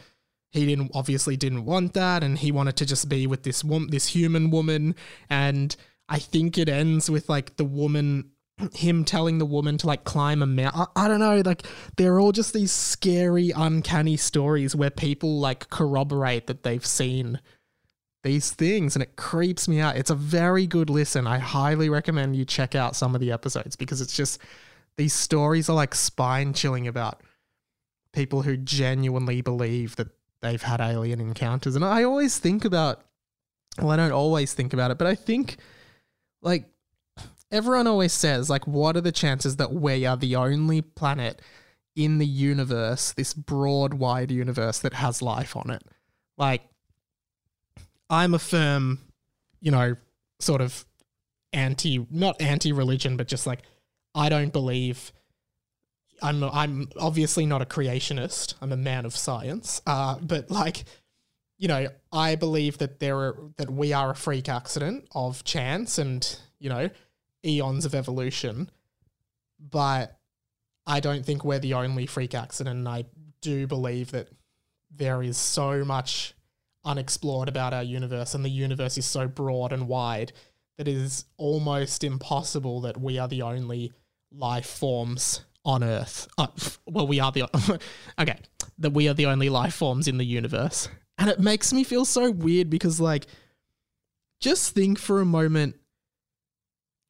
he 0.50 0.66
didn't 0.66 0.90
obviously 0.94 1.36
didn't 1.36 1.64
want 1.64 1.94
that 1.94 2.24
and 2.24 2.38
he 2.38 2.52
wanted 2.52 2.76
to 2.76 2.86
just 2.86 3.08
be 3.08 3.26
with 3.26 3.42
this 3.42 3.62
woman 3.62 3.90
this 3.90 4.06
human 4.06 4.50
woman. 4.50 4.94
And 5.28 5.74
I 6.08 6.18
think 6.18 6.56
it 6.56 6.68
ends 6.68 7.10
with 7.10 7.28
like 7.28 7.56
the 7.56 7.64
woman 7.64 8.30
him 8.74 9.04
telling 9.04 9.38
the 9.38 9.46
woman 9.46 9.78
to 9.78 9.86
like 9.86 10.04
climb 10.04 10.42
a 10.42 10.46
mountain. 10.46 10.86
I, 10.96 11.04
I 11.04 11.08
don't 11.08 11.20
know, 11.20 11.42
like 11.44 11.62
they're 11.96 12.18
all 12.18 12.32
just 12.32 12.52
these 12.52 12.72
scary, 12.72 13.50
uncanny 13.54 14.16
stories 14.16 14.74
where 14.74 14.90
people 14.90 15.38
like 15.38 15.70
corroborate 15.70 16.46
that 16.48 16.62
they've 16.62 16.84
seen 16.84 17.40
these 18.24 18.50
things 18.50 18.96
and 18.96 19.02
it 19.02 19.16
creeps 19.16 19.68
me 19.68 19.80
out. 19.80 19.96
It's 19.96 20.10
a 20.10 20.14
very 20.14 20.66
good 20.66 20.90
listen. 20.90 21.26
I 21.26 21.38
highly 21.38 21.88
recommend 21.88 22.36
you 22.36 22.44
check 22.44 22.74
out 22.74 22.96
some 22.96 23.14
of 23.14 23.20
the 23.20 23.32
episodes 23.32 23.76
because 23.76 24.00
it's 24.00 24.16
just 24.16 24.40
these 24.96 25.12
stories 25.12 25.70
are 25.70 25.76
like 25.76 25.94
spine 25.94 26.52
chilling 26.52 26.88
about 26.88 27.22
people 28.12 28.42
who 28.42 28.56
genuinely 28.56 29.40
believe 29.40 29.94
that 29.96 30.08
they've 30.42 30.62
had 30.62 30.80
alien 30.80 31.20
encounters. 31.20 31.76
And 31.76 31.84
I 31.84 32.02
always 32.02 32.38
think 32.38 32.64
about, 32.64 33.02
well, 33.78 33.90
I 33.90 33.96
don't 33.96 34.12
always 34.12 34.52
think 34.54 34.72
about 34.72 34.90
it, 34.90 34.98
but 34.98 35.06
I 35.06 35.14
think 35.14 35.58
like 36.42 36.64
everyone 37.50 37.86
always 37.86 38.12
says, 38.12 38.50
like, 38.50 38.66
what 38.66 38.96
are 38.96 39.00
the 39.00 39.12
chances 39.12 39.56
that 39.56 39.72
we 39.72 40.04
are 40.04 40.16
the 40.16 40.36
only 40.36 40.82
planet 40.82 41.40
in 41.96 42.18
the 42.18 42.26
universe, 42.26 43.12
this 43.12 43.34
broad, 43.34 43.94
wide 43.94 44.30
universe 44.30 44.78
that 44.80 44.94
has 44.94 45.22
life 45.22 45.56
on 45.56 45.70
it? 45.70 45.82
Like, 46.36 46.62
I'm 48.10 48.34
a 48.34 48.38
firm, 48.38 49.00
you 49.60 49.70
know, 49.70 49.96
sort 50.40 50.60
of 50.60 50.84
anti, 51.52 52.06
not 52.10 52.40
anti 52.40 52.72
religion, 52.72 53.16
but 53.16 53.28
just 53.28 53.46
like, 53.46 53.62
I 54.14 54.28
don't 54.28 54.52
believe. 54.52 55.12
I'm 56.20 56.42
I'm 56.42 56.88
obviously 56.98 57.46
not 57.46 57.62
a 57.62 57.64
creationist. 57.64 58.54
I'm 58.60 58.72
a 58.72 58.76
man 58.76 59.04
of 59.06 59.16
science. 59.16 59.80
Uh, 59.86 60.16
but 60.20 60.50
like, 60.50 60.84
you 61.58 61.68
know, 61.68 61.88
I 62.12 62.34
believe 62.34 62.78
that 62.78 62.98
there 62.98 63.16
are 63.16 63.36
that 63.56 63.70
we 63.70 63.92
are 63.92 64.10
a 64.10 64.16
freak 64.16 64.48
accident 64.48 65.06
of 65.14 65.44
chance 65.44 65.98
and 65.98 66.38
you 66.58 66.70
know 66.70 66.90
eons 67.44 67.84
of 67.84 67.94
evolution. 67.94 68.70
But 69.58 70.18
I 70.86 71.00
don't 71.00 71.24
think 71.24 71.44
we're 71.44 71.58
the 71.58 71.74
only 71.74 72.06
freak 72.06 72.34
accident. 72.34 72.78
And 72.78 72.88
I 72.88 73.04
do 73.40 73.66
believe 73.66 74.10
that 74.12 74.28
there 74.90 75.22
is 75.22 75.36
so 75.36 75.84
much 75.84 76.34
unexplored 76.84 77.48
about 77.48 77.74
our 77.74 77.82
universe, 77.82 78.34
and 78.34 78.44
the 78.44 78.50
universe 78.50 78.96
is 78.96 79.06
so 79.06 79.28
broad 79.28 79.72
and 79.72 79.88
wide 79.88 80.32
that 80.78 80.88
it 80.88 80.94
is 80.94 81.26
almost 81.36 82.04
impossible 82.04 82.80
that 82.82 82.98
we 82.98 83.18
are 83.18 83.28
the 83.28 83.42
only 83.42 83.92
life 84.32 84.66
forms 84.66 85.44
on 85.64 85.84
Earth. 85.84 86.28
Uh, 86.38 86.46
well, 86.86 87.06
we 87.06 87.20
are 87.20 87.32
the 87.32 87.78
okay 88.18 88.38
that 88.78 88.90
we 88.90 89.08
are 89.08 89.14
the 89.14 89.26
only 89.26 89.48
life 89.48 89.74
forms 89.74 90.08
in 90.08 90.18
the 90.18 90.24
universe, 90.24 90.88
and 91.18 91.28
it 91.28 91.40
makes 91.40 91.72
me 91.72 91.84
feel 91.84 92.04
so 92.04 92.30
weird 92.30 92.70
because, 92.70 93.00
like, 93.00 93.26
just 94.40 94.74
think 94.74 94.98
for 94.98 95.20
a 95.20 95.26
moment 95.26 95.76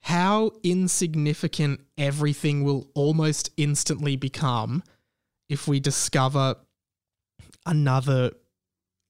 how 0.02 0.52
insignificant 0.62 1.80
everything 1.96 2.64
will 2.64 2.90
almost 2.94 3.50
instantly 3.56 4.16
become 4.16 4.82
if 5.48 5.66
we 5.66 5.80
discover 5.80 6.56
another 7.66 8.30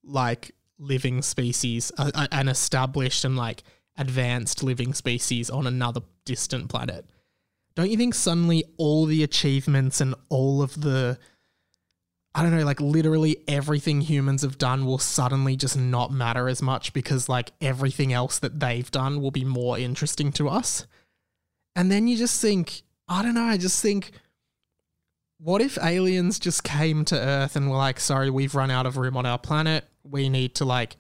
like 0.03 0.53
living 0.79 1.23
species, 1.23 1.93
a- 1.99 2.29
an 2.33 2.49
established 2.49 3.25
and 3.25 3.37
like 3.37 3.63
advanced 3.97 4.63
living 4.63 4.95
species 4.95 5.51
on 5.51 5.67
another 5.67 6.01
distant 6.25 6.69
planet. 6.69 7.05
Don't 7.75 7.91
you 7.91 7.97
think 7.97 8.15
suddenly 8.15 8.65
all 8.77 9.07
the 9.07 9.23
achievements 9.23 10.01
and 10.01 10.15
all 10.29 10.63
of 10.63 10.81
the 10.81 11.19
I 12.39 12.43
don't 12.43 12.57
know, 12.57 12.65
like 12.65 12.81
literally 12.81 13.39
everything 13.49 14.01
humans 14.01 14.43
have 14.43 14.59
done 14.59 14.87
will 14.87 14.99
suddenly 14.99 15.57
just 15.57 15.77
not 15.77 16.13
matter 16.13 16.49
as 16.49 16.63
much 16.63 16.93
because 16.93 17.29
like 17.29 17.51
everything 17.61 18.13
else 18.13 18.39
that 18.39 18.61
they've 18.61 18.89
done 18.93 19.21
will 19.21 19.33
be 19.33 19.45
more 19.45 19.77
interesting 19.77 20.31
to 20.35 20.49
us. 20.49 20.87
And 21.75 21.91
then 21.91 22.07
you 22.07 22.17
just 22.17 22.41
think, 22.41 22.83
I 23.09 23.25
don't 23.25 23.35
know, 23.35 23.43
I 23.43 23.57
just 23.57 23.83
think, 23.83 24.13
what 25.39 25.61
if 25.61 25.79
aliens 25.83 26.39
just 26.39 26.63
came 26.63 27.05
to 27.07 27.19
Earth 27.19 27.57
and 27.57 27.69
were 27.69 27.77
like, 27.77 27.99
sorry, 27.99 28.31
we've 28.31 28.55
run 28.55 28.71
out 28.71 28.87
of 28.87 28.99
room 28.99 29.17
on 29.17 29.27
our 29.27 29.39
planet. 29.39 29.89
We 30.05 30.29
need 30.29 30.55
to 30.57 30.65
like, 30.65 30.95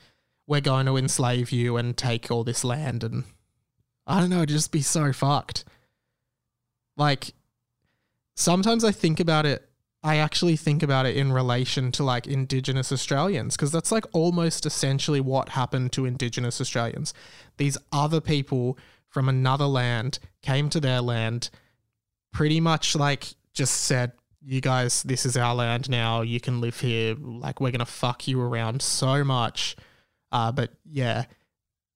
we're 0.48 0.60
going 0.60 0.86
to 0.86 0.96
enslave 0.96 1.52
you 1.52 1.76
and 1.76 1.96
take 1.96 2.32
all 2.32 2.42
this 2.42 2.64
land. 2.64 3.04
And 3.04 3.22
I 4.08 4.18
don't 4.18 4.30
know, 4.30 4.44
just 4.44 4.72
be 4.72 4.82
so 4.82 5.12
fucked. 5.12 5.64
Like, 6.96 7.32
sometimes 8.34 8.82
I 8.82 8.90
think 8.90 9.20
about 9.20 9.46
it 9.46 9.67
I 10.02 10.16
actually 10.16 10.56
think 10.56 10.82
about 10.82 11.06
it 11.06 11.16
in 11.16 11.32
relation 11.32 11.90
to 11.92 12.04
like 12.04 12.26
Indigenous 12.26 12.92
Australians, 12.92 13.56
because 13.56 13.72
that's 13.72 13.90
like 13.90 14.04
almost 14.12 14.64
essentially 14.64 15.20
what 15.20 15.50
happened 15.50 15.92
to 15.92 16.04
Indigenous 16.04 16.60
Australians. 16.60 17.12
These 17.56 17.76
other 17.90 18.20
people 18.20 18.78
from 19.08 19.28
another 19.28 19.66
land 19.66 20.18
came 20.42 20.70
to 20.70 20.80
their 20.80 21.00
land, 21.00 21.50
pretty 22.32 22.60
much 22.60 22.94
like 22.94 23.34
just 23.52 23.74
said, 23.74 24.12
You 24.40 24.60
guys, 24.60 25.02
this 25.02 25.26
is 25.26 25.36
our 25.36 25.54
land 25.54 25.90
now. 25.90 26.22
You 26.22 26.38
can 26.40 26.60
live 26.60 26.78
here. 26.78 27.16
Like, 27.18 27.60
we're 27.60 27.72
going 27.72 27.80
to 27.80 27.84
fuck 27.84 28.28
you 28.28 28.40
around 28.40 28.82
so 28.82 29.24
much. 29.24 29.74
Uh, 30.30 30.52
but 30.52 30.72
yeah. 30.84 31.24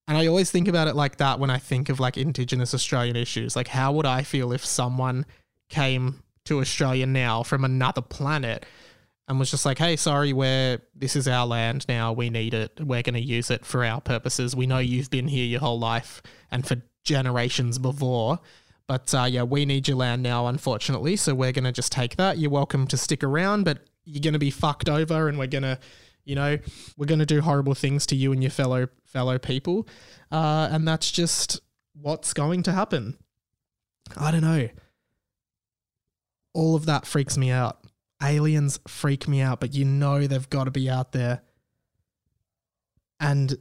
And 0.08 0.18
I 0.18 0.26
always 0.26 0.50
think 0.50 0.66
about 0.66 0.88
it 0.88 0.96
like 0.96 1.18
that 1.18 1.38
when 1.38 1.50
I 1.50 1.58
think 1.58 1.88
of 1.88 2.00
like 2.00 2.16
Indigenous 2.16 2.74
Australian 2.74 3.14
issues. 3.14 3.54
Like, 3.54 3.68
how 3.68 3.92
would 3.92 4.06
I 4.06 4.22
feel 4.22 4.52
if 4.52 4.64
someone 4.64 5.24
came 5.68 6.21
to 6.44 6.60
Australia 6.60 7.06
now 7.06 7.42
from 7.42 7.64
another 7.64 8.02
planet 8.02 8.66
and 9.28 9.38
was 9.38 9.50
just 9.50 9.64
like, 9.64 9.78
hey, 9.78 9.96
sorry, 9.96 10.32
we're 10.32 10.78
this 10.94 11.16
is 11.16 11.28
our 11.28 11.46
land 11.46 11.86
now. 11.88 12.12
We 12.12 12.30
need 12.30 12.54
it. 12.54 12.78
We're 12.80 13.02
going 13.02 13.14
to 13.14 13.20
use 13.20 13.50
it 13.50 13.64
for 13.64 13.84
our 13.84 14.00
purposes. 14.00 14.56
We 14.56 14.66
know 14.66 14.78
you've 14.78 15.10
been 15.10 15.28
here 15.28 15.44
your 15.44 15.60
whole 15.60 15.78
life 15.78 16.22
and 16.50 16.66
for 16.66 16.82
generations 17.04 17.78
before. 17.78 18.40
But 18.86 19.14
uh, 19.14 19.24
yeah, 19.24 19.44
we 19.44 19.64
need 19.64 19.86
your 19.86 19.96
land 19.96 20.22
now, 20.22 20.48
unfortunately. 20.48 21.16
So 21.16 21.34
we're 21.34 21.52
going 21.52 21.64
to 21.64 21.72
just 21.72 21.92
take 21.92 22.16
that. 22.16 22.38
You're 22.38 22.50
welcome 22.50 22.86
to 22.88 22.96
stick 22.96 23.22
around, 23.22 23.64
but 23.64 23.78
you're 24.04 24.20
going 24.20 24.32
to 24.32 24.40
be 24.40 24.50
fucked 24.50 24.88
over 24.88 25.28
and 25.28 25.38
we're 25.38 25.46
going 25.46 25.62
to, 25.62 25.78
you 26.24 26.34
know, 26.34 26.58
we're 26.96 27.06
going 27.06 27.20
to 27.20 27.26
do 27.26 27.40
horrible 27.40 27.74
things 27.74 28.06
to 28.06 28.16
you 28.16 28.32
and 28.32 28.42
your 28.42 28.50
fellow 28.50 28.88
fellow 29.04 29.38
people. 29.38 29.86
Uh, 30.32 30.68
and 30.70 30.86
that's 30.86 31.10
just 31.10 31.60
what's 31.94 32.32
going 32.32 32.64
to 32.64 32.72
happen. 32.72 33.16
I 34.16 34.32
don't 34.32 34.42
know 34.42 34.68
all 36.54 36.74
of 36.74 36.86
that 36.86 37.06
freaks 37.06 37.36
me 37.36 37.50
out. 37.50 37.78
Aliens 38.22 38.78
freak 38.86 39.26
me 39.26 39.40
out, 39.40 39.60
but 39.60 39.74
you 39.74 39.84
know 39.84 40.26
they've 40.26 40.50
got 40.50 40.64
to 40.64 40.70
be 40.70 40.88
out 40.88 41.12
there. 41.12 41.42
And 43.18 43.56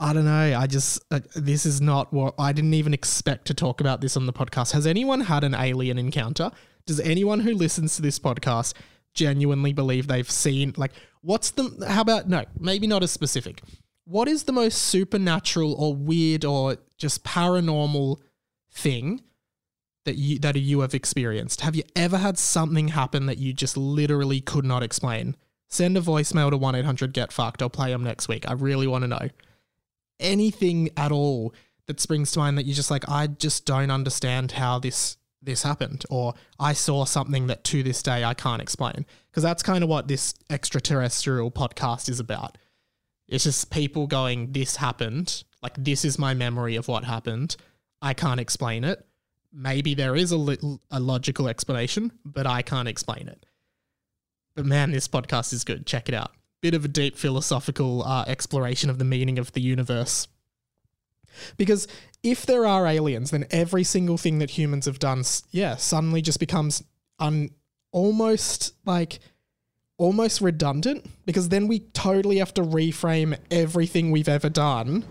I 0.00 0.12
don't 0.12 0.24
know. 0.24 0.58
I 0.58 0.66
just, 0.66 1.02
uh, 1.10 1.20
this 1.34 1.64
is 1.66 1.80
not 1.80 2.12
what 2.12 2.34
I 2.38 2.52
didn't 2.52 2.74
even 2.74 2.94
expect 2.94 3.46
to 3.46 3.54
talk 3.54 3.80
about 3.80 4.00
this 4.00 4.16
on 4.16 4.26
the 4.26 4.32
podcast. 4.32 4.72
Has 4.72 4.86
anyone 4.86 5.22
had 5.22 5.44
an 5.44 5.54
alien 5.54 5.98
encounter? 5.98 6.50
Does 6.86 7.00
anyone 7.00 7.40
who 7.40 7.54
listens 7.54 7.96
to 7.96 8.02
this 8.02 8.18
podcast 8.18 8.74
genuinely 9.14 9.72
believe 9.72 10.06
they've 10.06 10.30
seen, 10.30 10.74
like, 10.76 10.92
what's 11.22 11.52
the, 11.52 11.86
how 11.88 12.02
about, 12.02 12.28
no, 12.28 12.44
maybe 12.58 12.86
not 12.86 13.02
as 13.02 13.12
specific. 13.12 13.62
What 14.04 14.28
is 14.28 14.42
the 14.42 14.52
most 14.52 14.82
supernatural 14.82 15.72
or 15.74 15.94
weird 15.94 16.44
or 16.44 16.76
just 16.98 17.24
paranormal 17.24 18.18
thing 18.72 19.22
that 20.04 20.16
you 20.16 20.38
that 20.40 20.56
you 20.56 20.80
have 20.80 20.94
experienced? 20.94 21.62
Have 21.62 21.74
you 21.76 21.82
ever 21.96 22.18
had 22.18 22.38
something 22.38 22.88
happen 22.88 23.26
that 23.26 23.38
you 23.38 23.52
just 23.52 23.76
literally 23.76 24.40
could 24.40 24.64
not 24.64 24.82
explain 24.82 25.36
Send 25.74 25.98
a 25.98 26.00
voicemail 26.00 26.50
to 26.50 26.56
1 26.56 26.76
800 26.76 27.12
Get 27.12 27.32
Fucked. 27.32 27.60
I'll 27.60 27.68
play 27.68 27.90
them 27.90 28.04
next 28.04 28.28
week. 28.28 28.48
I 28.48 28.52
really 28.52 28.86
want 28.86 29.02
to 29.02 29.08
know. 29.08 29.28
Anything 30.20 30.90
at 30.96 31.10
all 31.10 31.52
that 31.88 31.98
springs 31.98 32.30
to 32.30 32.38
mind 32.38 32.56
that 32.58 32.64
you're 32.64 32.76
just 32.76 32.92
like, 32.92 33.08
I 33.08 33.26
just 33.26 33.66
don't 33.66 33.90
understand 33.90 34.52
how 34.52 34.78
this 34.78 35.16
this 35.42 35.64
happened 35.64 36.04
or 36.08 36.32
I 36.60 36.72
saw 36.72 37.04
something 37.04 37.48
that 37.48 37.64
to 37.64 37.82
this 37.82 38.02
day 38.02 38.24
I 38.24 38.32
can't 38.32 38.62
explain 38.62 39.04
because 39.30 39.42
that's 39.42 39.64
kind 39.64 39.84
of 39.84 39.90
what 39.90 40.06
this 40.06 40.32
extraterrestrial 40.48 41.50
podcast 41.50 42.08
is 42.08 42.18
about. 42.20 42.56
It's 43.28 43.42
just 43.42 43.70
people 43.70 44.06
going 44.06 44.52
this 44.52 44.76
happened, 44.76 45.42
like 45.60 45.74
this 45.76 46.04
is 46.04 46.20
my 46.20 46.34
memory 46.34 46.76
of 46.76 46.86
what 46.86 47.02
happened. 47.02 47.56
I 48.00 48.14
can't 48.14 48.38
explain 48.38 48.84
it. 48.84 49.04
Maybe 49.56 49.94
there 49.94 50.16
is 50.16 50.32
a, 50.32 50.36
li- 50.36 50.78
a 50.90 50.98
logical 50.98 51.48
explanation, 51.48 52.10
but 52.24 52.46
I 52.46 52.62
can't 52.62 52.88
explain 52.88 53.28
it. 53.28 53.46
But 54.56 54.66
man, 54.66 54.90
this 54.90 55.08
podcast 55.08 55.52
is 55.52 55.64
good. 55.64 55.86
Check 55.86 56.08
it 56.08 56.14
out. 56.14 56.32
Bit 56.60 56.74
of 56.74 56.84
a 56.84 56.88
deep 56.88 57.16
philosophical 57.16 58.02
uh, 58.02 58.24
exploration 58.26 58.90
of 58.90 58.98
the 58.98 59.04
meaning 59.04 59.38
of 59.38 59.52
the 59.52 59.60
universe. 59.60 60.28
Because 61.56 61.86
if 62.22 62.46
there 62.46 62.66
are 62.66 62.86
aliens, 62.86 63.30
then 63.30 63.46
every 63.50 63.84
single 63.84 64.16
thing 64.16 64.38
that 64.38 64.50
humans 64.50 64.86
have 64.86 64.98
done, 64.98 65.24
yeah, 65.50 65.76
suddenly 65.76 66.22
just 66.22 66.40
becomes 66.40 66.82
un 67.18 67.50
almost 67.92 68.74
like 68.84 69.20
almost 69.96 70.40
redundant 70.40 71.06
because 71.24 71.48
then 71.48 71.68
we 71.68 71.78
totally 71.78 72.38
have 72.38 72.52
to 72.52 72.62
reframe 72.62 73.38
everything 73.50 74.10
we've 74.10 74.28
ever 74.28 74.48
done 74.48 75.04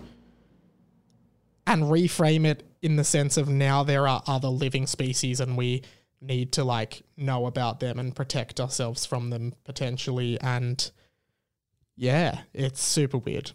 and 1.66 1.84
reframe 1.84 2.44
it 2.44 2.62
in 2.84 2.96
the 2.96 3.04
sense 3.04 3.38
of 3.38 3.48
now 3.48 3.82
there 3.82 4.06
are 4.06 4.22
other 4.26 4.48
living 4.48 4.86
species 4.86 5.40
and 5.40 5.56
we 5.56 5.82
need 6.20 6.52
to 6.52 6.62
like 6.62 7.02
know 7.16 7.46
about 7.46 7.80
them 7.80 7.98
and 7.98 8.14
protect 8.14 8.60
ourselves 8.60 9.06
from 9.06 9.30
them 9.30 9.54
potentially. 9.64 10.38
And 10.42 10.90
yeah 11.96 12.42
it's 12.52 12.82
super 12.82 13.16
weird. 13.16 13.52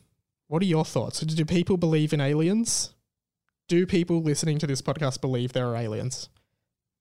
What 0.47 0.63
are 0.63 0.65
your 0.65 0.83
thoughts? 0.83 1.19
Do 1.19 1.45
people 1.45 1.77
believe 1.77 2.11
in 2.11 2.19
aliens? 2.19 2.95
Do 3.67 3.85
people 3.85 4.23
listening 4.23 4.57
to 4.57 4.67
this 4.67 4.81
podcast 4.81 5.21
believe 5.21 5.53
there 5.53 5.67
are 5.67 5.75
aliens 5.75 6.29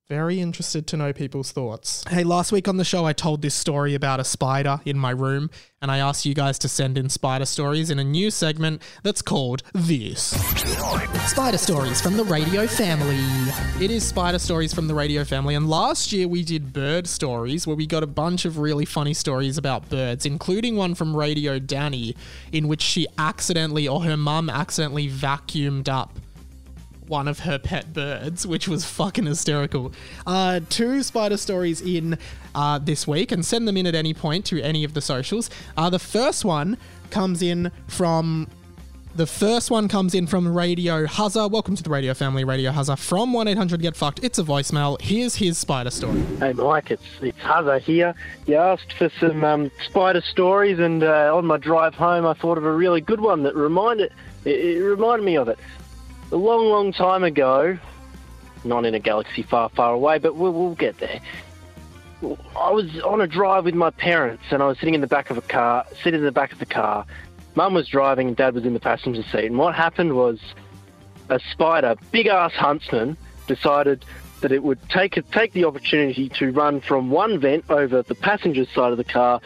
very 0.09 0.41
interested 0.41 0.87
to 0.87 0.97
know 0.97 1.13
people's 1.13 1.51
thoughts. 1.51 2.03
Hey, 2.09 2.23
last 2.23 2.51
week 2.51 2.67
on 2.67 2.77
the 2.77 2.83
show, 2.83 3.05
I 3.05 3.13
told 3.13 3.43
this 3.43 3.53
story 3.53 3.93
about 3.93 4.19
a 4.19 4.23
spider 4.23 4.81
in 4.83 4.97
my 4.97 5.11
room, 5.11 5.51
and 5.83 5.91
I 5.91 5.99
asked 5.99 6.25
you 6.25 6.33
guys 6.33 6.57
to 6.59 6.67
send 6.67 6.97
in 6.97 7.09
spider 7.09 7.45
stories 7.45 7.91
in 7.91 7.99
a 7.99 8.03
new 8.03 8.31
segment 8.31 8.81
that's 9.03 9.21
called 9.21 9.61
This 9.75 10.23
Spider 11.29 11.59
Stories 11.59 12.01
from 12.01 12.17
the 12.17 12.23
Radio 12.23 12.65
Family. 12.65 13.19
It 13.79 13.91
is 13.91 14.03
Spider 14.03 14.39
Stories 14.39 14.73
from 14.73 14.87
the 14.87 14.95
Radio 14.95 15.23
Family, 15.23 15.53
and 15.53 15.69
last 15.69 16.11
year 16.11 16.27
we 16.27 16.43
did 16.43 16.73
bird 16.73 17.05
stories 17.05 17.67
where 17.67 17.75
we 17.75 17.85
got 17.85 18.01
a 18.01 18.07
bunch 18.07 18.45
of 18.45 18.57
really 18.57 18.85
funny 18.85 19.13
stories 19.13 19.59
about 19.59 19.89
birds, 19.89 20.25
including 20.25 20.75
one 20.75 20.95
from 20.95 21.15
Radio 21.15 21.59
Danny, 21.59 22.15
in 22.51 22.67
which 22.67 22.81
she 22.81 23.05
accidentally, 23.19 23.87
or 23.87 24.03
her 24.05 24.17
mum 24.17 24.49
accidentally 24.49 25.07
vacuumed 25.07 25.87
up 25.87 26.17
one 27.09 27.27
of 27.27 27.39
her 27.39 27.57
pet 27.57 27.91
birds, 27.91 28.45
which 28.45 28.67
was 28.67 28.85
fucking 28.85 29.25
hysterical. 29.25 29.91
Uh, 30.25 30.59
two 30.69 31.01
spider 31.03 31.37
stories 31.37 31.81
in 31.81 32.17
uh, 32.53 32.77
this 32.77 33.07
week, 33.07 33.31
and 33.31 33.45
send 33.45 33.67
them 33.67 33.75
in 33.75 33.87
at 33.87 33.95
any 33.95 34.13
point 34.13 34.45
to 34.45 34.61
any 34.61 34.83
of 34.83 34.93
the 34.93 35.01
socials. 35.01 35.49
Uh, 35.75 35.89
the 35.89 35.99
first 35.99 36.45
one 36.45 36.77
comes 37.09 37.41
in 37.41 37.71
from. 37.87 38.47
The 39.15 39.25
first 39.25 39.71
one 39.71 39.87
comes 39.89 40.13
in 40.13 40.27
from 40.27 40.55
Radio 40.55 41.07
Huzza. 41.07 41.49
Welcome 41.49 41.75
to 41.75 41.83
the 41.83 41.89
Radio 41.89 42.13
Family, 42.13 42.43
Radio 42.43 42.71
Huzza 42.71 42.97
from 42.97 43.33
1 43.33 43.47
800 43.49 43.81
Get 43.81 43.97
Fucked. 43.97 44.23
It's 44.23 44.37
a 44.37 44.43
voicemail. 44.43 45.01
Here's 45.01 45.35
his 45.35 45.57
spider 45.57 45.89
story. 45.89 46.21
Hey 46.37 46.53
Mike, 46.53 46.91
it's 46.91 47.03
it's 47.19 47.37
Hazza 47.39 47.81
here. 47.81 48.13
You 48.45 48.55
asked 48.55 48.93
for 48.93 49.09
some 49.19 49.43
um, 49.43 49.71
spider 49.83 50.21
stories, 50.21 50.77
and 50.77 51.03
uh, 51.03 51.35
on 51.35 51.47
my 51.47 51.57
drive 51.57 51.95
home, 51.95 52.25
I 52.25 52.35
thought 52.35 52.59
of 52.59 52.65
a 52.65 52.71
really 52.71 53.01
good 53.01 53.19
one 53.19 53.43
that 53.43 53.55
reminded 53.55 54.13
it 54.45 54.79
reminded 54.79 55.25
me 55.25 55.35
of 55.35 55.49
it. 55.49 55.59
A 56.31 56.35
long, 56.35 56.67
long 56.69 56.93
time 56.93 57.23
ago, 57.23 57.77
not 58.63 58.85
in 58.85 58.93
a 58.93 58.99
galaxy 58.99 59.41
far, 59.41 59.69
far 59.69 59.93
away, 59.93 60.19
but 60.19 60.35
we'll, 60.35 60.53
we'll 60.53 60.75
get 60.75 60.97
there. 60.99 61.19
I 62.55 62.71
was 62.71 62.99
on 62.99 63.21
a 63.21 63.27
drive 63.27 63.65
with 63.65 63.73
my 63.73 63.89
parents, 63.89 64.43
and 64.51 64.61
I 64.61 64.67
was 64.67 64.77
sitting 64.77 64.93
in 64.93 65.01
the 65.01 65.07
back 65.07 65.29
of 65.29 65.37
a 65.37 65.41
car, 65.41 65.85
sitting 66.03 66.19
in 66.19 66.25
the 66.25 66.31
back 66.31 66.51
of 66.51 66.59
the 66.59 66.65
car. 66.65 67.05
Mum 67.55 67.73
was 67.73 67.87
driving, 67.87 68.27
and 68.27 68.37
Dad 68.37 68.53
was 68.53 68.65
in 68.65 68.73
the 68.73 68.79
passenger 68.79 69.23
seat. 69.23 69.45
And 69.45 69.57
what 69.57 69.73
happened 69.73 70.15
was, 70.15 70.39
a 71.29 71.39
spider, 71.51 71.95
big 72.11 72.27
ass 72.27 72.53
huntsman, 72.53 73.17
decided 73.47 74.05
that 74.41 74.51
it 74.51 74.63
would 74.63 74.79
take 74.89 75.19
take 75.31 75.53
the 75.53 75.65
opportunity 75.65 76.29
to 76.29 76.51
run 76.51 76.79
from 76.79 77.09
one 77.09 77.39
vent 77.39 77.65
over 77.69 78.03
the 78.03 78.15
passenger 78.15 78.65
side 78.65 78.91
of 78.91 78.97
the 78.97 79.03
car, 79.03 79.41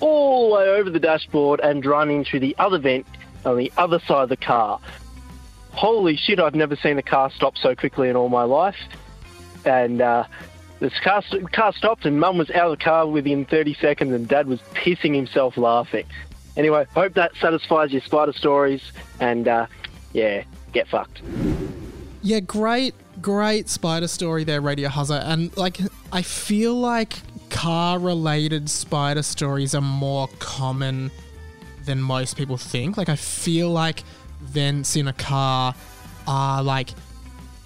all 0.00 0.48
the 0.48 0.54
way 0.54 0.68
over 0.68 0.88
the 0.88 0.98
dashboard, 0.98 1.60
and 1.60 1.84
run 1.84 2.10
into 2.10 2.40
the 2.40 2.56
other 2.58 2.78
vent 2.78 3.06
on 3.44 3.58
the 3.58 3.70
other 3.76 3.98
side 4.00 4.22
of 4.22 4.28
the 4.28 4.36
car. 4.36 4.80
Holy 5.72 6.16
shit! 6.16 6.38
I've 6.38 6.54
never 6.54 6.76
seen 6.76 6.98
a 6.98 7.02
car 7.02 7.30
stop 7.30 7.56
so 7.56 7.74
quickly 7.74 8.08
in 8.08 8.16
all 8.16 8.28
my 8.28 8.44
life. 8.44 8.76
And 9.64 10.00
uh, 10.00 10.24
this 10.80 10.98
car 11.00 11.22
car 11.52 11.72
stopped, 11.72 12.04
and 12.04 12.18
Mum 12.20 12.38
was 12.38 12.50
out 12.50 12.72
of 12.72 12.78
the 12.78 12.84
car 12.84 13.06
within 13.06 13.44
30 13.44 13.74
seconds, 13.74 14.12
and 14.12 14.28
Dad 14.28 14.46
was 14.46 14.60
pissing 14.74 15.14
himself 15.14 15.56
laughing. 15.56 16.06
Anyway, 16.56 16.86
hope 16.94 17.14
that 17.14 17.34
satisfies 17.36 17.92
your 17.92 18.02
spider 18.02 18.32
stories, 18.32 18.82
and 19.20 19.48
uh, 19.48 19.66
yeah, 20.12 20.44
get 20.72 20.88
fucked. 20.88 21.22
Yeah, 22.20 22.40
great, 22.40 22.94
great 23.20 23.68
spider 23.68 24.08
story 24.08 24.44
there, 24.44 24.60
Radio 24.60 24.88
Huzza. 24.88 25.22
And 25.24 25.56
like, 25.56 25.78
I 26.12 26.22
feel 26.22 26.74
like 26.74 27.14
car 27.48 27.98
related 27.98 28.68
spider 28.68 29.22
stories 29.22 29.74
are 29.74 29.80
more 29.80 30.28
common 30.38 31.10
than 31.84 32.00
most 32.02 32.36
people 32.36 32.56
think. 32.56 32.96
Like, 32.96 33.08
I 33.08 33.16
feel 33.16 33.70
like 33.70 34.04
vents 34.42 34.96
in 34.96 35.08
a 35.08 35.12
car 35.12 35.74
are 36.26 36.62
like 36.62 36.90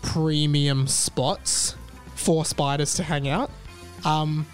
premium 0.02 0.86
spots 0.86 1.76
for 2.14 2.44
spiders 2.44 2.94
to 2.94 3.02
hang 3.02 3.28
out. 3.28 3.50
Um, 4.04 4.46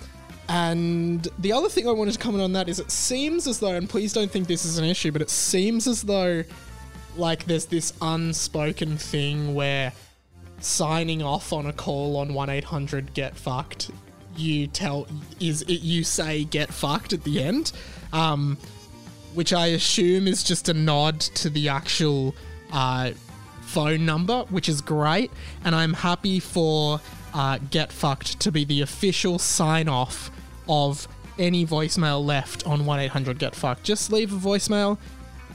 and 0.48 1.26
the 1.38 1.52
other 1.52 1.68
thing 1.68 1.88
I 1.88 1.92
wanted 1.92 2.12
to 2.12 2.18
comment 2.18 2.42
on 2.42 2.52
that 2.54 2.68
is 2.68 2.78
it 2.78 2.90
seems 2.90 3.46
as 3.46 3.60
though, 3.60 3.74
and 3.74 3.88
please 3.88 4.12
don't 4.12 4.30
think 4.30 4.48
this 4.48 4.64
is 4.64 4.78
an 4.78 4.84
issue, 4.84 5.12
but 5.12 5.22
it 5.22 5.30
seems 5.30 5.86
as 5.86 6.02
though 6.02 6.42
like 7.16 7.44
there's 7.44 7.66
this 7.66 7.92
unspoken 8.00 8.96
thing 8.96 9.54
where 9.54 9.92
signing 10.60 11.22
off 11.22 11.52
on 11.52 11.66
a 11.66 11.72
call 11.72 12.16
on 12.16 12.30
1-800 12.30 13.12
get 13.14 13.36
fucked 13.36 13.90
you 14.36 14.66
tell 14.66 15.06
is 15.40 15.62
it 15.62 15.82
you 15.82 16.04
say 16.04 16.44
get 16.44 16.72
fucked 16.72 17.12
at 17.12 17.22
the 17.24 17.42
end 17.42 17.72
um 18.12 18.56
which 19.34 19.52
i 19.52 19.68
assume 19.68 20.26
is 20.26 20.42
just 20.42 20.68
a 20.68 20.74
nod 20.74 21.20
to 21.20 21.50
the 21.50 21.68
actual 21.68 22.34
uh 22.72 23.10
phone 23.62 24.04
number 24.04 24.44
which 24.50 24.68
is 24.68 24.80
great 24.80 25.30
and 25.64 25.74
i'm 25.74 25.94
happy 25.94 26.38
for 26.38 27.00
uh, 27.34 27.58
get 27.70 27.90
fucked 27.90 28.38
to 28.40 28.52
be 28.52 28.62
the 28.64 28.82
official 28.82 29.38
sign 29.38 29.88
off 29.88 30.30
of 30.68 31.08
any 31.38 31.64
voicemail 31.64 32.22
left 32.22 32.66
on 32.66 32.80
1-800 32.80 33.38
get 33.38 33.54
fucked 33.54 33.82
just 33.82 34.12
leave 34.12 34.32
a 34.32 34.36
voicemail 34.36 34.98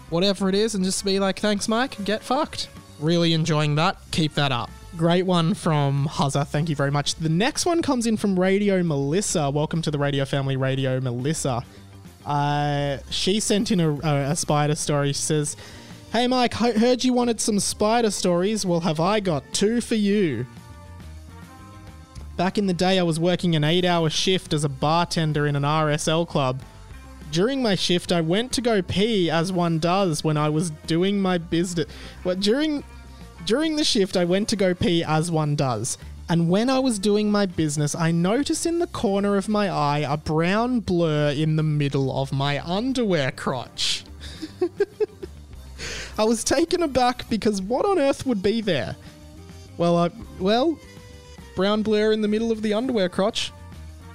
whatever 0.09 0.49
it 0.49 0.55
is, 0.55 0.75
and 0.75 0.83
just 0.83 1.03
be 1.03 1.19
like, 1.19 1.39
thanks, 1.39 1.67
Mike, 1.67 2.03
get 2.05 2.23
fucked. 2.23 2.69
Really 2.99 3.33
enjoying 3.33 3.75
that. 3.75 3.97
Keep 4.11 4.33
that 4.35 4.51
up. 4.51 4.69
Great 4.95 5.25
one 5.25 5.53
from 5.53 6.07
Huzza. 6.09 6.47
Thank 6.47 6.69
you 6.69 6.75
very 6.75 6.89
much. 6.89 7.15
The 7.15 7.29
next 7.29 7.65
one 7.65 7.81
comes 7.81 8.07
in 8.07 8.17
from 8.17 8.39
Radio 8.39 8.81
Melissa. 8.81 9.49
Welcome 9.51 9.81
to 9.83 9.91
the 9.91 9.99
Radio 9.99 10.25
Family, 10.25 10.55
Radio 10.55 10.99
Melissa. 10.99 11.63
Uh, 12.27 12.97
she 13.09 13.39
sent 13.39 13.71
in 13.71 13.79
a, 13.79 13.93
a, 14.03 14.35
spider 14.35 14.75
story. 14.75 15.07
She 15.07 15.21
says, 15.21 15.55
Hey, 16.11 16.27
Mike, 16.27 16.53
heard 16.53 17.05
you 17.05 17.13
wanted 17.13 17.39
some 17.39 17.57
spider 17.57 18.11
stories. 18.11 18.65
Well, 18.65 18.81
have 18.81 18.99
I 18.99 19.21
got 19.21 19.45
two 19.53 19.79
for 19.79 19.95
you? 19.95 20.45
Back 22.35 22.57
in 22.57 22.67
the 22.67 22.73
day, 22.73 22.99
I 22.99 23.03
was 23.03 23.17
working 23.17 23.55
an 23.55 23.63
eight 23.63 23.85
hour 23.85 24.09
shift 24.09 24.53
as 24.53 24.65
a 24.65 24.69
bartender 24.69 25.47
in 25.47 25.55
an 25.55 25.63
RSL 25.63 26.27
club. 26.27 26.61
During 27.31 27.63
my 27.63 27.75
shift, 27.75 28.11
I 28.11 28.19
went 28.19 28.51
to 28.53 28.61
go 28.61 28.81
pee 28.81 29.29
as 29.29 29.53
one 29.53 29.79
does 29.79 30.21
when 30.21 30.35
I 30.35 30.49
was 30.49 30.71
doing 30.85 31.21
my 31.21 31.37
business. 31.37 31.87
Well, 32.25 32.35
during 32.35 32.83
during 33.45 33.77
the 33.77 33.85
shift, 33.85 34.17
I 34.17 34.25
went 34.25 34.49
to 34.49 34.57
go 34.57 34.73
pee 34.73 35.01
as 35.01 35.31
one 35.31 35.55
does. 35.55 35.97
And 36.29 36.49
when 36.49 36.69
I 36.69 36.79
was 36.79 36.99
doing 36.99 37.31
my 37.31 37.45
business, 37.45 37.95
I 37.95 38.11
noticed 38.11 38.65
in 38.65 38.79
the 38.79 38.87
corner 38.87 39.37
of 39.37 39.47
my 39.47 39.69
eye 39.69 39.99
a 39.99 40.17
brown 40.17 40.81
blur 40.81 41.31
in 41.31 41.55
the 41.55 41.63
middle 41.63 42.19
of 42.21 42.33
my 42.33 42.59
underwear 42.67 43.31
crotch. 43.31 44.03
I 46.17 46.25
was 46.25 46.43
taken 46.43 46.83
aback 46.83 47.29
because 47.29 47.61
what 47.61 47.85
on 47.85 47.97
earth 47.97 48.25
would 48.25 48.43
be 48.43 48.59
there? 48.59 48.95
Well, 49.77 49.95
I, 49.97 50.09
well, 50.39 50.77
brown 51.55 51.81
blur 51.81 52.11
in 52.11 52.21
the 52.21 52.27
middle 52.27 52.51
of 52.51 52.61
the 52.61 52.73
underwear 52.73 53.07
crotch. 53.07 53.53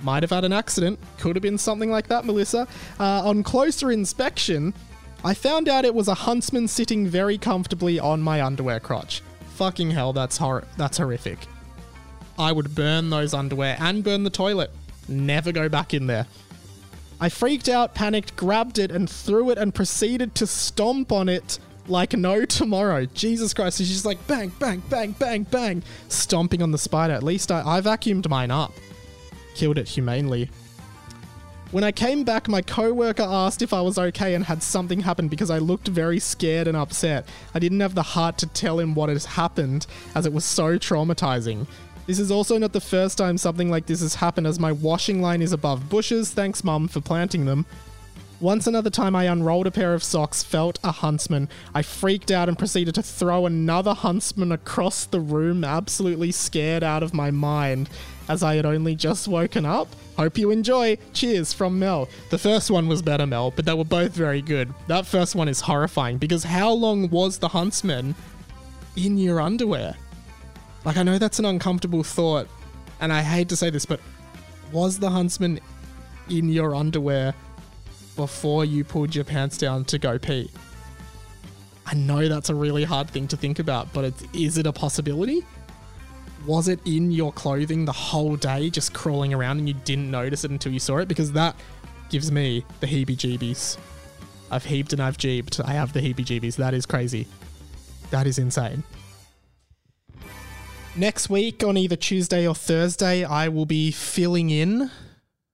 Might 0.03 0.23
have 0.23 0.31
had 0.31 0.45
an 0.45 0.53
accident. 0.53 0.99
Could 1.19 1.37
have 1.37 1.43
been 1.43 1.59
something 1.59 1.91
like 1.91 2.09
that, 2.09 2.27
Melissa. 2.27 2.67
Uh, 3.01 3.27
on 3.27 3.43
closer 3.43 3.91
inspection, 3.91 4.75
I 5.25 5.33
found 5.33 5.69
out 5.69 5.85
it 5.85 5.95
was 5.95 6.09
a 6.09 6.15
huntsman 6.15 6.69
sitting 6.69 7.07
very 7.07 7.39
comfortably 7.39 8.01
on 8.01 8.21
my 8.21 8.43
underwear 8.43 8.81
crotch. 8.81 9.23
Fucking 9.55 9.93
hell, 9.93 10.13
that's 10.13 10.37
hor- 10.37 10.65
that's 10.77 10.99
horrific. 10.99 11.39
I 12.43 12.51
would 12.51 12.75
burn 12.75 13.11
those 13.11 13.35
underwear 13.35 13.77
and 13.79 14.03
burn 14.03 14.25
the 14.25 14.31
toilet. 14.31 14.73
Never 15.09 15.53
go 15.53 15.69
back 15.69 15.95
in 15.95 16.09
there. 16.09 16.27
I 17.21 17.29
freaked 17.29 17.69
out, 17.69 17.95
panicked, 17.95 18.35
grabbed 18.35 18.81
it, 18.81 18.91
and 18.91 19.09
threw 19.09 19.51
it 19.51 19.59
and 19.59 19.73
proceeded 19.73 20.35
to 20.35 20.47
stomp 20.49 21.13
on 21.13 21.29
it 21.29 21.61
like 21.87 22.15
no 22.15 22.45
tomorrow. 22.61 23.07
Jesus 23.07 23.55
Christ. 23.55 23.79
She's 23.79 24.05
like 24.05 24.27
bang, 24.27 24.49
bang, 24.59 24.83
bang, 24.91 25.13
bang, 25.13 25.45
bang, 25.45 25.85
stomping 26.09 26.63
on 26.63 26.73
the 26.73 26.79
spider. 26.79 27.15
At 27.15 27.23
least 27.23 27.53
I, 27.53 27.63
I 27.65 27.81
vacuumed 27.81 28.29
mine 28.29 28.51
up. 28.51 28.73
Killed 29.55 29.79
it 29.79 29.89
humanely. 29.89 30.51
When 31.71 31.85
I 31.85 31.93
came 31.93 32.25
back, 32.25 32.49
my 32.49 32.61
coworker 32.61 33.23
asked 33.23 33.63
if 33.63 33.73
I 33.73 33.81
was 33.81 33.99
okay 33.99 34.35
and 34.35 34.45
had 34.45 34.63
something 34.63 35.01
happened 35.01 35.31
because 35.31 35.49
I 35.49 35.59
looked 35.59 35.89
very 35.89 36.19
scared 36.19 36.67
and 36.67 36.77
upset. 36.77 37.27
I 37.55 37.61
didn't 37.61 37.81
have 37.81 37.95
the 37.95 38.03
heart 38.03 38.37
to 38.39 38.47
tell 38.49 38.81
him 38.81 38.95
what 38.95 39.09
had 39.09 39.23
happened 39.23 39.87
as 40.15 40.27
it 40.27 40.33
was 40.33 40.45
so 40.45 40.77
traumatizing. 40.77 41.67
This 42.07 42.19
is 42.19 42.31
also 42.31 42.59
not 42.59 42.73
the 42.73 42.81
first 42.81 43.17
time 43.17 43.39
something 43.39 43.71
like 43.71 43.87
this 43.87 44.01
has 44.01 44.17
happened 44.17 44.47
as 44.47 44.59
my 44.59 44.73
washing 44.73 45.23
line 45.23 45.41
is 45.41 45.53
above 45.53 45.89
bushes. 45.89 46.33
Thanks, 46.33 46.65
Mum, 46.65 46.89
for 46.89 47.01
planting 47.01 47.45
them. 47.45 47.65
Once 48.41 48.67
another 48.67 48.91
time 48.91 49.15
I 49.15 49.27
unrolled 49.27 49.69
a 49.69 49.71
pair 49.71 49.95
of 49.95 50.03
socks, 50.03 50.43
felt 50.43 50.81
a 50.83 50.91
huntsman. 50.91 51.49
I 51.77 51.83
freaked 51.83 52.33
out 52.33 52.49
and 52.49 52.59
proceeded 52.59 52.97
to 52.97 53.03
throw 53.03 53.47
another 53.47 53.95
huntsman 53.95 54.51
across 54.51 55.07
the 55.07 55.21
room, 55.21 55.63
absolutely 55.63 56.33
scared 56.33 56.83
out 56.83 57.05
of 57.05 57.15
my 57.15 57.31
mind, 57.31 57.89
as 58.29 58.43
I 58.43 58.57
had 58.57 58.67
only 58.67 58.97
just 58.97 59.29
woken 59.29 59.65
up. 59.65 59.87
Hope 60.17 60.39
you 60.39 60.51
enjoy. 60.51 60.99
Cheers 61.13 61.53
from 61.53 61.79
Mel. 61.79 62.09
The 62.31 62.39
first 62.39 62.69
one 62.69 62.89
was 62.89 63.01
better, 63.01 63.29
Mel, 63.29 63.53
but 63.53 63.65
they 63.65 63.75
were 63.75 63.85
both 63.85 64.13
very 64.13 64.43
good. 64.43 64.75
That 64.89 65.07
first 65.07 65.37
one 65.37 65.47
is 65.47 65.61
horrifying 65.61 66.19
because 66.19 66.43
how 66.43 66.73
long 66.73 67.11
was 67.11 67.39
the 67.39 67.47
huntsman 67.47 68.17
in 68.97 69.19
your 69.19 69.41
underwear? 69.41 69.95
Like, 70.85 70.97
I 70.97 71.03
know 71.03 71.19
that's 71.19 71.39
an 71.39 71.45
uncomfortable 71.45 72.03
thought, 72.03 72.49
and 73.01 73.13
I 73.13 73.23
hate 73.23 73.49
to 73.51 73.57
say 73.57 73.71
this, 73.71 73.87
but 73.87 74.01
was 74.73 74.99
the 74.99 75.11
huntsman 75.11 75.61
in 76.29 76.49
your 76.49 76.75
underwear 76.75 77.35
before 78.17 78.65
you 78.65 78.85
pulled 78.85 79.15
your 79.15 79.25
pants 79.25 79.57
down 79.57 79.85
to 79.87 79.99
go 79.99 80.19
pee? 80.19 80.51
I 81.87 81.95
know 81.95 82.29
that's 82.29 82.49
a 82.49 82.55
really 82.55 82.85
hard 82.85 83.11
thing 83.11 83.29
to 83.29 83.37
think 83.37 83.59
about, 83.59 83.93
but 83.93 84.13
is 84.33 84.59
it 84.59 84.67
a 84.67 84.73
possibility? 84.73 85.45
Was 86.47 86.69
it 86.69 86.81
in 86.85 87.13
your 87.13 87.33
clothing 87.33 87.85
the 87.85 87.93
whole 87.93 88.37
day, 88.37 88.71
just 88.71 88.93
crawling 88.93 89.33
around, 89.33 89.59
and 89.59 89.69
you 89.69 89.75
didn't 89.75 90.11
notice 90.11 90.45
it 90.45 90.51
until 90.51 90.73
you 90.73 90.81
saw 90.81 90.99
it? 90.99 91.09
Because 91.09 91.33
that 91.33 91.55
gives 92.09 92.33
me 92.33 92.65
the 92.81 92.87
heebie 92.87 93.17
jeebies. 93.17 93.79
I've 94.51 94.65
heaped 94.65 94.93
and 94.93 95.01
I've 95.01 95.17
jeebed. 95.17 95.65
I 95.65 95.73
have 95.73 95.93
the 95.93 96.01
heebie 96.01 96.25
jeebies. 96.27 96.57
That 96.57 96.75
is 96.75 96.87
crazy. 96.87 97.27
That 98.11 98.27
is 98.27 98.39
insane. 98.39 98.83
Next 100.95 101.31
week, 101.31 101.65
on 101.65 101.79
either 101.79 101.97
Tuesday 101.97 102.47
or 102.47 102.55
Thursday, 102.55 103.25
I 103.25 103.49
will 103.49 103.65
be 103.65 103.91
filling 103.91 104.51
in 104.51 104.91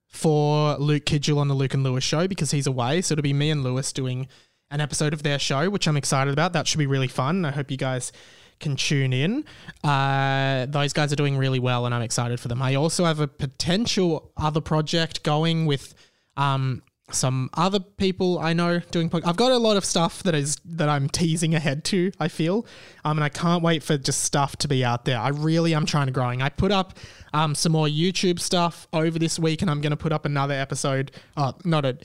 for 0.04 0.76
Luke 0.78 1.04
Kidgell 1.04 1.38
on 1.38 1.46
the 1.46 1.54
Luke 1.54 1.74
and 1.74 1.84
Lewis 1.84 2.02
show 2.02 2.26
because 2.26 2.50
he's 2.50 2.66
away. 2.66 3.02
So 3.02 3.12
it'll 3.12 3.22
be 3.22 3.32
me 3.32 3.50
and 3.50 3.62
Lewis 3.62 3.92
doing 3.92 4.26
an 4.72 4.80
episode 4.80 5.12
of 5.12 5.22
their 5.22 5.38
show, 5.38 5.70
which 5.70 5.86
I'm 5.86 5.96
excited 5.96 6.32
about. 6.32 6.54
That 6.54 6.66
should 6.66 6.78
be 6.78 6.86
really 6.86 7.06
fun. 7.06 7.44
I 7.44 7.52
hope 7.52 7.70
you 7.70 7.76
guys 7.76 8.10
can 8.58 8.74
tune 8.74 9.12
in. 9.12 9.44
Uh, 9.84 10.66
those 10.66 10.92
guys 10.92 11.12
are 11.12 11.16
doing 11.16 11.36
really 11.38 11.60
well, 11.60 11.86
and 11.86 11.94
I'm 11.94 12.02
excited 12.02 12.40
for 12.40 12.48
them. 12.48 12.60
I 12.60 12.74
also 12.74 13.04
have 13.04 13.20
a 13.20 13.28
potential 13.28 14.32
other 14.36 14.60
project 14.60 15.22
going 15.22 15.66
with 15.66 15.94
um, 16.36 16.82
some 17.10 17.48
other 17.54 17.80
people 17.80 18.38
I 18.38 18.52
know 18.52 18.80
doing. 18.90 19.08
Pod- 19.08 19.24
I've 19.24 19.36
got 19.36 19.52
a 19.52 19.58
lot 19.58 19.76
of 19.76 19.84
stuff 19.84 20.22
that 20.24 20.34
is 20.34 20.56
that 20.64 20.88
I'm 20.88 21.08
teasing 21.08 21.54
ahead 21.54 21.84
to. 21.86 22.12
I 22.20 22.28
feel, 22.28 22.66
um, 23.04 23.18
and 23.18 23.24
I 23.24 23.28
can't 23.28 23.62
wait 23.62 23.82
for 23.82 23.96
just 23.96 24.22
stuff 24.22 24.56
to 24.56 24.68
be 24.68 24.84
out 24.84 25.04
there. 25.04 25.18
I 25.18 25.28
really 25.28 25.74
am 25.74 25.86
trying 25.86 26.06
to 26.06 26.12
growing. 26.12 26.42
I 26.42 26.48
put 26.48 26.72
up 26.72 26.98
um 27.32 27.54
some 27.54 27.72
more 27.72 27.86
YouTube 27.86 28.40
stuff 28.40 28.86
over 28.92 29.18
this 29.18 29.38
week, 29.38 29.62
and 29.62 29.70
I'm 29.70 29.80
going 29.80 29.90
to 29.90 29.96
put 29.96 30.12
up 30.12 30.24
another 30.24 30.54
episode. 30.54 31.10
Uh, 31.36 31.52
not 31.64 31.84
a, 31.84 31.98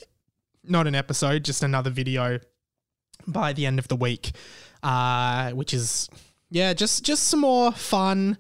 not 0.64 0.88
an 0.88 0.96
episode, 0.96 1.44
just 1.44 1.64
another 1.64 1.90
video 1.90 2.40
by 3.28 3.54
the 3.54 3.66
end 3.66 3.80
of 3.80 3.88
the 3.88 3.96
week, 3.96 4.32
uh, 4.84 5.52
which 5.52 5.74
is 5.74 6.10
yeah, 6.50 6.74
just 6.74 7.04
just 7.04 7.24
some 7.26 7.42
more 7.42 7.72
fun 7.72 8.38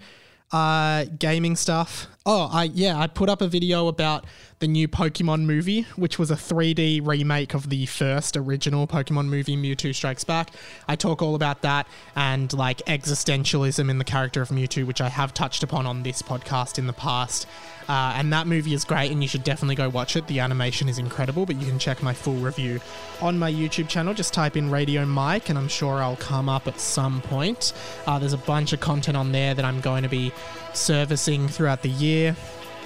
uh, 0.51 1.05
gaming 1.17 1.55
stuff. 1.55 2.07
Oh, 2.25 2.49
I 2.51 2.65
yeah, 2.65 2.97
I 2.97 3.07
put 3.07 3.27
up 3.27 3.41
a 3.41 3.47
video 3.47 3.87
about 3.87 4.25
the 4.63 4.67
new 4.69 4.87
Pokemon 4.87 5.41
movie, 5.41 5.81
which 5.97 6.17
was 6.17 6.31
a 6.31 6.35
3D 6.35 7.05
remake 7.05 7.53
of 7.53 7.69
the 7.69 7.85
first 7.85 8.37
original 8.37 8.87
Pokemon 8.87 9.27
movie, 9.27 9.57
Mewtwo 9.57 9.93
Strikes 9.93 10.23
Back. 10.23 10.51
I 10.87 10.95
talk 10.95 11.21
all 11.21 11.35
about 11.35 11.63
that 11.63 11.85
and 12.15 12.53
like 12.53 12.77
existentialism 12.85 13.89
in 13.89 13.97
the 13.97 14.05
character 14.05 14.41
of 14.41 14.47
Mewtwo, 14.47 14.85
which 14.85 15.01
I 15.01 15.09
have 15.09 15.33
touched 15.33 15.63
upon 15.63 15.85
on 15.85 16.03
this 16.03 16.21
podcast 16.21 16.77
in 16.79 16.87
the 16.87 16.93
past. 16.93 17.45
Uh, 17.89 18.13
and 18.15 18.31
that 18.31 18.47
movie 18.47 18.73
is 18.73 18.85
great, 18.85 19.11
and 19.11 19.21
you 19.21 19.27
should 19.27 19.43
definitely 19.43 19.75
go 19.75 19.89
watch 19.89 20.15
it. 20.15 20.27
The 20.27 20.39
animation 20.39 20.87
is 20.87 20.97
incredible, 20.97 21.45
but 21.45 21.57
you 21.57 21.67
can 21.67 21.77
check 21.77 22.01
my 22.01 22.13
full 22.13 22.35
review 22.35 22.79
on 23.19 23.37
my 23.37 23.51
YouTube 23.51 23.89
channel. 23.89 24.13
Just 24.13 24.33
type 24.33 24.55
in 24.55 24.71
Radio 24.71 25.05
Mike, 25.05 25.49
and 25.49 25.59
I'm 25.59 25.67
sure 25.67 26.01
I'll 26.01 26.15
come 26.15 26.47
up 26.47 26.69
at 26.69 26.79
some 26.79 27.19
point. 27.19 27.73
Uh, 28.07 28.17
there's 28.17 28.31
a 28.31 28.37
bunch 28.37 28.71
of 28.71 28.79
content 28.79 29.17
on 29.17 29.33
there 29.33 29.53
that 29.55 29.65
I'm 29.65 29.81
going 29.81 30.03
to 30.03 30.09
be 30.09 30.31
servicing 30.73 31.49
throughout 31.49 31.81
the 31.81 31.89
year. 31.89 32.37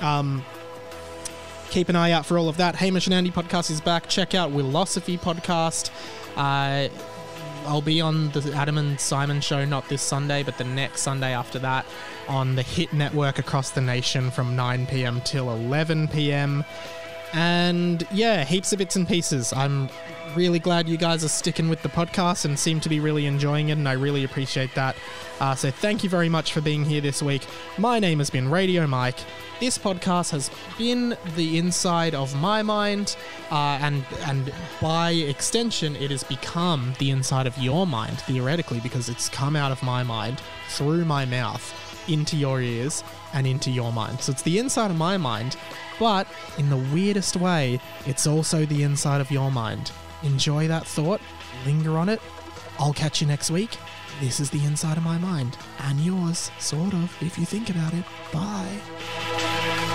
Um, 0.02 0.44
keep 1.70 1.90
an 1.90 1.96
eye 1.96 2.12
out 2.12 2.26
for 2.26 2.38
all 2.38 2.50
of 2.50 2.58
that. 2.58 2.76
Hamish 2.76 3.08
and 3.08 3.14
Andy 3.14 3.32
podcast 3.32 3.70
is 3.72 3.82
back. 3.82 4.08
Check 4.08 4.36
out 4.36 4.52
Wilosophy 4.52 5.20
podcast. 5.20 5.92
Uh, 6.36 6.90
I'll 7.68 7.82
be 7.82 8.00
on 8.00 8.30
the 8.32 8.54
Adam 8.56 8.78
and 8.78 9.00
Simon 9.00 9.42
show 9.42 9.66
not 9.66 9.90
this 9.90 10.02
Sunday, 10.02 10.42
but 10.44 10.58
the 10.58 10.64
next 10.64 11.02
Sunday 11.02 11.34
after 11.34 11.60
that 11.60 11.86
on 12.28 12.56
the 12.56 12.62
Hit 12.62 12.94
Network 12.94 13.40
across 13.40 13.72
the 13.72 13.82
nation 13.82 14.32
from 14.32 14.56
9 14.56 14.88
p.m. 14.88 15.22
till 15.22 15.52
11 15.52 16.08
p.m. 16.08 16.64
And 17.34 18.08
yeah, 18.12 18.46
heaps 18.46 18.72
of 18.72 18.80
bits 18.80 18.96
and 18.96 19.08
pieces. 19.08 19.52
I'm 19.52 19.90
really 20.36 20.60
glad 20.60 20.88
you 20.88 20.98
guys 20.98 21.26
are 21.26 21.30
sticking 21.30 21.68
with 21.68 21.82
the 21.82 21.90
podcast 21.90 22.46
and 22.46 22.58
seem 22.58 22.80
to 22.82 22.90
be 22.90 23.00
really 23.00 23.26
enjoying 23.26 23.70
it, 23.70 23.74
and 23.74 23.88
I 23.90 23.94
really 23.94 24.24
appreciate 24.24 24.74
that. 24.76 24.96
Uh, 25.40 25.56
so 25.56 25.70
thank 25.70 26.04
you 26.04 26.10
very 26.10 26.30
much 26.30 26.54
for 26.54 26.62
being 26.62 26.86
here 26.86 27.02
this 27.02 27.22
week. 27.22 27.46
My 27.78 28.00
name 28.00 28.20
has 28.20 28.30
been 28.30 28.50
Radio 28.50 28.88
Mike. 28.88 29.20
This 29.60 29.80
podcast 29.80 30.30
has 30.32 30.52
been 30.78 31.18
the 31.36 31.58
inside 31.58 32.14
of 32.14 32.40
my 32.40 32.62
mind, 32.62 33.18
uh, 33.50 33.80
and 33.82 34.06
and 34.28 34.54
by 34.80 35.12
extension, 35.12 35.96
it 35.96 36.12
has 36.12 36.24
become 36.24 36.94
the 37.00 37.10
inside 37.10 37.48
of 37.48 37.58
your 37.58 37.88
mind 37.88 38.20
theoretically 38.22 38.80
because 38.82 39.10
it's 39.10 39.30
come 39.30 39.56
out 39.56 39.72
of 39.72 39.82
my 39.82 40.04
mind 40.04 40.40
through 40.70 41.06
my 41.06 41.26
mouth 41.26 41.74
into 42.08 42.38
your 42.38 42.62
ears 42.62 43.04
and 43.34 43.48
into 43.48 43.72
your 43.72 43.92
mind. 43.92 44.22
So 44.22 44.32
it's 44.32 44.44
the 44.44 44.60
inside 44.60 44.92
of 44.92 44.98
my 44.98 45.18
mind, 45.18 45.58
but 45.98 46.28
in 46.60 46.70
the 46.70 46.78
weirdest 46.94 47.36
way, 47.36 47.80
it's 48.06 48.28
also 48.28 48.64
the 48.64 48.84
inside 48.84 49.22
of 49.22 49.32
your 49.32 49.52
mind. 49.52 49.92
Enjoy 50.22 50.68
that 50.68 50.86
thought, 50.86 51.20
linger 51.66 51.98
on 51.98 52.10
it. 52.10 52.22
I'll 52.78 52.94
catch 52.94 53.22
you 53.22 53.28
next 53.28 53.50
week. 53.50 53.72
This 54.20 54.40
is 54.40 54.50
the 54.50 54.66
inside 54.66 54.98
of 54.98 55.04
my 55.04 55.20
mind, 55.20 55.58
and 55.80 56.00
yours, 56.00 56.50
sort 56.60 56.94
of, 56.94 57.16
if 57.22 57.38
you 57.38 57.46
think 57.46 57.70
about 57.70 57.94
it. 57.94 58.04
Bye. 58.34 59.87